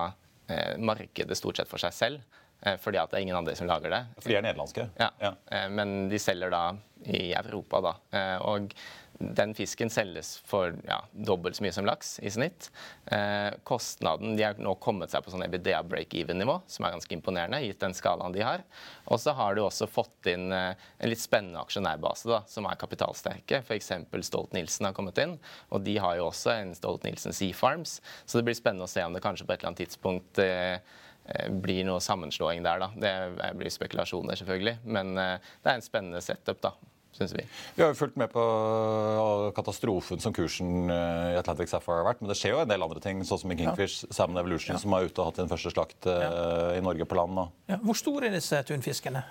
eh, 0.49 0.79
markedet 0.81 1.37
stort 1.37 1.61
sett 1.61 1.69
for 1.69 1.83
seg 1.83 1.93
selv. 1.97 2.41
Eh, 2.63 2.77
fordi 2.81 3.01
at 3.01 3.13
det 3.13 3.21
er 3.21 3.27
ingen 3.27 3.37
andre 3.37 3.57
som 3.57 3.69
lager 3.69 3.93
det. 3.93 4.01
For 4.21 4.33
de 4.33 4.39
er 4.41 4.45
nederlandske? 4.45 4.89
Ja. 5.01 5.11
ja. 5.21 5.35
Eh, 5.53 5.69
men 5.73 6.09
de 6.09 6.21
selger 6.21 6.53
da 6.53 6.65
i 7.05 7.31
Europa, 7.33 7.81
da. 7.85 7.95
Eh, 8.17 8.37
og 8.49 8.73
den 9.21 9.53
fisken 9.55 9.91
selges 9.93 10.39
for 10.49 10.73
ja, 10.89 11.03
dobbelt 11.13 11.59
så 11.59 11.65
mye 11.65 11.75
som 11.77 11.85
laks 11.85 12.15
i 12.25 12.31
snitt. 12.33 12.71
Eh, 13.13 13.53
kostnaden 13.69 14.37
De 14.39 14.45
har 14.47 14.61
nå 14.61 14.73
kommet 14.81 15.13
seg 15.13 15.25
på 15.25 15.33
sånn 15.35 15.45
EBDA 15.45 15.83
break-even-nivå, 15.85 16.57
som 16.71 16.87
er 16.87 16.95
ganske 16.95 17.15
imponerende, 17.17 17.61
gitt 17.67 17.83
den 17.83 17.97
skalaen 17.97 18.33
de 18.33 18.45
har. 18.47 18.65
Og 19.13 19.21
så 19.21 19.35
har 19.37 19.57
du 19.57 19.63
også 19.67 19.91
fått 19.91 20.31
inn 20.33 20.49
eh, 20.57 20.73
en 20.73 21.13
litt 21.13 21.21
spennende 21.21 21.61
aksjonærbase, 21.61 22.31
da, 22.33 22.41
som 22.49 22.69
er 22.69 22.81
kapitalsterke. 22.81 23.61
F.eks. 23.61 23.93
Stolt-Nielsen 24.31 24.89
har 24.89 24.97
kommet 24.97 25.21
inn, 25.21 25.37
og 25.69 25.85
de 25.85 25.99
har 26.01 26.17
jo 26.17 26.31
også 26.31 26.55
en 26.57 26.73
Stolt-Nielsen 26.79 27.37
Sea 27.37 27.57
Farms. 27.57 27.99
Så 28.25 28.41
det 28.41 28.49
blir 28.49 28.57
spennende 28.57 28.89
å 28.89 28.93
se 28.93 29.05
om 29.05 29.17
det 29.17 29.25
kanskje 29.25 29.45
på 29.45 29.53
et 29.53 29.61
eller 29.61 29.75
annet 29.75 29.85
tidspunkt 29.85 30.41
eh, 30.45 30.79
eh 30.81 31.51
blir 31.53 31.85
noe 31.85 32.01
sammenslåing 32.01 32.65
der. 32.65 32.81
da. 32.81 32.89
Det 32.97 33.53
blir 33.61 33.73
spekulasjoner, 33.73 34.41
selvfølgelig. 34.41 34.79
Men 34.85 35.13
eh, 35.19 35.53
det 35.61 35.75
er 35.75 35.77
en 35.77 35.91
spennende 35.91 36.25
setup. 36.25 36.65
da 36.65 36.73
syns 37.17 37.35
vi. 37.35 37.45
Vi 37.75 37.83
har 37.83 37.93
jo 37.93 37.99
fulgt 37.99 38.17
med 38.21 38.31
på 38.33 38.43
uh, 38.43 39.51
katastrofen 39.57 40.21
som 40.23 40.35
kursen 40.37 40.91
uh, 40.91 41.33
i 41.35 41.39
Atlantic 41.41 41.73
Sapphire 41.73 42.01
har 42.01 42.09
vært. 42.13 42.23
Men 42.23 42.33
det 42.33 42.39
skjer 42.41 42.55
jo 42.55 42.63
en 42.65 42.71
del 42.71 42.87
andre 42.87 43.03
ting, 43.05 43.23
sånn 43.27 43.43
som 43.43 43.55
i 43.55 43.59
Kingfish, 43.59 44.05
ja. 44.07 44.13
Salmon 44.21 44.43
Evolution, 44.43 44.75
ja. 44.77 44.83
som 44.83 44.97
er 44.97 45.09
ute 45.09 45.23
og 45.23 45.31
hatt 45.31 45.41
sin 45.43 45.51
første 45.51 45.75
slakt 45.75 46.11
ja. 46.11 46.31
i 46.79 46.85
Norge 46.85 47.07
på 47.09 47.19
land. 47.19 47.43
Ja. 47.71 47.81
Hvor 47.85 47.99
store 47.99 48.31
er 48.31 48.37
disse 48.39 48.63
tunfiskene? 48.69 49.25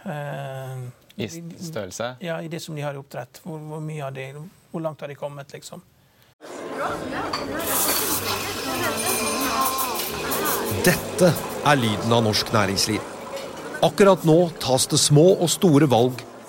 I 1.20 1.28
størrelse? 1.30 2.14
Ja, 2.24 2.40
i 2.42 2.48
det 2.52 2.62
som 2.64 2.78
de 2.78 2.84
har 2.86 2.96
i 2.96 3.02
oppdrett. 3.02 3.42
Hvor, 3.44 3.60
hvor, 3.72 3.84
mye 3.84 4.04
har 4.06 4.16
de, 4.16 4.32
hvor 4.72 4.84
langt 4.84 5.02
har 5.04 5.12
de 5.12 5.18
kommet, 5.20 5.52
liksom? 5.56 5.84
Dette 10.86 11.34
er 11.68 11.80
lyden 11.80 12.14
av 12.16 12.24
norsk 12.24 12.54
næringsliv. 12.56 13.04
Akkurat 13.84 14.24
nå 14.28 14.38
tas 14.60 14.88
det 14.92 15.00
små 15.00 15.26
og 15.36 15.50
store 15.52 15.88
valg 15.92 16.24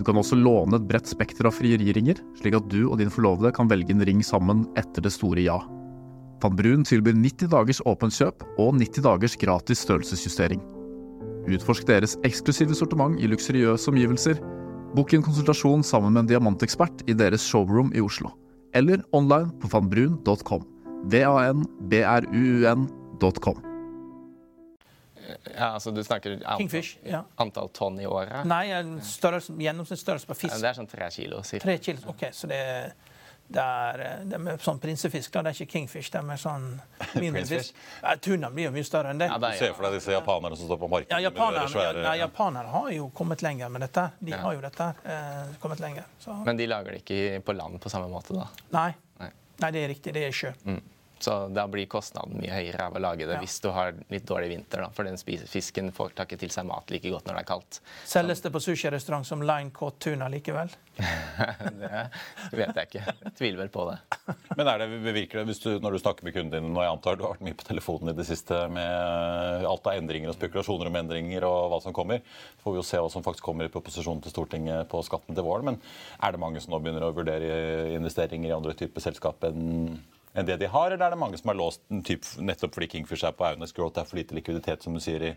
Du 0.00 0.04
kan 0.08 0.16
også 0.16 0.32
låne 0.40 0.78
et 0.78 0.86
bredt 0.88 1.10
spekter 1.12 1.44
av 1.44 1.52
frieriringer, 1.52 2.16
slik 2.40 2.54
at 2.56 2.70
du 2.72 2.86
og 2.86 2.96
din 3.02 3.12
forlovede 3.12 3.52
kan 3.52 3.68
velge 3.68 3.92
en 3.92 4.00
ring 4.08 4.24
sammen 4.24 4.64
etter 4.80 5.04
det 5.04 5.12
store 5.12 5.44
ja. 5.44 5.58
Van 6.40 6.56
Brun 6.56 6.80
tilbyr 6.88 7.12
90 7.18 7.52
dagers 7.52 7.82
åpent 7.84 8.16
kjøp 8.16 8.40
og 8.56 8.80
90 8.80 9.04
dagers 9.04 9.36
gratis 9.36 9.84
størrelsesjustering. 9.84 10.62
Utforsk 11.52 11.84
deres 11.92 12.16
eksklusive 12.24 12.72
sortiment 12.78 13.20
i 13.20 13.28
luksuriøse 13.28 13.92
omgivelser. 13.92 14.40
Bok 14.96 15.12
en 15.12 15.26
konsultasjon 15.26 15.84
sammen 15.84 16.16
med 16.16 16.20
en 16.24 16.30
diamantekspert 16.32 17.04
i 17.04 17.12
deres 17.12 17.44
showroom 17.44 17.92
i 17.92 18.00
Oslo. 18.00 18.32
Eller 18.72 19.04
online 19.12 19.52
på 19.60 19.68
vanbrun.com. 19.68 20.62
V-a-n-b-r-u-u-n.com. 21.12 21.70
Ja, 25.54 25.72
altså 25.74 25.92
Du 25.94 26.02
snakker 26.04 26.36
antall, 26.38 26.58
Kingfish, 26.64 26.96
ja. 27.04 27.22
antall 27.36 27.68
tonn 27.76 28.00
i 28.00 28.06
året? 28.06 28.44
Nei, 28.48 28.64
en 28.76 28.96
størrelse, 29.04 29.52
gjennomsnittsstørrelse 29.58 30.26
på 30.26 30.36
Ja, 30.36 30.40
fisk. 30.46 30.58
Det 30.62 30.68
er 30.72 30.80
sånn 30.80 30.90
tre 30.90 31.10
kilo. 31.14 31.42
cirka. 31.42 31.64
Tre 31.68 31.78
kilo. 31.78 32.04
OK, 32.14 32.26
så 32.32 32.46
det 32.50 32.58
er 32.60 32.92
det 33.50 33.58
er, 33.58 34.00
de 34.30 34.36
er 34.46 34.60
sånn 34.62 34.78
prinsefisk, 34.78 35.32
da. 35.34 35.40
Det 35.42 35.50
er 35.50 35.56
ikke 35.64 35.72
kingfish. 35.72 36.10
Det 36.14 36.20
er 36.22 36.38
sånn 36.38 36.68
mindre 37.22 37.42
fisk. 37.48 37.74
Ja, 37.98 38.12
Tuna 38.22 38.46
blir 38.54 38.68
jo 38.68 38.70
mye 38.76 38.84
større 38.86 39.10
enn 39.10 39.18
det. 39.18 39.26
Ja, 39.26 39.38
det 39.42 39.48
er, 39.58 39.72
for 39.74 39.88
deg 39.88 39.96
disse 39.96 40.12
japanerne 40.14 40.54
som 40.60 40.68
står 40.70 40.78
på 40.78 40.88
markedet 40.92 41.10
Ja, 41.10 41.18
de 41.18 41.26
japanerne, 41.26 41.66
svære 41.72 42.04
ja, 42.06 42.12
japanere 42.20 42.70
har 42.76 42.92
jo 42.94 43.08
kommet 43.10 43.42
lenger 43.42 43.68
med 43.74 43.82
dette. 43.88 44.04
De 44.20 44.30
Ja. 44.30 44.38
har 44.44 44.54
jo 44.54 44.60
dette 44.62 44.86
eh, 45.02 45.50
kommet 45.58 45.82
lenger. 45.82 46.06
Så, 46.22 46.36
men 46.46 46.56
de 46.62 46.68
lager 46.70 46.94
det 46.94 47.02
ikke 47.02 47.42
på 47.42 47.56
land 47.58 47.80
på 47.82 47.90
samme 47.90 48.06
måte, 48.12 48.38
da. 48.38 48.46
nei. 48.70 48.92
Nei. 49.18 49.32
nei, 49.64 49.70
det 49.74 49.82
er 49.82 49.88
riktig. 49.96 50.14
Det 50.14 50.22
er 50.28 50.30
sjø. 50.44 50.52
Mm. 50.70 50.78
Så 51.20 51.34
da 51.52 51.66
blir 51.68 51.84
kostnaden 51.90 52.38
mye 52.40 52.50
høyere 52.54 52.86
av 52.88 52.94
å 52.96 53.00
lage 53.02 53.26
det 53.28 53.34
Ja. 53.36 53.40
hvis 53.42 53.58
du 53.60 53.68
har 53.76 53.92
litt 54.10 54.24
dårlig 54.26 54.48
vinter. 54.54 54.80
da, 54.80 54.88
For 54.88 55.04
den 55.04 55.16
fisken 55.16 55.92
får 55.92 56.14
tar 56.16 56.24
ikke 56.26 56.38
til 56.40 56.48
seg 56.50 56.64
mat 56.66 56.88
like 56.90 57.10
godt 57.10 57.26
når 57.28 57.34
det 57.36 57.42
er 57.42 57.50
kaldt. 57.50 57.80
Selges 58.08 58.40
det 58.40 58.52
på 58.52 58.60
sushirestaurant 58.64 59.26
som 59.26 59.42
line 59.42 59.70
caught 59.70 59.98
tuna 60.00 60.28
likevel? 60.32 60.70
Det 62.50 62.56
vet 62.58 62.76
jeg 62.76 62.88
ikke. 62.88 63.04
Jeg 63.24 63.32
tviler 63.38 63.58
vel 63.62 63.70
på 63.72 63.84
det. 63.90 63.98
Men 64.56 64.68
er 64.68 64.82
det, 64.82 64.88
virker 65.14 65.40
det, 65.40 65.46
hvis 65.50 65.60
du, 65.62 65.70
når 65.80 65.92
du 65.96 65.98
snakker 66.02 66.26
med 66.26 66.34
kunden 66.34 66.50
din, 66.66 66.76
og 66.76 66.82
jeg 66.84 66.92
antar 66.92 67.16
du 67.18 67.24
har 67.24 67.34
vært 67.34 67.44
mye 67.46 67.56
på 67.58 67.66
telefonen 67.68 68.12
i 68.12 68.16
det 68.18 68.26
siste 68.28 68.58
med 68.72 69.64
alt 69.70 69.86
av 69.86 69.96
endringer 70.00 70.32
og 70.32 70.36
spekulasjoner 70.38 70.90
om 70.90 70.98
endringer 71.00 71.46
og 71.48 71.70
hva 71.72 71.80
som 71.84 71.94
kommer, 71.96 72.20
så 72.58 72.64
får 72.66 72.72
vi 72.76 72.80
jo 72.82 72.86
se 72.90 73.02
hva 73.02 73.10
som 73.12 73.24
faktisk 73.26 73.46
kommer 73.46 73.68
i 73.68 73.72
proposisjonen 73.72 74.22
til 74.24 74.34
Stortinget 74.34 74.88
på 74.90 75.02
skatten 75.06 75.36
til 75.36 75.46
våren. 75.46 75.70
Men 75.72 75.80
er 76.22 76.32
det 76.36 76.42
mange 76.42 76.60
som 76.62 76.74
nå 76.74 76.80
begynner 76.82 77.06
å 77.08 77.14
vurdere 77.16 77.94
investeringer 77.96 78.50
i 78.50 78.56
andre 78.56 78.76
typer 78.78 79.04
selskap 79.04 79.44
enn 79.48 79.98
enn 80.34 80.46
det 80.46 80.56
de 80.62 80.68
har, 80.70 80.90
eller 80.94 81.06
er 81.08 81.16
det 81.16 81.18
mange 81.20 81.38
som 81.40 81.50
har 81.52 81.58
låst 81.58 81.82
typ, 82.06 82.24
nettopp 82.38 82.76
fordi 82.76 82.90
Kingfish 82.94 83.24
er 83.26 83.34
på 83.36 83.48
Aunes 83.48 83.72
Growth, 83.76 83.96
det 83.96 84.04
er 84.04 84.10
for 84.12 84.20
lite 84.20 84.36
likviditet, 84.38 84.82
som 84.86 84.94
du 84.94 85.00
sier 85.02 85.24
i, 85.26 85.34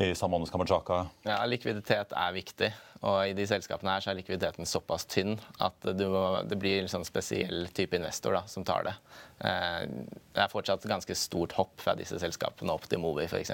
i 0.00 0.08
Samones 0.16 0.50
Kamachaka? 0.50 1.04
Ja, 1.28 1.42
Likviditet 1.46 2.14
er 2.16 2.32
viktig, 2.34 2.70
og 3.04 3.18
i 3.28 3.34
de 3.36 3.44
selskapene 3.46 3.92
her 3.92 4.00
så 4.02 4.10
er 4.14 4.16
likviditeten 4.18 4.66
såpass 4.66 5.04
tynn 5.12 5.34
at 5.62 5.76
du 5.84 6.06
det 6.48 6.56
blir 6.58 6.80
en 6.80 6.88
sånn 6.88 7.04
spesiell 7.04 7.66
type 7.76 7.94
investor 8.00 8.32
da, 8.38 8.40
som 8.48 8.64
tar 8.64 8.86
det. 8.88 8.94
Eh, 9.44 9.84
Det 10.34 10.40
er 10.42 10.50
fortsatt 10.50 10.88
ganske 10.88 11.14
stort 11.14 11.52
hopp 11.58 11.76
fra 11.84 11.92
disse 11.94 12.16
selskapene 12.18 12.72
opp 12.72 12.88
til 12.90 12.98
Movi 13.04 13.28
f.eks. 13.28 13.52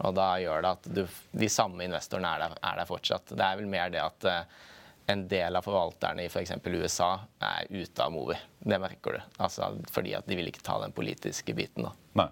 Og 0.00 0.16
da 0.16 0.30
gjør 0.40 0.64
det 0.64 0.72
at 0.78 0.88
du, 0.96 1.04
de 1.44 1.48
samme 1.52 1.84
investorene 1.84 2.32
er 2.34 2.46
der, 2.48 2.56
er 2.72 2.80
der 2.80 2.88
fortsatt. 2.88 3.30
Det 3.36 3.44
er 3.46 3.60
vel 3.60 3.68
mer 3.70 3.92
det 3.92 4.00
at 4.02 4.26
eh, 4.32 4.42
en 5.10 5.26
del 5.28 5.56
av 5.58 5.66
forvalterne 5.66 6.24
i 6.24 6.30
f.eks. 6.30 6.52
USA 6.66 7.12
er 7.42 7.66
ute 7.70 8.04
av 8.04 8.12
Movi. 8.14 8.36
Det 8.58 8.78
merker 8.80 9.16
du. 9.16 9.20
Altså, 9.42 9.72
fordi 9.90 10.14
at 10.18 10.28
de 10.28 10.38
vil 10.38 10.50
ikke 10.50 10.64
ta 10.66 10.78
den 10.82 10.94
politiske 10.96 11.54
biten. 11.56 11.88
da. 11.88 11.94
Nei. 12.22 12.28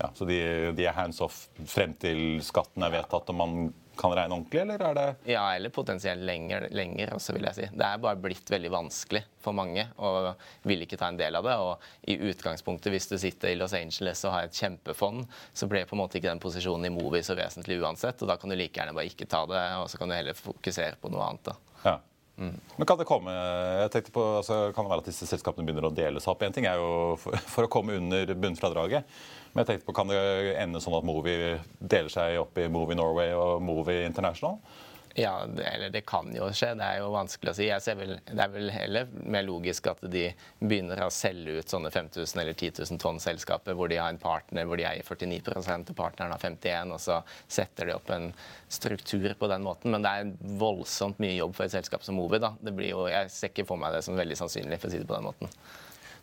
Ja, 0.00 0.08
så 0.16 0.24
de, 0.24 0.40
de 0.76 0.86
er 0.88 0.96
hands 0.96 1.20
off 1.20 1.42
frem 1.68 1.92
til 2.00 2.40
skatten 2.44 2.86
er 2.86 2.94
vedtatt 2.94 3.28
og 3.28 3.36
man 3.36 3.56
kan 4.00 4.14
regne 4.16 4.36
ordentlig, 4.36 4.62
eller 4.64 4.84
er 4.88 4.96
det 4.98 5.06
Ja, 5.32 5.44
eller 5.54 5.72
potensielt 5.74 6.24
lenger, 6.26 6.68
lenger 6.74 7.14
også, 7.16 7.34
vil 7.36 7.46
jeg 7.48 7.58
si. 7.58 7.68
Det 7.72 7.86
er 7.86 8.02
bare 8.02 8.20
blitt 8.20 8.50
veldig 8.50 8.72
vanskelig 8.72 9.22
for 9.40 9.56
mange 9.56 9.86
og 10.00 10.32
vil 10.68 10.84
ikke 10.84 10.98
ta 11.00 11.10
en 11.12 11.20
del 11.20 11.38
av 11.38 11.46
det. 11.46 11.56
Og 11.60 12.10
i 12.10 12.18
utgangspunktet, 12.30 12.92
hvis 12.94 13.10
du 13.12 13.16
sitter 13.20 13.52
i 13.52 13.58
Los 13.60 13.76
Angeles 13.76 14.24
og 14.26 14.36
har 14.36 14.48
et 14.48 14.56
kjempefond, 14.56 15.24
så 15.52 15.68
blir 15.70 15.88
på 15.88 15.96
en 15.96 16.04
måte 16.04 16.20
ikke 16.20 16.30
den 16.30 16.42
posisjonen 16.42 16.88
i 16.90 16.94
Movi 16.94 17.22
så 17.26 17.36
vesentlig 17.38 17.80
uansett, 17.82 18.20
og 18.22 18.32
da 18.32 18.38
kan 18.40 18.52
du 18.52 18.58
like 18.58 18.80
gjerne 18.80 18.96
bare 18.96 19.10
ikke 19.10 19.28
ta 19.30 19.44
det, 19.50 19.64
og 19.80 19.90
så 19.92 20.00
kan 20.00 20.10
du 20.10 20.16
heller 20.16 20.38
fokusere 20.38 21.00
på 21.00 21.12
noe 21.12 21.26
annet. 21.28 21.52
da. 21.52 21.58
Ja. 21.84 21.98
Men 22.40 22.86
kan 22.88 22.96
det 22.96 23.04
komme 23.08 23.32
jeg 23.34 23.90
tenkte 23.92 24.14
på, 24.14 24.22
altså, 24.38 24.70
kan 24.72 24.86
det 24.86 24.92
være 24.94 25.02
at 25.02 25.08
disse 25.10 25.28
selskapene 25.28 25.66
begynner 25.66 25.90
å 25.90 25.92
dele 25.92 26.22
seg 26.22 26.32
opp? 26.32 26.44
En 26.46 26.54
ting 26.56 26.64
er 26.68 26.80
jo 26.80 27.18
for, 27.20 27.36
for 27.52 27.66
å 27.66 27.72
komme 27.72 27.98
under 28.00 28.32
bunnfradraget. 28.32 29.18
Men 29.52 29.64
jeg 29.64 29.72
tenkte 29.72 29.88
på, 29.88 29.96
kan 29.98 30.10
det 30.10 30.20
ende 30.60 30.82
sånn 30.82 30.98
at 31.00 31.06
Movi 31.06 31.34
deler 31.80 32.12
seg 32.12 32.38
opp 32.38 32.58
i 32.60 32.68
Movi 32.70 32.94
Norway 32.98 33.34
og 33.34 33.58
Movi 33.64 33.98
International? 34.04 34.60
Ja, 35.14 35.42
eller 35.42 35.90
det 35.90 36.00
kan 36.06 36.30
jo 36.34 36.46
skje. 36.54 36.70
Det 36.78 36.86
er 36.86 37.00
jo 37.00 37.08
vanskelig 37.10 37.50
å 37.50 37.54
si. 37.58 37.66
Jeg 37.66 37.82
ser 37.82 37.96
vel, 37.98 38.12
det 38.28 38.44
er 38.44 38.52
vel 38.52 38.70
heller 38.70 39.08
mer 39.26 39.42
logisk 39.42 39.88
at 39.90 40.04
de 40.12 40.28
begynner 40.60 41.02
å 41.02 41.10
selge 41.10 41.58
ut 41.58 41.72
sånne 41.72 41.90
5000 41.90 42.42
eller 42.42 42.54
10 42.54 42.78
000 42.84 43.02
tonn 43.02 43.18
selskaper 43.22 43.74
hvor 43.74 43.90
de 43.90 43.98
har 43.98 44.12
en 44.12 44.22
partner 44.22 44.68
hvor 44.68 44.78
de 44.78 44.86
eier 44.86 45.02
49 45.02 45.42
og 45.50 45.92
partneren 45.98 46.36
har 46.36 46.46
51 46.46 46.94
og 46.94 47.02
så 47.02 47.18
setter 47.50 47.90
de 47.90 47.98
opp 47.98 48.14
en 48.14 48.30
struktur 48.70 49.34
på 49.34 49.50
den 49.50 49.66
måten. 49.66 49.90
Men 49.90 50.06
det 50.06 50.14
er 50.14 50.32
voldsomt 50.62 51.18
mye 51.22 51.34
jobb 51.40 51.58
for 51.58 51.66
et 51.66 51.74
selskap 51.74 52.06
som 52.06 52.20
Movi. 52.20 52.38
da. 52.38 52.54
Jeg 52.62 53.34
ser 53.34 53.50
ikke 53.50 53.66
for 53.66 53.82
meg 53.82 53.98
det 53.98 54.06
som 54.06 54.18
veldig 54.18 54.38
sannsynlig, 54.38 54.78
for 54.78 54.92
å 54.92 54.94
si 54.94 55.02
det 55.02 55.10
på 55.10 55.18
den 55.18 55.26
måten. 55.26 55.50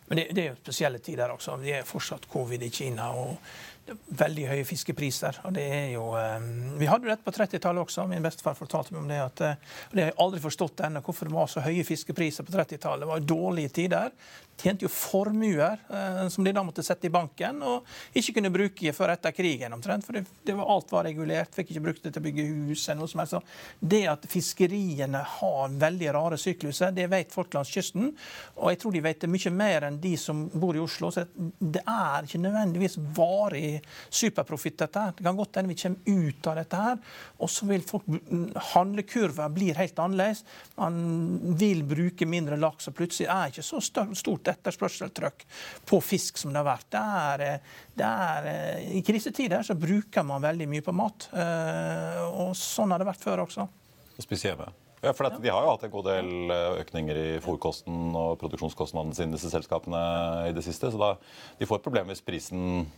Men 0.08 0.20
det, 0.20 0.28
det 0.36 0.44
er 0.44 0.52
jo 0.52 0.60
spesielle 0.60 1.00
tider 1.04 1.32
også. 1.34 1.56
Det 1.62 1.74
er 1.78 1.88
fortsatt 1.88 2.28
covid 2.30 2.62
i 2.62 2.70
Kina. 2.72 3.10
og 3.12 3.36
Veldig 3.88 4.44
høye 4.50 4.64
fiskepriser. 4.68 5.38
og 5.44 5.54
det 5.56 5.64
er 5.64 5.86
jo, 5.92 6.14
eh, 6.16 6.40
Vi 6.78 6.86
hadde 6.86 7.06
jo 7.06 7.12
dette 7.14 7.24
på 7.24 7.32
30-tallet 7.32 7.86
også. 7.86 8.06
Min 8.08 8.22
bestefar 8.22 8.54
fortalte 8.54 8.92
meg 8.92 9.02
om 9.02 9.08
det. 9.08 9.20
at 9.20 9.40
eh, 9.40 9.54
Det 9.92 10.02
har 10.02 10.10
jeg 10.10 10.18
aldri 10.18 10.40
forstått 10.40 10.80
ennå, 10.80 11.02
hvorfor 11.02 11.28
det 11.28 11.34
var 11.34 11.46
så 11.46 11.60
høye 11.60 11.84
fiskepriser 11.84 12.44
på 12.44 12.52
30-tallet. 12.52 13.00
Det 13.00 13.08
var 13.08 13.18
jo 13.18 13.34
dårlige 13.34 13.68
tider. 13.68 14.10
Tjente 14.58 14.84
jo 14.84 14.90
formuer 14.90 15.78
eh, 15.88 16.28
som 16.28 16.44
de 16.44 16.52
da 16.52 16.64
måtte 16.66 16.82
sette 16.82 17.06
i 17.06 17.12
banken, 17.14 17.62
og 17.62 17.86
ikke 18.12 18.34
kunne 18.38 18.50
bruke 18.50 18.92
før 18.92 19.14
etter 19.14 19.32
krigen 19.32 19.72
omtrent. 19.72 20.04
For 20.04 20.18
det, 20.18 20.24
det 20.44 20.56
var, 20.58 20.68
alt 20.74 20.92
var 20.92 21.06
regulert. 21.06 21.54
Fikk 21.54 21.70
ikke 21.72 21.84
brukt 21.86 22.02
det 22.02 22.12
til 22.12 22.22
å 22.22 22.26
bygge 22.26 22.46
hus 22.68 22.88
eller 22.88 23.04
noe 23.04 23.12
som 23.12 23.22
helst. 23.22 23.54
Det 23.78 24.02
at 24.10 24.26
fiskeriene 24.28 25.22
har 25.38 25.78
veldig 25.78 26.12
rare 26.16 26.40
sykluser, 26.40 26.92
det 26.92 27.06
vet 27.12 27.32
folk 27.32 27.54
langs 27.54 27.70
kysten. 27.70 28.10
Og 28.58 28.72
jeg 28.72 28.82
tror 28.82 28.96
de 28.96 29.04
vet 29.06 29.22
det 29.22 29.30
mye 29.30 29.54
mer 29.54 29.88
enn 29.88 30.00
de 30.02 30.16
som 30.18 30.44
bor 30.52 30.76
i 30.76 30.82
Oslo. 30.82 31.12
Så 31.14 31.24
det 31.58 31.84
er 31.86 32.26
ikke 32.26 32.42
nødvendigvis 32.42 32.98
varig 33.16 33.77
superprofitt, 34.10 34.78
dette 34.82 35.02
her. 35.02 35.14
Det 35.16 35.26
kan 35.26 35.38
godt 35.38 35.58
hende 35.58 35.72
vi 35.72 35.78
kommer 35.82 36.24
ut 36.28 36.48
av 36.50 36.58
dette 36.60 36.82
her, 36.82 37.02
og 37.38 37.52
så 37.52 37.68
vil 37.68 37.84
folk 37.86 38.08
Handlekurva 38.72 39.48
blir 39.52 39.78
helt 39.78 39.98
annerledes. 40.02 40.44
Man 40.78 40.98
vil 41.58 41.84
bruke 41.88 42.28
mindre 42.28 42.58
laks, 42.60 42.90
og 42.90 42.96
plutselig 42.98 43.28
er 43.28 43.48
det 43.48 43.56
ikke 43.56 43.68
så 43.68 43.82
stort 44.18 44.52
etterspørselstrykk 44.54 45.46
på 45.88 46.00
fisk 46.04 46.40
som 46.40 46.54
det 46.54 46.62
har 46.62 46.68
vært. 46.70 46.90
Det 46.94 47.04
er, 47.22 47.70
det 47.98 48.08
er, 48.08 48.50
I 48.98 49.04
krisetider 49.06 49.64
så 49.66 49.78
bruker 49.78 50.26
man 50.26 50.44
veldig 50.44 50.68
mye 50.70 50.84
på 50.84 50.96
mat, 50.96 51.30
eh, 51.34 52.20
og 52.28 52.54
sånn 52.58 52.94
har 52.94 53.02
det 53.02 53.10
vært 53.10 53.24
før 53.24 53.46
også. 53.46 53.68
Hjemme? 54.18 54.72
Ja, 55.00 55.12
for 55.14 55.30
De 55.30 55.50
har 55.50 55.62
jo 55.62 55.70
hatt 55.70 55.84
en 55.86 55.92
god 55.92 56.08
del 56.10 56.30
eh, 56.50 56.80
økninger 56.82 57.18
i 57.20 57.26
fòrkosten 57.42 58.16
og 58.18 58.38
produksjonskostnadene 58.40 59.14
sine, 59.14 59.36
disse 59.36 59.50
selskapene, 59.52 60.00
i 60.50 60.54
det 60.56 60.64
siste. 60.66 60.90
Så 60.90 60.98
da, 60.98 61.12
de 61.58 61.68
får 61.68 61.78
et 61.78 61.86
problem 61.86 62.10
hvis 62.10 62.24
prisen 62.26 62.88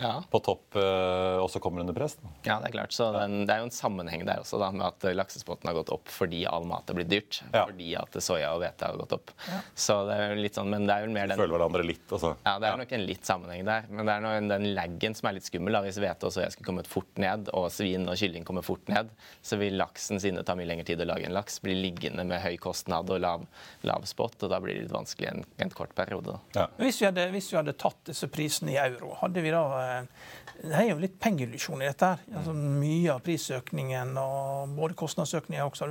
Ja. 0.00 0.22
på 0.32 0.38
topp 0.40 0.76
uh, 0.80 1.42
også 1.42 1.60
kommer 1.60 1.82
under 1.82 1.92
press. 1.92 2.14
Ja, 2.46 2.56
det 2.62 2.70
er 2.70 2.72
klart. 2.72 2.94
Så 2.96 3.10
den, 3.12 3.42
det 3.44 3.52
er 3.52 3.60
jo 3.60 3.66
en 3.68 3.74
sammenheng 3.74 4.22
der 4.24 4.40
også 4.40 4.56
da, 4.60 4.70
med 4.72 4.86
at 4.86 5.04
laksespotten 5.12 5.68
har 5.68 5.76
gått 5.76 5.92
opp 5.92 6.08
fordi 6.08 6.44
all 6.48 6.64
mat 6.68 6.88
har 6.88 6.96
blitt 6.96 7.10
dyrt. 7.10 7.40
Ja. 7.52 7.66
Fordi 7.68 7.90
at 8.00 8.16
soya 8.24 8.54
og 8.54 8.62
hvete 8.62 8.88
har 8.88 8.96
gått 9.00 9.12
opp. 9.18 9.34
Så 9.76 9.98
det 10.08 10.16
er 10.16 10.32
jo 10.32 10.40
litt 10.40 10.56
sånn, 10.56 10.70
Men 10.72 10.86
det 10.88 10.96
er 10.96 11.04
jo 11.04 11.12
mer 11.12 11.28
den 11.28 11.40
Føler 11.40 11.56
hverandre 11.58 11.84
litt. 11.84 12.06
altså. 12.08 12.32
Ja, 12.46 12.54
det 12.62 12.70
er 12.70 12.80
nok 12.80 12.94
en 12.96 13.04
litt 13.10 13.28
sammenheng 13.28 13.66
der. 13.68 13.90
Men 13.90 14.08
det 14.08 14.14
er 14.14 14.24
noe, 14.24 14.40
den 14.54 14.68
laggen 14.78 15.16
som 15.18 15.28
er 15.28 15.36
litt 15.36 15.48
skummel. 15.48 15.76
da. 15.76 15.82
Hvis 15.84 16.00
hvete 16.00 16.28
og 16.30 16.34
soya 16.34 16.48
skulle 16.54 16.70
kommet 16.70 16.88
fort 16.90 17.20
ned, 17.20 17.52
og 17.56 17.68
svin 17.74 18.08
og 18.08 18.16
kylling 18.20 18.48
kommer 18.48 18.64
fort 18.66 18.88
ned, 18.88 19.12
så 19.44 19.60
vil 19.60 19.76
laksen, 19.80 20.20
sine 20.22 20.44
ta 20.46 20.56
mye 20.56 20.68
lengre 20.68 20.88
tid 20.88 21.04
å 21.04 21.08
lage 21.12 21.28
en 21.28 21.36
laks, 21.36 21.60
bli 21.64 21.76
liggende 21.76 22.24
med 22.28 22.40
høy 22.40 22.56
kostnad 22.62 23.10
og 23.12 23.20
lav, 23.20 23.44
lav 23.84 24.08
spot, 24.08 24.38
og 24.46 24.52
da 24.52 24.60
blir 24.64 24.76
det 24.78 24.86
litt 24.86 24.96
vanskelig 24.96 25.28
en, 25.30 25.44
en 25.60 25.70
kort 25.76 25.92
periode. 25.98 26.34
da. 26.34 26.40
Ja. 26.62 26.66
Hvis 26.80 27.00
vi, 27.02 27.08
hadde, 27.10 27.28
hvis 27.34 27.52
vi 27.52 27.58
hadde 27.60 27.76
tatt 27.78 28.00
disse 28.10 28.28
prisene 28.32 28.74
i 28.74 28.80
euro, 28.80 29.12
hadde 29.20 29.42
vi 29.44 29.52
da 29.54 29.62
eh, 29.62 29.69
Det 30.60 30.74
er 30.76 30.90
jo 30.90 30.98
litt 31.00 31.14
pengeillusjon 31.22 31.80
i 31.80 31.86
dette. 31.88 32.04
her. 32.10 32.36
Altså, 32.36 32.52
mye 32.52 33.14
av 33.14 33.22
prisøkningen 33.24 34.10
og 34.20 34.74
både 34.76 34.96
kostnadsøkningen 35.00 35.64
også. 35.64 35.86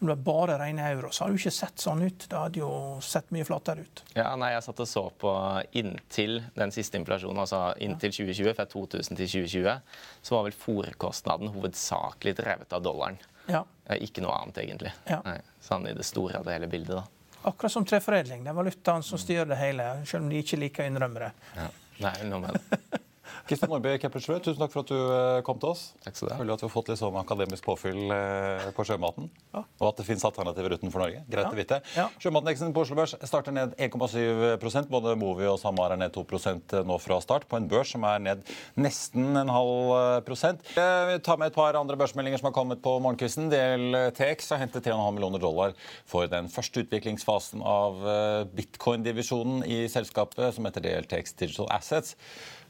Om 0.00 0.08
det 0.08 0.16
bare 0.24 0.56
regner 0.62 0.94
euro, 0.94 1.10
så 1.12 1.24
har 1.24 1.28
det 1.30 1.36
jo 1.36 1.42
ikke 1.44 1.52
sett 1.58 1.82
sånn 1.84 2.00
ut. 2.06 2.24
Det 2.30 2.38
hadde 2.38 2.62
jo 2.62 2.70
sett 3.04 3.28
mye 3.36 3.44
flatere 3.44 3.84
ut. 3.84 4.02
Ja, 4.16 4.30
nei, 4.40 4.54
Jeg 4.54 4.64
satt 4.64 4.80
og 4.80 4.88
så 4.88 5.02
på 5.20 5.34
inntil 5.76 6.38
den 6.56 6.72
siste 6.72 6.96
inflasjonen, 6.96 7.42
altså 7.44 7.60
inntil 7.84 8.14
2020, 8.16 8.54
fra 8.56 8.64
2000 8.72 9.20
til 9.20 9.28
2020, 9.34 9.76
så 10.22 10.38
var 10.38 10.48
vel 10.48 10.56
fòrkostnaden 10.64 11.52
hovedsakelig 11.52 12.36
drevet 12.40 12.72
av 12.72 12.82
dollaren. 12.88 13.20
Ja. 13.52 13.64
Eh, 13.84 14.00
Ikke 14.08 14.24
noe 14.24 14.32
annet, 14.40 14.62
egentlig. 14.64 14.94
Ja. 15.10 15.20
Nei, 15.28 15.38
sånn 15.60 15.84
i 15.90 15.94
det 15.94 16.08
store 16.08 16.40
av 16.40 16.48
det 16.48 16.56
hele 16.56 16.72
bildet, 16.72 16.96
da. 17.02 17.04
Akkurat 17.46 17.70
som 17.70 17.84
treforedling. 17.86 18.40
Det 18.42 18.50
er 18.50 18.56
valutaen 18.56 19.04
som 19.06 19.20
styrer 19.20 19.46
det 19.52 19.60
hele, 19.60 19.84
selv 20.08 20.24
om 20.24 20.30
de 20.32 20.40
ikke 20.40 20.58
liker 20.58 20.82
å 20.82 20.88
innrømme 20.88 21.20
det. 21.28 21.34
Ja. 21.60 21.68
Er 22.16 22.24
noe 22.28 22.40
med 22.42 22.56
det. 22.56 23.02
Kristian 23.46 23.70
Nordby 23.70 23.92
Keppersrud, 24.02 24.40
tusen 24.42 24.58
takk 24.58 24.72
for 24.74 24.82
at 24.82 24.90
du 24.90 24.96
eh, 24.98 25.40
kom 25.46 25.58
til 25.62 25.70
oss. 25.70 25.82
Takk 26.02 26.16
skal 26.18 26.28
du 26.28 26.32
ha. 26.34 26.38
Føler 26.40 26.56
at 26.56 26.62
vi 26.64 26.66
har 26.66 26.72
fått 26.72 26.88
litt 26.90 26.98
sånn 26.98 27.16
akademisk 27.20 27.62
påfyll 27.66 28.10
eh, 28.10 28.64
på 28.74 28.84
sjømaten. 28.88 29.28
Og 29.54 29.84
at 29.86 30.00
det 30.00 30.06
finnes 30.08 30.24
alternativer 30.26 30.74
utenfor 30.74 31.04
Norge. 31.04 31.20
Greit 31.30 31.52
å 31.52 31.58
vite. 31.58 31.78
Ja. 31.94 32.08
Sjømatindeksen 32.22 32.72
på 32.74 32.82
Oslo 32.82 32.98
Børs 32.98 33.14
starter 33.28 33.54
ned 33.54 33.76
1,7% 33.86 34.90
Både 34.90 35.14
Movi 35.20 35.46
og 35.46 35.60
SalMar 35.62 35.94
er 35.94 36.00
ned 36.02 36.14
2% 36.16 36.74
nå 36.88 36.98
fra 37.02 37.20
start, 37.22 37.46
på 37.50 37.58
en 37.60 37.68
børs 37.70 37.92
som 37.94 38.04
er 38.08 38.24
ned 38.24 38.42
nesten 38.82 39.38
en 39.44 39.52
halv 39.54 39.94
eh, 40.00 40.18
prosent. 40.26 40.66
Eh, 40.74 41.12
Vi 41.12 41.20
tar 41.26 41.38
med 41.38 41.52
et 41.52 41.58
par 41.58 41.78
andre 41.78 41.98
børsmeldinger 42.02 42.42
som 42.42 42.50
har 42.50 42.56
kommet 42.58 42.82
på 42.84 42.96
morgenkvisten. 43.04 43.46
DLTX 43.52 44.50
har 44.56 44.64
hentet 44.64 44.90
3,5 44.90 45.06
millioner 45.20 45.42
dollar 45.42 45.76
for 46.08 46.26
den 46.30 46.50
første 46.50 46.82
utviklingsfasen 46.82 47.62
av 47.62 48.02
eh, 48.02 48.42
bitcoin-divisjonen 48.58 49.62
i 49.70 49.84
selskapet, 49.92 50.50
som 50.58 50.66
heter 50.66 50.82
DLTX 50.88 51.38
Digital 51.38 51.70
Assets. 51.78 52.16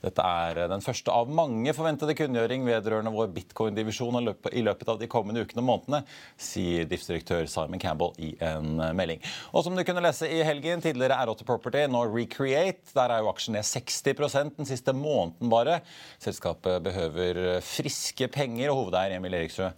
Dette 0.07 0.23
er 0.23 0.61
den 0.71 0.85
første 0.85 1.11
av 1.11 1.31
mange 1.35 1.73
forventede 1.75 2.15
kunngjøring 2.15 2.63
vedrørende 2.69 3.11
vår 3.11 3.33
bitcoin-divisjon 3.35 4.21
i 4.23 4.63
løpet- 4.63 4.93
av 4.93 5.01
de 5.01 5.09
kommende 5.11 5.43
ukene 5.43 5.65
og 5.65 5.67
månedene, 5.67 6.03
sier 6.39 6.87
driftsdirektør 6.87 7.49
Simon 7.51 7.83
Campbell 7.83 8.15
i 8.23 8.37
en 8.47 8.79
melding. 8.95 9.21
Og 9.51 9.67
som 9.67 9.75
du 9.75 9.83
kunne 9.83 10.05
lese 10.05 10.31
i 10.31 10.45
helgen, 10.47 10.85
tidligere 10.85 11.19
R8 11.27 11.43
Property, 11.49 11.83
nå 11.91 12.05
Recreate, 12.13 12.95
der 12.95 13.17
er 13.17 13.25
jo 13.25 13.33
aksjen 13.33 13.59
ned 13.59 13.67
60% 13.67 14.61
den 14.61 14.71
siste 14.71 14.95
måneden 14.95 15.51
bare. 15.51 15.81
Selskapet 16.23 16.85
behøver 16.87 17.59
friske 17.67 18.31
penger, 18.31 18.71
og 18.71 18.85
hovedeier 18.85 19.19
Emil 19.19 19.35
Eriksrød 19.41 19.75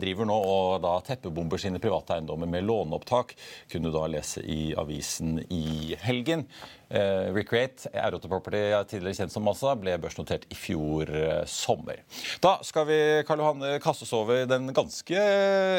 driver 0.00 0.26
nå 0.26 0.34
og 0.34 0.80
da 0.82 0.96
teppebomber 1.06 1.60
sine 1.62 1.78
private 1.78 2.16
eiendommer 2.16 2.48
med 2.50 2.64
låneopptak, 2.66 3.36
kunne 3.70 3.86
du 3.86 3.94
da 3.94 4.08
lese 4.10 4.42
i 4.42 4.72
avisen 4.74 5.38
i 5.46 5.94
helgen. 6.02 6.48
Eh, 6.88 7.28
Recreate, 7.36 7.90
R8 7.92 8.28
Property, 8.30 8.60
er 8.72 8.86
tidligere 8.88 9.18
kjent 9.18 9.34
som 9.34 9.44
Massa, 9.44 9.74
ble 9.76 9.92
børsnotert 10.00 10.46
i 10.48 10.56
fjor 10.56 11.10
eh, 11.12 11.42
sommer. 11.50 12.00
Da 12.40 12.54
skal 12.64 12.86
vi 12.88 12.98
Karl 13.28 13.42
Johan, 13.44 13.66
kaste 13.84 14.06
oss 14.06 14.14
over 14.16 14.46
den 14.48 14.70
ganske 14.72 15.18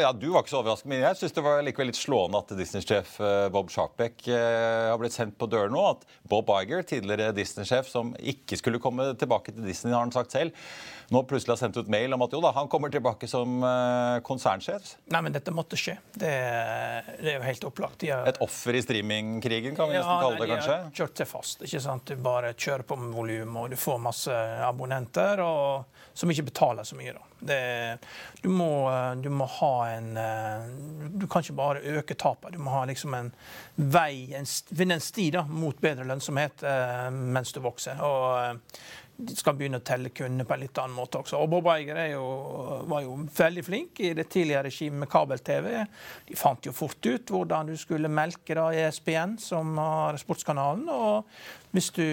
Ja, 0.03 0.11
du 0.13 0.27
var 0.29 0.43
ikke 0.43 0.53
så 0.53 0.61
overrasket, 0.61 0.89
men 0.91 1.01
jeg 1.01 1.17
syns 1.17 1.33
det 1.33 1.45
var 1.45 1.63
likevel 1.65 1.89
litt 1.89 1.97
slående 1.97 2.43
at 2.43 2.53
Disney-sjef 2.59 3.15
eh, 3.25 3.47
Bob 3.53 3.73
Sharpbeck 3.73 4.27
eh, 4.29 4.91
har 4.91 5.01
blitt 5.01 5.17
sendt 5.17 5.37
på 5.39 5.49
dør 5.49 5.73
nå. 5.73 5.81
At 5.95 6.05
Bob 6.29 6.51
Iger, 6.59 6.85
tidligere 6.85 7.33
Disney-sjef, 7.33 7.89
som 7.89 8.13
ikke 8.19 8.59
skulle 8.61 8.81
komme 8.83 9.11
tilbake 9.17 9.55
til 9.55 9.65
Disney, 9.65 9.95
har 9.95 10.05
han 10.05 10.13
sagt 10.13 10.37
selv, 10.37 10.53
nå 11.09 11.23
plutselig 11.25 11.55
har 11.55 11.61
sendt 11.63 11.77
ut 11.81 11.89
mail 11.89 12.13
om 12.13 12.21
at 12.21 12.33
jo 12.35 12.41
da, 12.43 12.51
han 12.53 12.69
kommer 12.69 12.93
tilbake 12.93 13.25
som 13.29 13.63
eh, 13.65 14.19
konsernsjef. 14.25 14.93
Nei, 15.09 15.23
men 15.25 15.33
dette 15.33 15.53
måtte 15.55 15.79
skje. 15.79 15.97
Det, 16.13 16.29
det 17.17 17.33
er 17.33 17.39
jo 17.39 17.45
helt 17.47 17.65
opplagt. 17.71 18.05
Har, 18.05 18.29
Et 18.29 18.41
offer 18.45 18.77
i 18.77 18.83
streamingkrigen, 18.85 19.73
kan 19.77 19.89
vi 19.89 19.97
nesten 19.97 20.21
kalle 20.21 20.37
det, 20.37 20.49
kanskje? 20.53 20.79
Kjørt 20.99 21.21
seg 21.21 21.29
fast. 21.29 21.63
ikke 21.65 21.81
sant? 21.83 22.05
Du 22.09 22.23
bare 22.23 22.53
kjører 22.53 22.85
på 22.87 22.97
med 22.99 23.15
volum, 23.15 23.57
og 23.61 23.71
du 23.71 23.77
får 23.79 23.99
masse 24.03 24.35
abonnenter 24.65 25.41
og, 25.43 25.99
som 26.13 26.31
ikke 26.31 26.49
betaler 26.51 26.87
så 26.87 26.97
mye. 26.99 27.15
da. 27.15 27.25
Det, 27.39 27.59
du, 28.43 28.49
må, 28.51 28.69
du 29.23 29.29
må 29.31 29.45
ha 29.47 29.73
en 29.93 30.09
eh, 30.19 30.65
Du 31.15 31.23
kan 31.31 31.43
ikke 31.43 31.55
bare 31.55 31.83
øke 31.99 32.17
tapet. 32.19 32.51
Du 32.53 32.59
må 32.59 32.73
ha 32.75 32.83
liksom 32.89 33.15
en 33.15 33.31
vei, 33.75 34.33
en, 34.35 34.47
finne 34.47 34.99
en 34.99 35.03
sti 35.03 35.29
da, 35.37 35.45
mot 35.47 35.79
bedre 35.79 36.07
lønnsomhet 36.09 36.65
eh, 36.67 37.05
mens 37.15 37.55
du 37.55 37.61
vokser. 37.63 38.01
Og 38.03 38.25
eh, 38.43 38.81
skal 39.35 39.55
begynne 39.57 39.81
å 39.81 39.85
telle 39.85 40.11
kundene 40.15 40.45
på 40.47 40.55
en 40.55 40.63
litt 40.63 40.79
annen 40.79 40.95
måte 40.95 41.19
også. 41.19 41.39
Og 41.41 41.49
Bob 41.51 41.67
Eiger 41.73 41.99
er 41.99 42.11
jo, 42.13 42.25
var 42.89 43.03
jo 43.03 43.17
veldig 43.35 43.63
flink 43.65 43.99
i 44.05 44.13
det 44.17 44.29
tidligere 44.31 44.67
regimet 44.69 45.03
med 45.03 45.11
kabel-TV. 45.11 45.69
De 46.29 46.37
fant 46.39 46.69
jo 46.69 46.75
fort 46.75 47.09
ut 47.09 47.33
hvordan 47.33 47.71
du 47.71 47.75
skulle 47.79 48.11
melke 48.11 48.57
da 48.57 48.69
ESPN, 48.85 49.37
som 49.43 49.75
har 49.81 50.19
sportskanalen. 50.21 50.87
Og 50.89 51.75
hvis 51.75 51.91
du 51.97 52.05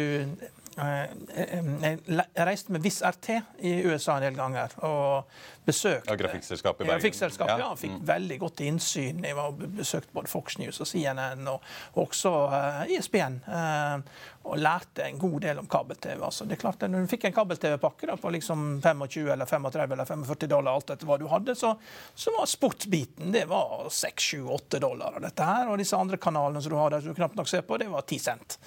Jeg 0.76 1.96
jeg 2.36 2.46
reiste 2.46 2.72
med 2.74 2.82
Viss 2.84 2.98
RT 3.06 3.30
i 3.64 3.72
USA 3.88 4.18
en 4.18 4.26
del 4.26 4.36
ganger 4.36 4.74
og 4.84 5.30
besøkte 5.66 6.12
Ja, 6.12 6.16
Grafikkselskapet 6.20 6.84
i 6.84 6.86
Bergen. 6.86 7.00
Grafikkselskapet, 7.00 7.58
ja. 7.58 7.70
Ja. 7.70 7.78
Fikk 7.80 7.96
veldig 8.06 8.38
godt 8.42 8.60
innsyn. 8.66 9.24
Jeg 9.24 9.36
var 9.38 9.56
besøkte 9.56 10.12
både 10.14 10.30
Fox 10.30 10.58
News 10.60 10.80
og 10.84 10.86
CNN, 10.90 11.46
og 11.48 11.64
også 12.04 12.32
eh, 12.52 12.96
ISBN. 12.98 13.40
eh, 13.48 14.24
og 14.46 14.60
lærte 14.62 15.02
en 15.02 15.16
god 15.18 15.40
del 15.42 15.58
om 15.58 15.66
kabel-TV. 15.66 16.20
Altså, 16.22 16.44
det 16.46 16.54
er 16.54 16.60
klart 16.60 16.84
Når 16.86 17.02
du 17.02 17.10
fikk 17.10 17.24
en 17.26 17.32
kabel-TV-pakke 17.34 18.14
på 18.22 18.30
liksom 18.30 18.60
25 18.84 19.32
eller 19.32 19.48
35 19.50 19.92
eller 19.96 20.04
45 20.06 20.48
dollar, 20.52 20.76
alt 20.78 20.92
etter 20.94 21.08
hva 21.08 21.16
du 21.18 21.26
hadde, 21.32 21.56
så, 21.58 21.72
så 22.14 22.30
var 22.36 22.46
sportsbiten 22.46 23.32
det 23.34 23.46
var 23.50 23.88
6-7-8 23.90 24.78
dollar. 24.78 25.16
av 25.16 25.24
dette 25.26 25.42
her, 25.42 25.66
Og 25.72 25.78
disse 25.82 25.96
andre 25.98 26.16
kanalene 26.16 26.62
som 26.62 26.70
du 26.70 26.78
har 26.78 26.90
der 26.94 27.00
som 27.02 27.10
du 27.10 27.18
knapt 27.18 27.34
nok 27.34 27.48
ser 27.50 27.66
på, 27.66 27.78
det 27.82 27.88
var 27.90 28.06
10 28.06 28.18
cent. 28.22 28.58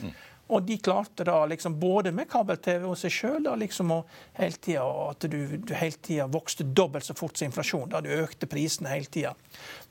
Og 0.49 0.63
de 0.65 0.79
klarte 0.81 1.25
da 1.27 1.43
liksom 1.45 1.75
både 1.79 2.11
med 2.15 2.29
kabel-TV 2.29 2.87
og 2.89 2.97
seg 2.97 3.13
sjøl 3.13 3.45
liksom 3.61 3.91
at 3.99 5.27
du, 5.29 5.37
du 5.61 5.73
hele 5.77 5.99
tida 6.01 6.25
vokste 6.31 6.65
dobbelt 6.65 7.05
så 7.05 7.13
fort 7.17 7.37
som 7.37 7.49
inflasjon. 7.49 7.89
Da 7.91 8.01
du 8.01 8.09
økte 8.09 8.49
prisene 8.49 8.89
hele 8.89 9.05
tida. 9.05 9.35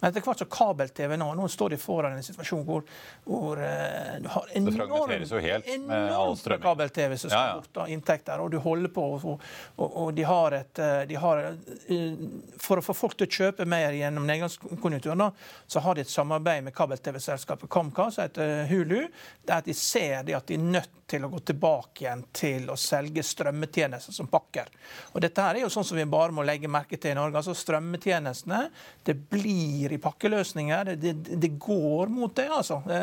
Men 0.00 0.10
etter 0.10 0.22
hvert 0.22 0.42
så 0.42 0.46
kabel-TV 0.50 1.16
nå 1.18 1.28
Nå 1.38 1.48
står 1.50 1.74
de 1.74 1.78
foran 1.80 2.16
en 2.16 2.24
situasjon 2.24 2.64
hvor, 2.66 2.84
hvor 3.26 3.58
uh, 3.58 4.18
du 4.22 4.28
har 4.30 4.46
all 4.46 4.52
enormt 4.60 6.52
kabel-TV 6.62 7.16
som 7.16 7.30
skal 7.30 7.38
Ja, 7.38 7.46
ja. 7.48 7.56
bort 7.58 7.82
av 7.82 7.90
inntekter, 7.92 8.42
og 8.42 8.52
du 8.52 8.58
holder 8.62 8.92
på, 8.94 9.04
og, 9.16 9.48
og, 9.76 9.88
og 9.88 10.12
de 10.14 10.26
har 10.28 10.56
et 10.58 10.82
eh, 10.82 11.02
de 11.08 11.18
har, 11.20 11.42
eh, 11.88 12.14
For 12.62 12.80
å 12.80 12.84
få 12.84 12.94
folk 12.96 13.16
til 13.18 13.28
å 13.28 13.36
kjøpe 13.38 13.66
mer 13.68 13.96
gjennom 13.96 14.26
nedgangskonjunkturen, 14.28 15.24
så 15.66 15.82
har 15.84 15.98
de 15.98 16.04
et 16.04 16.12
samarbeid 16.12 16.66
med 16.66 16.76
kabel-TV-selskapet 16.76 17.70
Comcast, 17.70 18.18
som 18.18 18.26
heter 18.26 18.66
Hulu, 18.70 19.08
der 19.48 19.66
de 19.66 19.74
ser 19.76 20.22
de 20.26 20.36
at 20.38 20.48
de 20.48 20.58
er 20.58 20.64
nødt 20.78 20.97
til 21.08 21.24
å 21.24 21.30
gå 21.32 21.40
tilbake 21.50 22.04
igjen 22.04 22.24
til 22.36 22.68
å 22.72 22.76
selge 22.78 23.24
strømmetjenester 23.24 24.14
som 24.14 24.28
pakker. 24.30 24.68
Og 25.14 25.22
dette 25.24 25.44
her 25.44 25.58
er 25.58 25.64
jo 25.64 25.72
sånn 25.72 25.86
som 25.88 25.98
vi 25.98 26.06
bare 26.08 26.34
må 26.34 26.44
legge 26.46 26.70
merke 26.70 26.98
til 27.00 27.14
i 27.14 27.18
Norge. 27.18 27.40
altså 27.40 27.56
Strømmetjenestene 27.56 28.60
det 29.08 29.16
blir 29.32 29.94
i 29.94 30.00
pakkeløsninger. 30.02 30.92
Det, 30.92 31.12
det, 31.16 31.40
det 31.40 31.52
går 31.56 32.12
mot 32.12 32.34
det, 32.36 32.48
altså. 32.52 32.80
Det, 32.86 33.02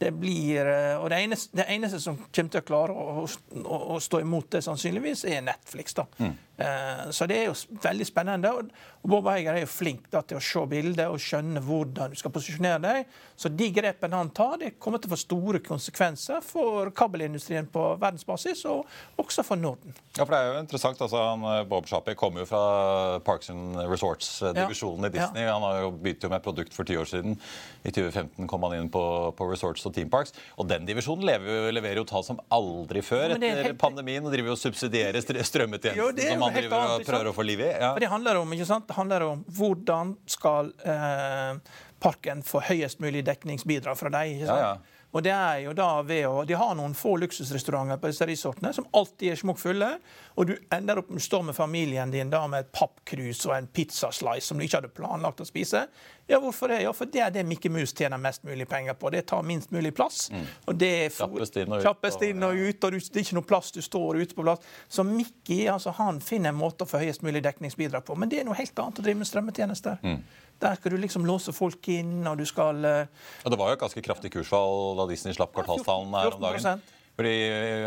det 0.00 0.12
blir, 0.16 0.72
eh, 0.72 0.96
og 0.96 1.08
det 1.12 1.22
eneste, 1.26 1.56
det 1.60 1.68
eneste 1.74 2.00
som 2.02 2.18
kommer 2.26 2.56
til 2.56 2.62
å 2.62 2.68
klare 2.72 2.96
å, 2.96 3.24
å, 3.62 3.80
å 3.96 4.02
stå 4.02 4.22
imot 4.24 4.50
det, 4.56 4.64
sannsynligvis, 4.66 5.26
er 5.28 5.44
Netflix. 5.46 5.96
da. 5.98 6.08
Eh, 6.18 6.36
Så 6.58 7.26
det 7.30 7.36
er 7.36 7.44
jo 7.46 7.52
veldig 7.82 8.06
spennende. 8.06 8.50
og- 8.52 8.70
Bård 9.08 9.22
Bob 9.22 9.28
Eiger 9.32 9.54
er 9.54 9.60
jo 9.60 9.66
flink 9.70 10.10
da, 10.10 10.20
til 10.22 10.36
å 10.36 10.42
se 10.42 10.58
bildet 10.66 11.06
og 11.08 11.16
skjønne 11.22 11.60
hvordan 11.62 12.10
du 12.10 12.16
skal 12.18 12.30
posisjonere 12.34 12.80
deg. 12.82 13.06
Så 13.38 13.48
de 13.56 13.68
grepene 13.72 14.10
han 14.18 14.28
tar, 14.30 14.56
det 14.58 14.72
kommer 14.80 14.98
til 15.00 15.08
å 15.08 15.14
få 15.14 15.18
store 15.22 15.60
konsekvenser 15.60 16.42
for 16.42 16.90
kabelindustrien 16.90 17.66
på 17.70 17.96
verdensbasis, 18.02 18.64
og 18.66 18.86
også 19.16 19.44
for 19.46 19.56
Norden. 19.56 19.94
Ja, 20.18 20.24
for 20.24 20.34
det 20.34 20.40
er 20.42 20.52
jo 20.52 20.60
interessant. 20.60 20.98
altså 20.98 21.16
han, 21.16 21.44
eh, 21.60 21.64
Bob 21.64 21.86
Shappey 21.86 22.14
kommer 22.16 22.40
jo 22.40 22.46
fra 22.46 23.20
Parks 23.20 23.50
and 23.50 23.76
Resorts-divisjonen 23.76 25.06
i 25.06 25.08
Disney. 25.14 25.44
Han 25.46 25.62
har 25.62 25.80
jo 25.82 25.90
begynt 25.92 26.20
jo 26.22 26.28
med 26.28 26.42
produkt 26.42 26.72
for 26.74 26.84
ti 26.84 26.94
år 26.98 27.06
siden. 27.06 27.38
I 27.84 27.90
2015 27.94 28.48
kom 28.48 28.62
han 28.62 28.72
inn 28.80 28.90
på, 28.90 29.34
på 29.36 29.48
Resorts 29.50 29.86
og 29.86 29.94
Team 29.94 30.10
Parks. 30.10 30.32
Og 30.58 30.66
den 30.68 30.84
divisjonen 30.86 31.24
lever, 31.24 31.46
jo- 31.46 31.72
leverer 31.72 31.96
jo 32.02 32.04
tall 32.04 32.24
som 32.24 32.40
aldri 32.50 33.00
før 33.00 33.30
er 33.30 33.36
etter 33.38 33.62
helt- 33.62 33.78
pandemien. 33.78 34.24
Og 34.26 34.32
driver 34.32 34.48
jo 34.52 34.58
og 34.58 34.58
subsidierer 34.58 35.22
strømmetjenesten. 35.22 35.96
Jo, 35.96 36.10
det 36.12 36.24
er 36.26 36.34
jo 36.34 36.40
som 36.48 36.58
helt 36.58 36.76
annet, 36.78 37.06
prøver 37.08 37.30
å 37.30 37.34
få 37.36 37.46
liv 37.46 37.62
i. 37.64 37.70
Ja. 37.70 37.92
For 37.92 38.04
det 38.04 38.10
handler 38.12 38.40
om, 38.42 38.54
ikke 38.56 38.68
sant? 38.68 38.88
Det 38.88 38.96
handler 38.98 39.26
om 39.28 39.42
hvordan 39.58 40.14
skal 40.30 40.72
eh, 40.84 41.80
parken 42.02 42.44
få 42.46 42.62
høyest 42.68 43.02
mulig 43.04 43.24
dekningsbidrag 43.28 43.98
fra 43.98 44.12
deg. 44.18 44.38
ikke 44.38 44.50
sant? 44.50 44.64
Ja, 44.64 44.70
ja. 44.76 44.97
Og 45.16 45.22
det 45.24 45.32
er 45.32 45.62
jo 45.64 45.72
da 45.72 46.02
ved 46.04 46.26
å, 46.28 46.42
De 46.46 46.52
har 46.52 46.74
noen 46.76 46.92
få 46.94 47.14
luksusrestauranter 47.16 47.96
på 47.96 48.10
disse 48.10 48.26
resortene 48.28 48.74
som 48.76 48.84
alltid 48.92 49.30
er 49.32 49.38
smokkfulle. 49.40 49.88
Og 50.36 50.46
du 50.50 50.52
ender 50.74 50.98
opp 51.00 51.08
med 51.08 51.22
å 51.22 51.24
stå 51.24 51.40
med 51.48 51.56
familien 51.56 52.10
din 52.12 52.28
da 52.30 52.42
med 52.46 52.66
et 52.66 52.72
pappkrus 52.76 53.40
og 53.48 53.54
en 53.56 53.66
pizzaslice 53.72 54.44
som 54.50 54.58
du 54.60 54.66
ikke 54.66 54.82
hadde 54.82 54.92
planlagt 54.92 55.40
å 55.40 55.46
spise. 55.48 55.86
Ja, 56.28 56.36
hvorfor 56.44 56.68
det? 56.68 56.82
Ja, 56.84 56.92
for 56.92 57.08
det 57.08 57.22
er 57.24 57.30
det 57.32 57.46
Mikke 57.48 57.70
Mus 57.72 57.94
tjener 57.96 58.20
mest 58.20 58.44
mulig 58.44 58.66
penger 58.68 58.92
på. 59.00 59.08
Det 59.10 59.22
tar 59.30 59.42
minst 59.48 59.70
mulig 59.72 59.94
plass. 59.96 60.26
Og 60.68 60.76
det 60.76 60.90
er 61.06 61.08
Mm. 61.08 61.38
Kjappest 61.38 61.56
inn 61.56 61.72
og 61.72 61.78
ut, 61.78 61.84
Kjappest 61.86 62.16
og- 62.20 62.28
inn 62.28 62.42
og 62.42 62.54
ut, 62.54 62.84
og 62.84 62.92
det 62.92 63.16
er 63.16 63.20
ikke 63.24 63.34
noe 63.38 63.48
plass 63.48 63.70
du 63.72 63.80
står 63.80 64.20
ute 64.20 64.34
på 64.34 64.42
plass. 64.44 64.58
Så 64.90 65.04
Mickey 65.08 65.64
altså, 65.72 65.90
han 65.94 66.20
finner 66.20 66.50
en 66.50 66.60
måte 66.60 66.84
å 66.84 66.86
få 66.86 67.00
høyest 67.00 67.22
mulig 67.22 67.42
dekningsbidrag 67.42 68.04
på. 68.04 68.14
Men 68.16 68.28
det 68.28 68.40
er 68.40 68.44
noe 68.44 68.54
helt 68.54 68.74
annet 68.78 68.98
å 69.00 69.02
drive 69.02 69.16
med 69.16 69.26
strømmetjenester. 69.26 69.98
Mm. 70.02 70.22
Der 70.60 70.74
skal 70.78 70.90
du 70.94 70.96
liksom 70.98 71.26
låse 71.28 71.52
folk 71.54 71.88
inn, 71.94 72.20
og 72.26 72.38
du 72.40 72.46
skal 72.48 72.84
eh, 72.84 73.26
Og 73.44 73.50
det 73.54 73.58
var 73.60 73.70
jo 73.72 73.78
et 73.78 73.82
ganske 73.86 74.02
kraftig 74.02 74.32
kursfall 74.34 74.96
da 74.98 75.06
Disney 75.10 75.36
slapp 75.36 75.52
kvartalstallene 75.54 76.24
her 76.24 76.34
om 76.38 76.46
dagen. 76.48 76.86
Fordi 77.18 77.30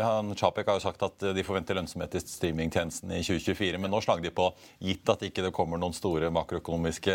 han, 0.04 0.34
Chapek 0.36 0.66
har 0.68 0.76
jo 0.76 0.82
sagt 0.84 1.00
at 1.06 1.22
de 1.32 1.40
forventer 1.40 1.72
lønnsomhet 1.78 2.18
i 2.18 2.20
streamingtjenesten 2.20 3.14
i 3.16 3.22
2024. 3.24 3.78
Men 3.80 3.88
nå 3.94 4.00
slang 4.04 4.20
de 4.20 4.28
på, 4.28 4.50
gitt 4.84 5.08
at 5.08 5.22
ikke 5.24 5.46
det 5.46 5.54
kommer 5.56 5.80
noen 5.80 5.94
store 5.96 6.28
makroøkonomiske 6.36 7.14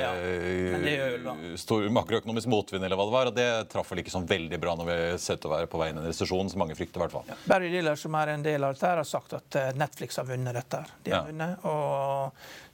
ja, 0.00 0.14
eh, 0.16 1.42
stor 1.60 1.84
makroøkonomisk 1.92 2.48
motvind, 2.48 2.86
eller 2.88 2.96
hva 2.96 3.04
det 3.10 3.14
var. 3.18 3.28
Og 3.28 3.36
det 3.36 3.48
traff 3.68 3.92
vel 3.92 4.00
ikke 4.00 4.14
sånn 4.14 4.24
veldig 4.30 4.60
bra 4.64 4.78
når 4.80 4.88
vi 4.88 4.96
ser 5.20 5.36
ut 5.36 5.44
å 5.44 5.52
være 5.52 5.68
på 5.68 5.82
vei 5.82 5.90
inn 5.92 6.00
i 6.00 6.02
en 6.06 6.08
resesjon, 6.08 6.48
som 6.48 6.64
mange 6.64 6.78
frykter 6.78 7.02
i 7.02 7.04
hvert 7.04 7.16
fall. 7.18 7.36
Barry 7.52 7.68
Diller, 7.76 8.00
som 8.00 8.16
er 8.16 8.32
en 8.38 8.46
del 8.48 8.64
av 8.64 8.72
dette, 8.72 8.94
har 9.02 9.04
sagt 9.12 9.36
at 9.36 9.60
eh, 9.60 9.68
Netflix 9.76 10.16
har 10.22 10.28
vunnet 10.32 10.56
dette. 10.56 10.80
De 11.04 11.12
har 11.12 11.18
Ja. 11.18 11.24
vunnet, 11.28 11.68
og 11.68 12.32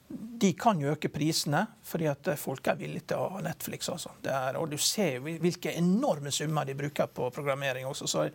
de 0.08 0.52
kan 0.52 0.80
jo 0.80 0.90
øke 0.92 1.08
prisene, 1.08 1.62
fordi 1.82 2.06
at 2.10 2.28
folk 2.38 2.66
er 2.68 2.76
villige 2.76 3.08
til 3.12 3.22
å 3.22 3.28
ha 3.36 3.40
Netflix. 3.44 3.88
Altså. 3.88 4.12
Er, 4.28 4.58
og 4.60 4.68
du 4.70 4.76
ser 4.80 5.16
jo 5.16 5.36
hvilke 5.40 5.72
enorme 5.78 6.32
summer 6.34 6.68
de 6.68 6.76
bruker 6.76 7.08
på 7.08 7.30
programmering 7.32 7.86
også. 7.88 8.08
Så 8.10 8.26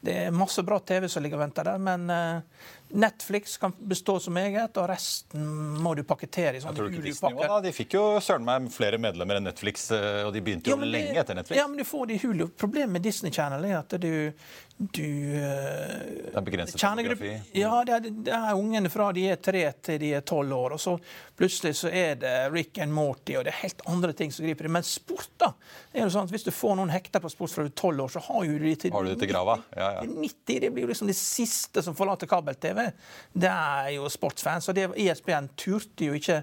det 0.00 0.14
er 0.26 0.36
masse 0.36 0.62
bra 0.66 0.78
TV 0.86 1.08
som 1.10 1.24
ligger 1.24 1.40
og 1.40 1.42
venter 1.42 1.66
der. 1.66 1.82
Men 1.82 2.06
uh, 2.12 2.60
Netflix 2.94 3.56
kan 3.58 3.74
bestå 3.78 4.20
som 4.22 4.36
eget, 4.38 4.78
og 4.78 4.86
resten 4.88 5.42
må 5.82 5.96
du 5.98 6.04
pakkettere 6.06 6.60
i 6.60 6.62
sånne 6.62 6.86
Hulu-pakker. 6.86 7.56
De 7.64 7.72
fikk 7.74 7.98
jo 7.98 8.04
søren 8.22 8.46
meg 8.46 8.70
flere 8.74 9.00
medlemmer 9.02 9.40
enn 9.40 9.48
Netflix, 9.48 9.88
eh, 9.96 10.22
og 10.22 10.30
de 10.36 10.44
begynte 10.46 10.70
jo 10.70 10.78
ja, 10.78 10.90
lenge 10.94 11.18
etter 11.24 11.38
Netflix. 11.38 11.58
Ja, 11.58 11.66
men 11.66 11.82
du 11.82 11.88
får 11.88 12.12
de 12.12 12.20
Hulu. 12.22 12.46
Problemet 12.54 12.94
med 12.94 13.06
Disney 13.08 13.34
Channel 13.34 13.66
er 13.66 13.80
at 13.80 13.98
du, 13.98 14.12
du 14.78 15.02
uh, 15.02 15.40
Det 15.40 16.36
er 16.36 16.44
begrenset 16.44 16.80
fotografi? 16.80 17.30
Ja, 17.56 17.78
det 17.86 17.92
er, 17.94 18.08
det 18.26 18.32
er 18.36 18.58
ungene 18.58 18.90
fra 18.92 19.08
de 19.16 19.22
er 19.32 19.38
tre 19.40 19.62
til 19.80 20.00
de 20.02 20.10
er 20.18 20.24
tolv 20.26 20.52
år. 20.52 20.74
Og 20.76 20.82
så 20.82 20.92
plutselig 21.36 21.78
så 21.78 21.88
er 21.88 22.18
det 22.20 22.34
Rick 22.52 22.82
and 22.84 22.92
Morty, 22.92 23.38
og 23.38 23.46
det 23.46 23.54
er 23.54 23.62
helt 23.62 23.80
andre 23.88 24.12
ting 24.16 24.34
som 24.34 24.44
griper 24.44 24.68
dem. 24.68 24.76
Men 24.76 24.84
sport, 24.84 25.30
da. 25.40 25.52
er 25.94 26.04
jo 26.04 26.10
sånn 26.12 26.28
at 26.28 26.34
Hvis 26.34 26.44
du 26.44 26.52
får 26.52 26.76
noen 26.76 26.92
hekta 26.92 27.22
på 27.24 27.32
sport 27.32 27.54
fra 27.54 27.64
du 27.64 27.72
er 27.72 27.78
tolv 27.80 28.04
år, 28.04 28.12
så 28.18 28.24
har 28.28 28.44
jo 28.44 28.58
du 28.60 28.68
de 28.68 28.74
til, 28.84 28.92
har 28.92 29.08
du 29.08 29.12
det 29.14 29.18
til 29.24 29.32
grava. 29.32 29.56
Ja, 29.72 29.90
ja. 29.96 30.06
90. 30.12 30.60
Det 30.66 30.72
blir 30.74 30.84
jo 30.84 30.92
liksom 30.92 31.08
de 31.08 31.16
siste 31.16 31.84
som 31.86 31.96
forlater 31.96 32.28
kabel-TV. 32.28 32.84
Det 33.32 33.52
er 33.52 33.92
jo 33.96 34.12
sportsfans. 34.12 34.68
Og 34.68 34.76
det, 34.76 34.90
ESPN 35.06 35.52
turte 35.56 36.10
jo 36.10 36.16
ikke 36.16 36.42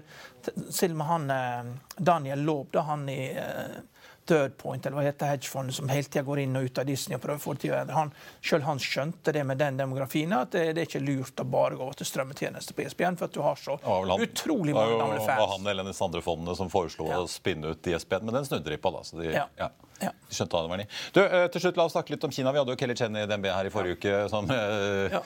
Selv 0.74 0.98
med 0.98 1.06
han 1.08 1.30
eh, 1.32 1.68
Daniel 1.96 2.42
Laab, 2.44 2.66
da 2.74 2.82
han 2.84 3.06
i 3.08 3.30
eh, 3.32 3.78
Third 4.26 4.56
Point, 4.60 4.86
eller 4.86 4.98
hva 4.98 5.04
heter 5.06 5.32
hedgefondet, 5.34 5.76
som 5.76 5.90
hele 5.92 6.08
tida 6.08 6.24
går 6.24 6.42
inn 6.44 6.56
og 6.58 6.68
ut 6.68 6.80
av 6.80 6.88
Disney 6.88 7.18
og 7.18 7.22
prøver 7.24 7.40
å 7.40 7.44
få 7.44 7.54
det 7.56 7.66
til 7.66 7.92
han, 7.96 8.12
Selv 8.44 8.68
han 8.68 8.80
skjønte 8.82 9.34
det 9.36 9.44
med 9.44 9.60
den 9.60 9.80
demografien, 9.80 10.32
at 10.36 10.52
det, 10.54 10.64
det 10.76 10.84
er 10.84 10.88
ikke 10.88 11.02
lurt 11.04 11.40
å 11.40 11.46
bare 11.48 11.78
gå 11.80 11.88
til 11.98 12.08
strømmetjeneste 12.08 12.76
på 12.76 12.86
ESPN, 12.86 13.18
for 13.20 13.28
at 13.28 13.36
du 13.36 13.42
har 13.44 13.60
så 13.60 13.78
han, 13.84 14.14
utrolig 14.24 14.76
mange 14.76 14.98
gamle 15.00 15.20
fans. 15.20 15.32
Det 15.32 15.40
var 15.42 15.52
han 15.54 15.72
eller 15.74 15.90
de 15.90 15.96
andre 16.08 16.24
fondene 16.24 16.56
som 16.58 16.72
foreslo 16.72 17.08
ja. 17.10 17.20
å 17.20 17.30
spinne 17.30 17.74
ut 17.74 17.90
ESPN, 17.94 18.24
men 18.24 18.40
den 18.40 18.48
snudde 18.48 18.72
de 18.72 18.80
på, 18.80 18.94
da. 18.94 19.04
Så 19.04 19.20
de, 19.20 19.32
ja. 19.34 19.48
ja. 19.60 19.70
Ja. 20.02 20.10
Skjønte 20.26 20.56
hva 20.56 20.64
det 20.64 20.70
var 20.72 20.80
de. 20.80 20.86
Du, 21.14 21.20
eh, 21.22 21.44
til 21.54 21.62
slutt, 21.62 21.78
La 21.78 21.86
oss 21.86 21.94
snakke 21.94 22.14
litt 22.14 22.24
om 22.26 22.32
Kina. 22.34 22.52
Vi 22.52 22.60
hadde 22.60 22.74
jo 22.74 22.78
Kelly 22.80 22.96
Chen 22.98 23.18
i 23.18 23.24
DNB 23.30 23.46
her 23.52 23.68
i 23.68 23.72
forrige 23.72 23.98
uke 23.98 24.14
som 24.32 24.48
uh, 24.50 25.12
ja. 25.12 25.20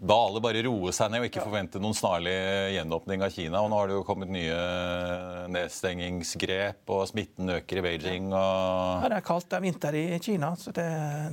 ba 0.00 0.18
alle 0.28 0.42
bare 0.44 0.62
roe 0.64 0.92
seg 0.96 1.12
ned 1.12 1.22
og 1.22 1.28
ikke 1.28 1.44
forvente 1.44 1.82
noen 1.82 1.96
snarlig 1.96 2.34
gjenåpning 2.76 3.24
av 3.26 3.34
Kina. 3.34 3.62
Og 3.62 3.70
nå 3.72 3.80
har 3.80 3.90
det 3.90 3.98
jo 3.98 4.06
kommet 4.08 4.32
nye 4.32 4.58
nedstengingsgrep, 5.52 6.82
og 6.94 7.04
smitten 7.10 7.52
øker 7.58 7.82
i 7.82 7.84
Beijing. 7.84 8.32
Og... 8.32 9.04
Ja, 9.04 9.12
det 9.12 9.20
er 9.20 9.28
kaldt. 9.28 9.50
Det 9.52 9.60
er 9.60 9.66
vinter 9.66 9.98
i 9.98 10.06
Kina, 10.24 10.54
så 10.60 10.72
det, 10.76 10.88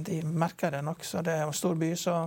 de 0.07 0.19
merker 0.27 0.75
det 0.75 0.83
nok. 0.85 1.07
Så 1.07 1.23
det 1.25 1.39
er 1.39 1.47
en 1.47 1.55
stor 1.55 1.79
by, 1.79 1.93
så 1.99 2.19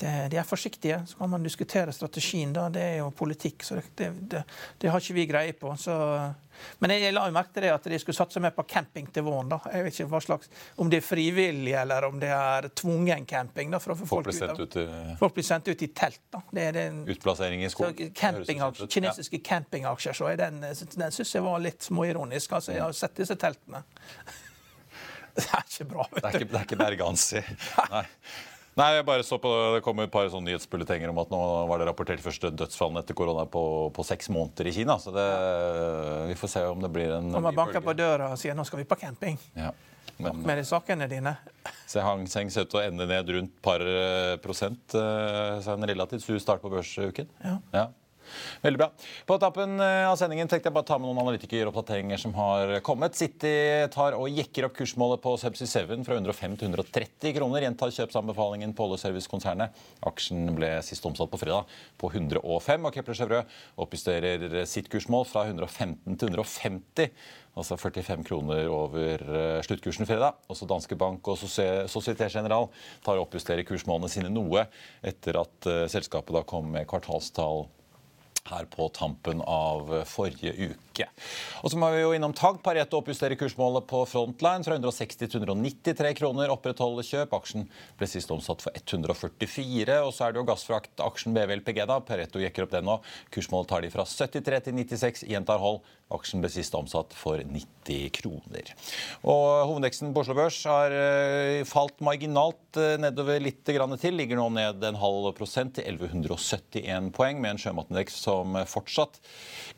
det, 0.00 0.12
de 0.32 0.38
er 0.40 0.46
forsiktige. 0.46 1.00
Så 1.06 1.18
kan 1.18 1.30
man 1.30 1.44
diskutere 1.46 1.92
strategien, 1.92 2.52
da. 2.56 2.68
Det 2.72 2.82
er 2.82 2.96
jo 3.02 3.10
politikk, 3.16 3.64
så 3.66 3.80
det, 3.96 4.10
det, 4.32 4.44
det 4.80 4.92
har 4.92 5.02
ikke 5.02 5.18
vi 5.18 5.26
greie 5.30 5.56
på. 5.56 5.74
Så 5.80 5.96
men 6.80 6.92
jeg 6.92 7.14
la 7.14 7.26
jo 7.28 7.34
merke 7.34 7.54
til 7.54 7.64
det 7.64 7.72
at 7.72 7.86
de 7.92 7.98
skulle 8.00 8.16
satse 8.16 8.40
mer 8.42 8.52
på 8.56 8.64
camping 8.68 9.08
til 9.14 9.24
våren. 9.26 9.48
da. 9.52 9.60
Jeg 9.72 9.86
vet 9.86 9.96
ikke 9.96 10.10
hva 10.12 10.20
slags, 10.24 10.50
Om 10.76 10.90
det 10.92 11.00
er 11.00 11.06
frivillig 11.06 11.74
eller 11.78 12.06
om 12.08 12.18
det 12.20 12.30
er 12.34 12.68
tvungen 12.76 13.26
camping. 13.26 13.70
da, 13.70 13.80
for 13.82 13.94
å 13.94 13.98
få 14.00 14.06
folk, 14.06 14.10
folk, 14.10 14.30
blir 14.30 14.38
sendt 14.38 14.60
ut, 14.60 14.76
ut, 14.76 15.16
folk 15.22 15.34
blir 15.38 15.46
sendt 15.46 15.70
ut 15.70 15.82
i 15.82 15.90
telt. 16.02 16.20
da. 16.32 16.42
Er 16.60 16.80
Utplassering 17.14 17.64
i 17.64 17.70
skog. 17.72 18.04
Kinesiske 18.14 19.40
ja. 19.40 19.46
campingaksjer. 19.50 20.12
så 20.16 20.36
Den, 20.36 20.60
den 20.60 21.16
syns 21.16 21.34
jeg 21.34 21.44
var 21.46 21.58
litt 21.64 21.82
småironisk. 21.82 22.52
altså 22.52 22.76
Jeg 22.76 22.82
har 22.84 22.92
sett 22.92 23.16
disse 23.16 23.36
teltene. 23.40 23.84
Det 25.30 25.46
er 25.46 25.62
ikke 25.62 25.84
bra. 25.86 26.04
vet 26.10 26.16
du. 26.16 26.20
Det 26.20 26.34
er 26.34 26.42
ikke, 26.42 26.50
det 26.50 26.58
er 26.58 26.64
ikke 26.66 26.76
Bergansi. 26.80 27.42
Nei. 27.94 28.04
Nei, 28.80 28.88
jeg 28.96 29.06
bare 29.08 29.24
så 29.26 29.36
på, 29.42 29.50
Det 29.76 29.82
kom 29.84 30.00
et 30.00 30.12
par 30.12 30.28
sånne 30.32 30.50
nyhetsbulletenger 30.50 31.12
om 31.12 31.20
at 31.22 31.32
nå 31.32 31.40
var 31.70 31.82
det 31.82 31.88
rapportert 31.90 32.22
første 32.24 32.52
dødsfallene 32.56 33.04
etter 33.04 33.16
korona 33.18 33.44
på, 33.50 33.62
på, 33.94 34.06
seks 34.06 34.30
måneder 34.32 34.70
i 34.70 34.74
Kina. 34.74 34.96
Så 35.02 35.12
det, 35.14 35.26
vi 36.30 36.38
får 36.40 36.54
se 36.54 36.64
om 36.70 36.82
det 36.82 36.92
blir 36.94 37.14
en 37.18 37.30
Kommer 37.36 37.56
banker 37.56 37.84
på 37.84 37.94
døra 37.98 38.32
og 38.34 38.40
sier 38.40 38.56
nå 38.56 38.66
skal 38.68 38.82
vi 38.82 38.88
på 38.88 38.98
camping. 39.00 39.38
Ja. 39.58 39.72
Men, 40.20 40.42
med 40.44 40.58
de 40.60 40.66
sakene 40.68 41.06
dine. 41.08 41.32
Se 41.88 42.02
Hang 42.04 42.26
Seng 42.28 42.50
ser 42.52 42.66
ut 42.66 42.72
til 42.72 42.80
å 42.80 42.84
ende 42.84 43.06
ned 43.08 43.30
rundt 43.36 43.54
par 43.64 43.80
prosent, 44.42 44.42
prosent. 44.44 44.96
Eh, 45.00 45.60
så 45.64 45.76
en 45.76 45.88
relativt 45.88 46.24
sur 46.24 46.38
start 46.42 46.62
på 46.64 46.72
børsuken. 46.72 47.30
Ja. 47.44 47.56
ja. 47.72 47.86
Veldig 48.64 48.80
bra. 48.80 48.88
På 49.28 49.38
tappen 49.42 49.76
eh, 49.82 50.06
av 50.08 50.16
sendingen 50.20 50.50
tenkte 50.50 50.70
jeg 50.70 50.76
bare 50.76 50.88
ta 50.88 50.98
med 51.00 51.10
noen 51.10 51.22
analytikeroppdateringer 51.24 52.20
som 52.20 52.34
har 52.38 52.76
kommet. 52.86 53.18
City 53.18 53.52
tar 53.94 54.16
og 54.18 54.30
jekker 54.30 54.68
opp 54.68 54.76
kursmålet 54.78 55.22
på 55.24 55.34
Subsea 55.40 55.84
7 55.86 56.04
fra 56.06 56.18
105 56.18 56.56
til 56.60 56.70
130 56.70 57.36
kroner. 57.36 57.66
Gjentar 57.66 57.94
kjøpsanbefalingen 57.96 58.74
på 58.76 58.88
oljeservicekonsernet. 58.88 59.76
Aksjen 60.10 60.50
ble 60.56 60.72
sist 60.86 61.06
omsatt 61.08 61.32
på 61.32 61.40
fredag 61.40 61.70
på 62.00 62.12
105, 62.12 62.88
og 62.88 62.96
Kepler 62.96 63.18
Chevreux 63.18 63.60
oppjusterer 63.80 64.62
sitt 64.68 64.90
kursmål 64.92 65.28
fra 65.28 65.46
115 65.50 66.18
til 66.20 66.34
150 66.34 67.14
altså 67.58 67.76
45 67.80 68.24
kroner 68.28 68.68
over 68.70 69.24
eh, 69.24 69.58
sluttkursen 69.66 70.08
fredag. 70.08 70.38
Også 70.52 70.68
Danske 70.70 70.96
Bank 70.98 71.26
og 71.28 71.38
Société 71.40 72.30
General 72.32 72.68
tar 73.04 73.18
og 73.18 73.26
oppjusterer 73.26 73.66
kursmålene 73.68 74.10
sine 74.12 74.32
noe 74.32 74.66
etter 75.02 75.40
at 75.42 75.70
eh, 75.70 75.86
selskapet 75.90 76.36
da 76.36 76.44
kom 76.46 76.70
med 76.74 76.88
kvartalstall 76.90 77.66
her 78.50 78.68
på 78.70 78.88
tampen 78.96 79.42
av 79.46 79.92
forrige 80.08 80.52
uke. 80.70 81.06
Og 81.62 81.72
så 81.72 81.78
må 81.80 81.90
vi 81.94 82.02
jo 82.02 82.12
innom 82.16 82.34
TAG. 82.36 82.60
Pareto 82.64 82.98
oppjusterer 83.00 83.38
kursmålet 83.40 83.86
på 83.90 84.02
Frontline 84.10 84.66
fra 84.66 84.76
160 84.76 85.20
til 85.22 85.40
193 85.40 86.12
kroner. 86.18 86.52
Opprettholder 86.52 87.06
kjøp. 87.06 87.36
Aksjen 87.38 87.68
ble 88.00 88.10
sist 88.10 88.32
omsatt 88.34 88.64
for 88.64 88.76
144. 88.82 90.00
Og 90.04 90.12
så 90.16 90.26
er 90.26 90.34
det 90.34 90.42
jo 90.42 90.48
gassfraktaksjen 90.50 91.36
BVLPG. 91.36 91.84
da. 91.88 92.00
Pareto 92.04 92.42
jekker 92.42 92.66
opp 92.66 92.74
den 92.74 92.88
nå. 92.90 93.00
Kursmålet 93.34 93.70
tar 93.72 93.86
de 93.86 93.92
fra 93.94 94.06
73 94.08 94.66
til 94.68 94.78
96. 94.82 95.26
Gjentar 95.30 95.62
hold. 95.62 95.82
Aksjen 96.14 96.42
ble 96.42 96.50
sist 96.52 96.74
omsatt 96.74 97.14
for 97.16 97.40
90 97.40 98.10
kroner. 98.16 98.72
Og 99.22 99.46
Hovedveksten 99.70 100.14
på 100.14 100.24
Oslo 100.24 100.36
Børs 100.38 100.58
har 100.68 100.94
eh, 100.94 101.62
falt 101.68 102.02
marginalt 102.04 102.78
eh, 102.80 102.96
nedover 103.00 103.40
litt 103.42 103.62
til. 103.66 104.18
Ligger 104.18 104.40
nå 104.40 104.48
ned 104.56 104.84
en 104.84 105.00
halv 105.00 105.30
prosent 105.38 105.76
til 105.78 105.86
1171 105.86 107.10
poeng, 107.16 107.40
med 107.42 107.54
en 107.54 107.62
sjømatindeks 107.64 108.20
som 108.26 108.58
fortsatt 108.68 109.20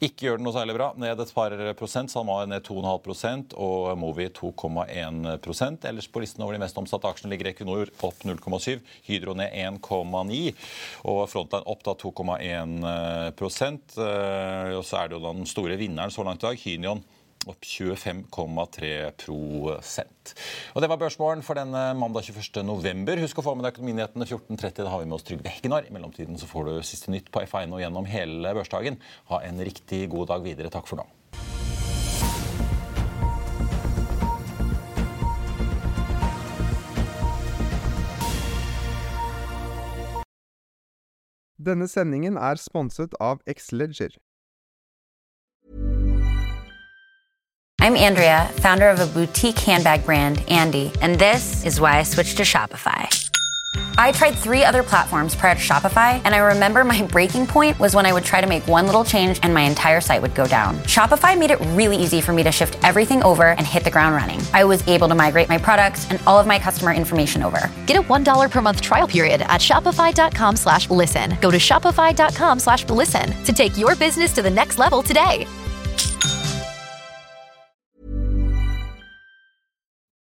ikke 0.02 0.26
gjør 0.26 0.40
det 0.40 0.44
noe 0.46 0.54
særlig 0.56 0.74
bra. 0.74 0.88
Ned 0.98 1.20
et 1.22 1.34
par 1.34 1.54
prosent. 1.78 2.10
SalMar 2.12 2.48
ned 2.50 2.64
2,5% 2.66 3.54
og 3.62 3.92
Movi 4.00 4.26
2,1% 4.34 5.86
Ellers 5.88 6.08
på 6.10 6.22
listen 6.22 6.42
over 6.42 6.56
de 6.56 6.62
mest 6.62 6.78
omsatte 6.80 7.08
aksjene 7.08 7.30
ligger 7.32 7.52
Equinor 7.52 7.90
opp 8.02 8.24
0,7, 8.26 8.80
Hydro 9.06 9.36
ned 9.38 9.54
1,9 9.54 10.40
og 11.08 11.20
Frontline 11.30 11.68
opp 11.70 11.84
da 11.86 11.94
2,1 12.02 12.74
eh, 12.88 13.28
Og 14.74 14.84
så 14.88 14.98
er 14.98 15.10
det 15.10 15.18
jo 15.18 15.22
den 15.24 15.46
store 15.48 15.78
vinneren 15.80 16.12
så 16.12 16.21
langt 16.28 16.42
i 16.42 16.48
dag. 16.48 16.62
Hynion 16.62 17.02
opp 17.50 17.64
25,3% 17.66 20.34
Og 20.74 20.82
Det 20.82 20.90
var 20.90 21.00
børsmålen 21.00 21.42
for 21.42 21.54
denne 21.58 21.94
mandag 21.98 22.22
21. 22.28 22.62
november. 22.66 23.22
Husk 23.22 23.38
å 23.40 23.46
få 23.46 23.54
med 23.56 23.64
deg 23.66 23.74
Økonominyhetene 23.74 24.26
14.30. 24.28 24.84
Da 24.84 24.90
har 24.92 25.00
vi 25.02 25.08
med 25.08 25.18
oss 25.18 25.26
Trygve 25.26 25.50
Hegnar. 25.50 25.82
I 25.88 25.94
mellomtiden 25.94 26.36
så 26.38 26.46
får 26.50 26.62
du 26.68 26.74
siste 26.86 27.08
nytt 27.14 27.28
på 27.34 27.42
F1 27.46 27.74
og 27.74 27.82
gjennom 27.82 28.06
hele 28.10 28.54
børsdagen. 28.54 28.96
Ha 29.32 29.36
en 29.48 29.58
riktig 29.64 30.00
god 30.12 30.26
dag 30.34 30.40
videre. 30.46 30.72
Takk 30.72 30.86
for 30.90 30.96
nå. 31.02 31.06
Denne 41.62 41.86
sendingen 41.86 42.34
er 42.40 42.58
sponset 42.58 43.12
av 43.22 43.38
X-Leger. 43.46 44.16
I'm 47.82 47.96
Andrea, 47.96 48.48
founder 48.58 48.88
of 48.88 49.00
a 49.00 49.08
boutique 49.08 49.58
handbag 49.58 50.06
brand, 50.06 50.44
Andy, 50.46 50.92
and 51.00 51.16
this 51.16 51.66
is 51.66 51.80
why 51.80 51.98
I 51.98 52.04
switched 52.04 52.36
to 52.36 52.44
Shopify. 52.44 53.08
I 53.98 54.12
tried 54.12 54.36
three 54.36 54.62
other 54.62 54.84
platforms 54.84 55.34
prior 55.34 55.56
to 55.56 55.60
Shopify, 55.60 56.22
and 56.24 56.32
I 56.32 56.38
remember 56.38 56.84
my 56.84 57.02
breaking 57.02 57.48
point 57.48 57.80
was 57.80 57.96
when 57.96 58.06
I 58.06 58.12
would 58.12 58.22
try 58.22 58.40
to 58.40 58.46
make 58.46 58.68
one 58.68 58.86
little 58.86 59.02
change 59.02 59.40
and 59.42 59.52
my 59.52 59.62
entire 59.62 60.00
site 60.00 60.22
would 60.22 60.36
go 60.36 60.46
down. 60.46 60.76
Shopify 60.84 61.36
made 61.36 61.50
it 61.50 61.58
really 61.72 61.96
easy 61.96 62.20
for 62.20 62.32
me 62.32 62.44
to 62.44 62.52
shift 62.52 62.78
everything 62.84 63.20
over 63.24 63.46
and 63.48 63.66
hit 63.66 63.82
the 63.82 63.90
ground 63.90 64.14
running. 64.14 64.40
I 64.54 64.62
was 64.62 64.86
able 64.86 65.08
to 65.08 65.16
migrate 65.16 65.48
my 65.48 65.58
products 65.58 66.08
and 66.08 66.20
all 66.24 66.38
of 66.38 66.46
my 66.46 66.60
customer 66.60 66.92
information 66.92 67.42
over. 67.42 67.68
Get 67.86 67.96
a 67.96 68.02
$1 68.02 68.48
per 68.48 68.60
month 68.60 68.80
trial 68.80 69.08
period 69.08 69.42
at 69.42 69.60
shopify.com 69.60 70.54
slash 70.54 70.88
listen. 70.88 71.36
Go 71.40 71.50
to 71.50 71.58
shopify.com 71.58 72.60
slash 72.60 72.88
listen 72.88 73.32
to 73.42 73.52
take 73.52 73.76
your 73.76 73.96
business 73.96 74.32
to 74.34 74.42
the 74.42 74.50
next 74.50 74.78
level 74.78 75.02
today. 75.02 75.48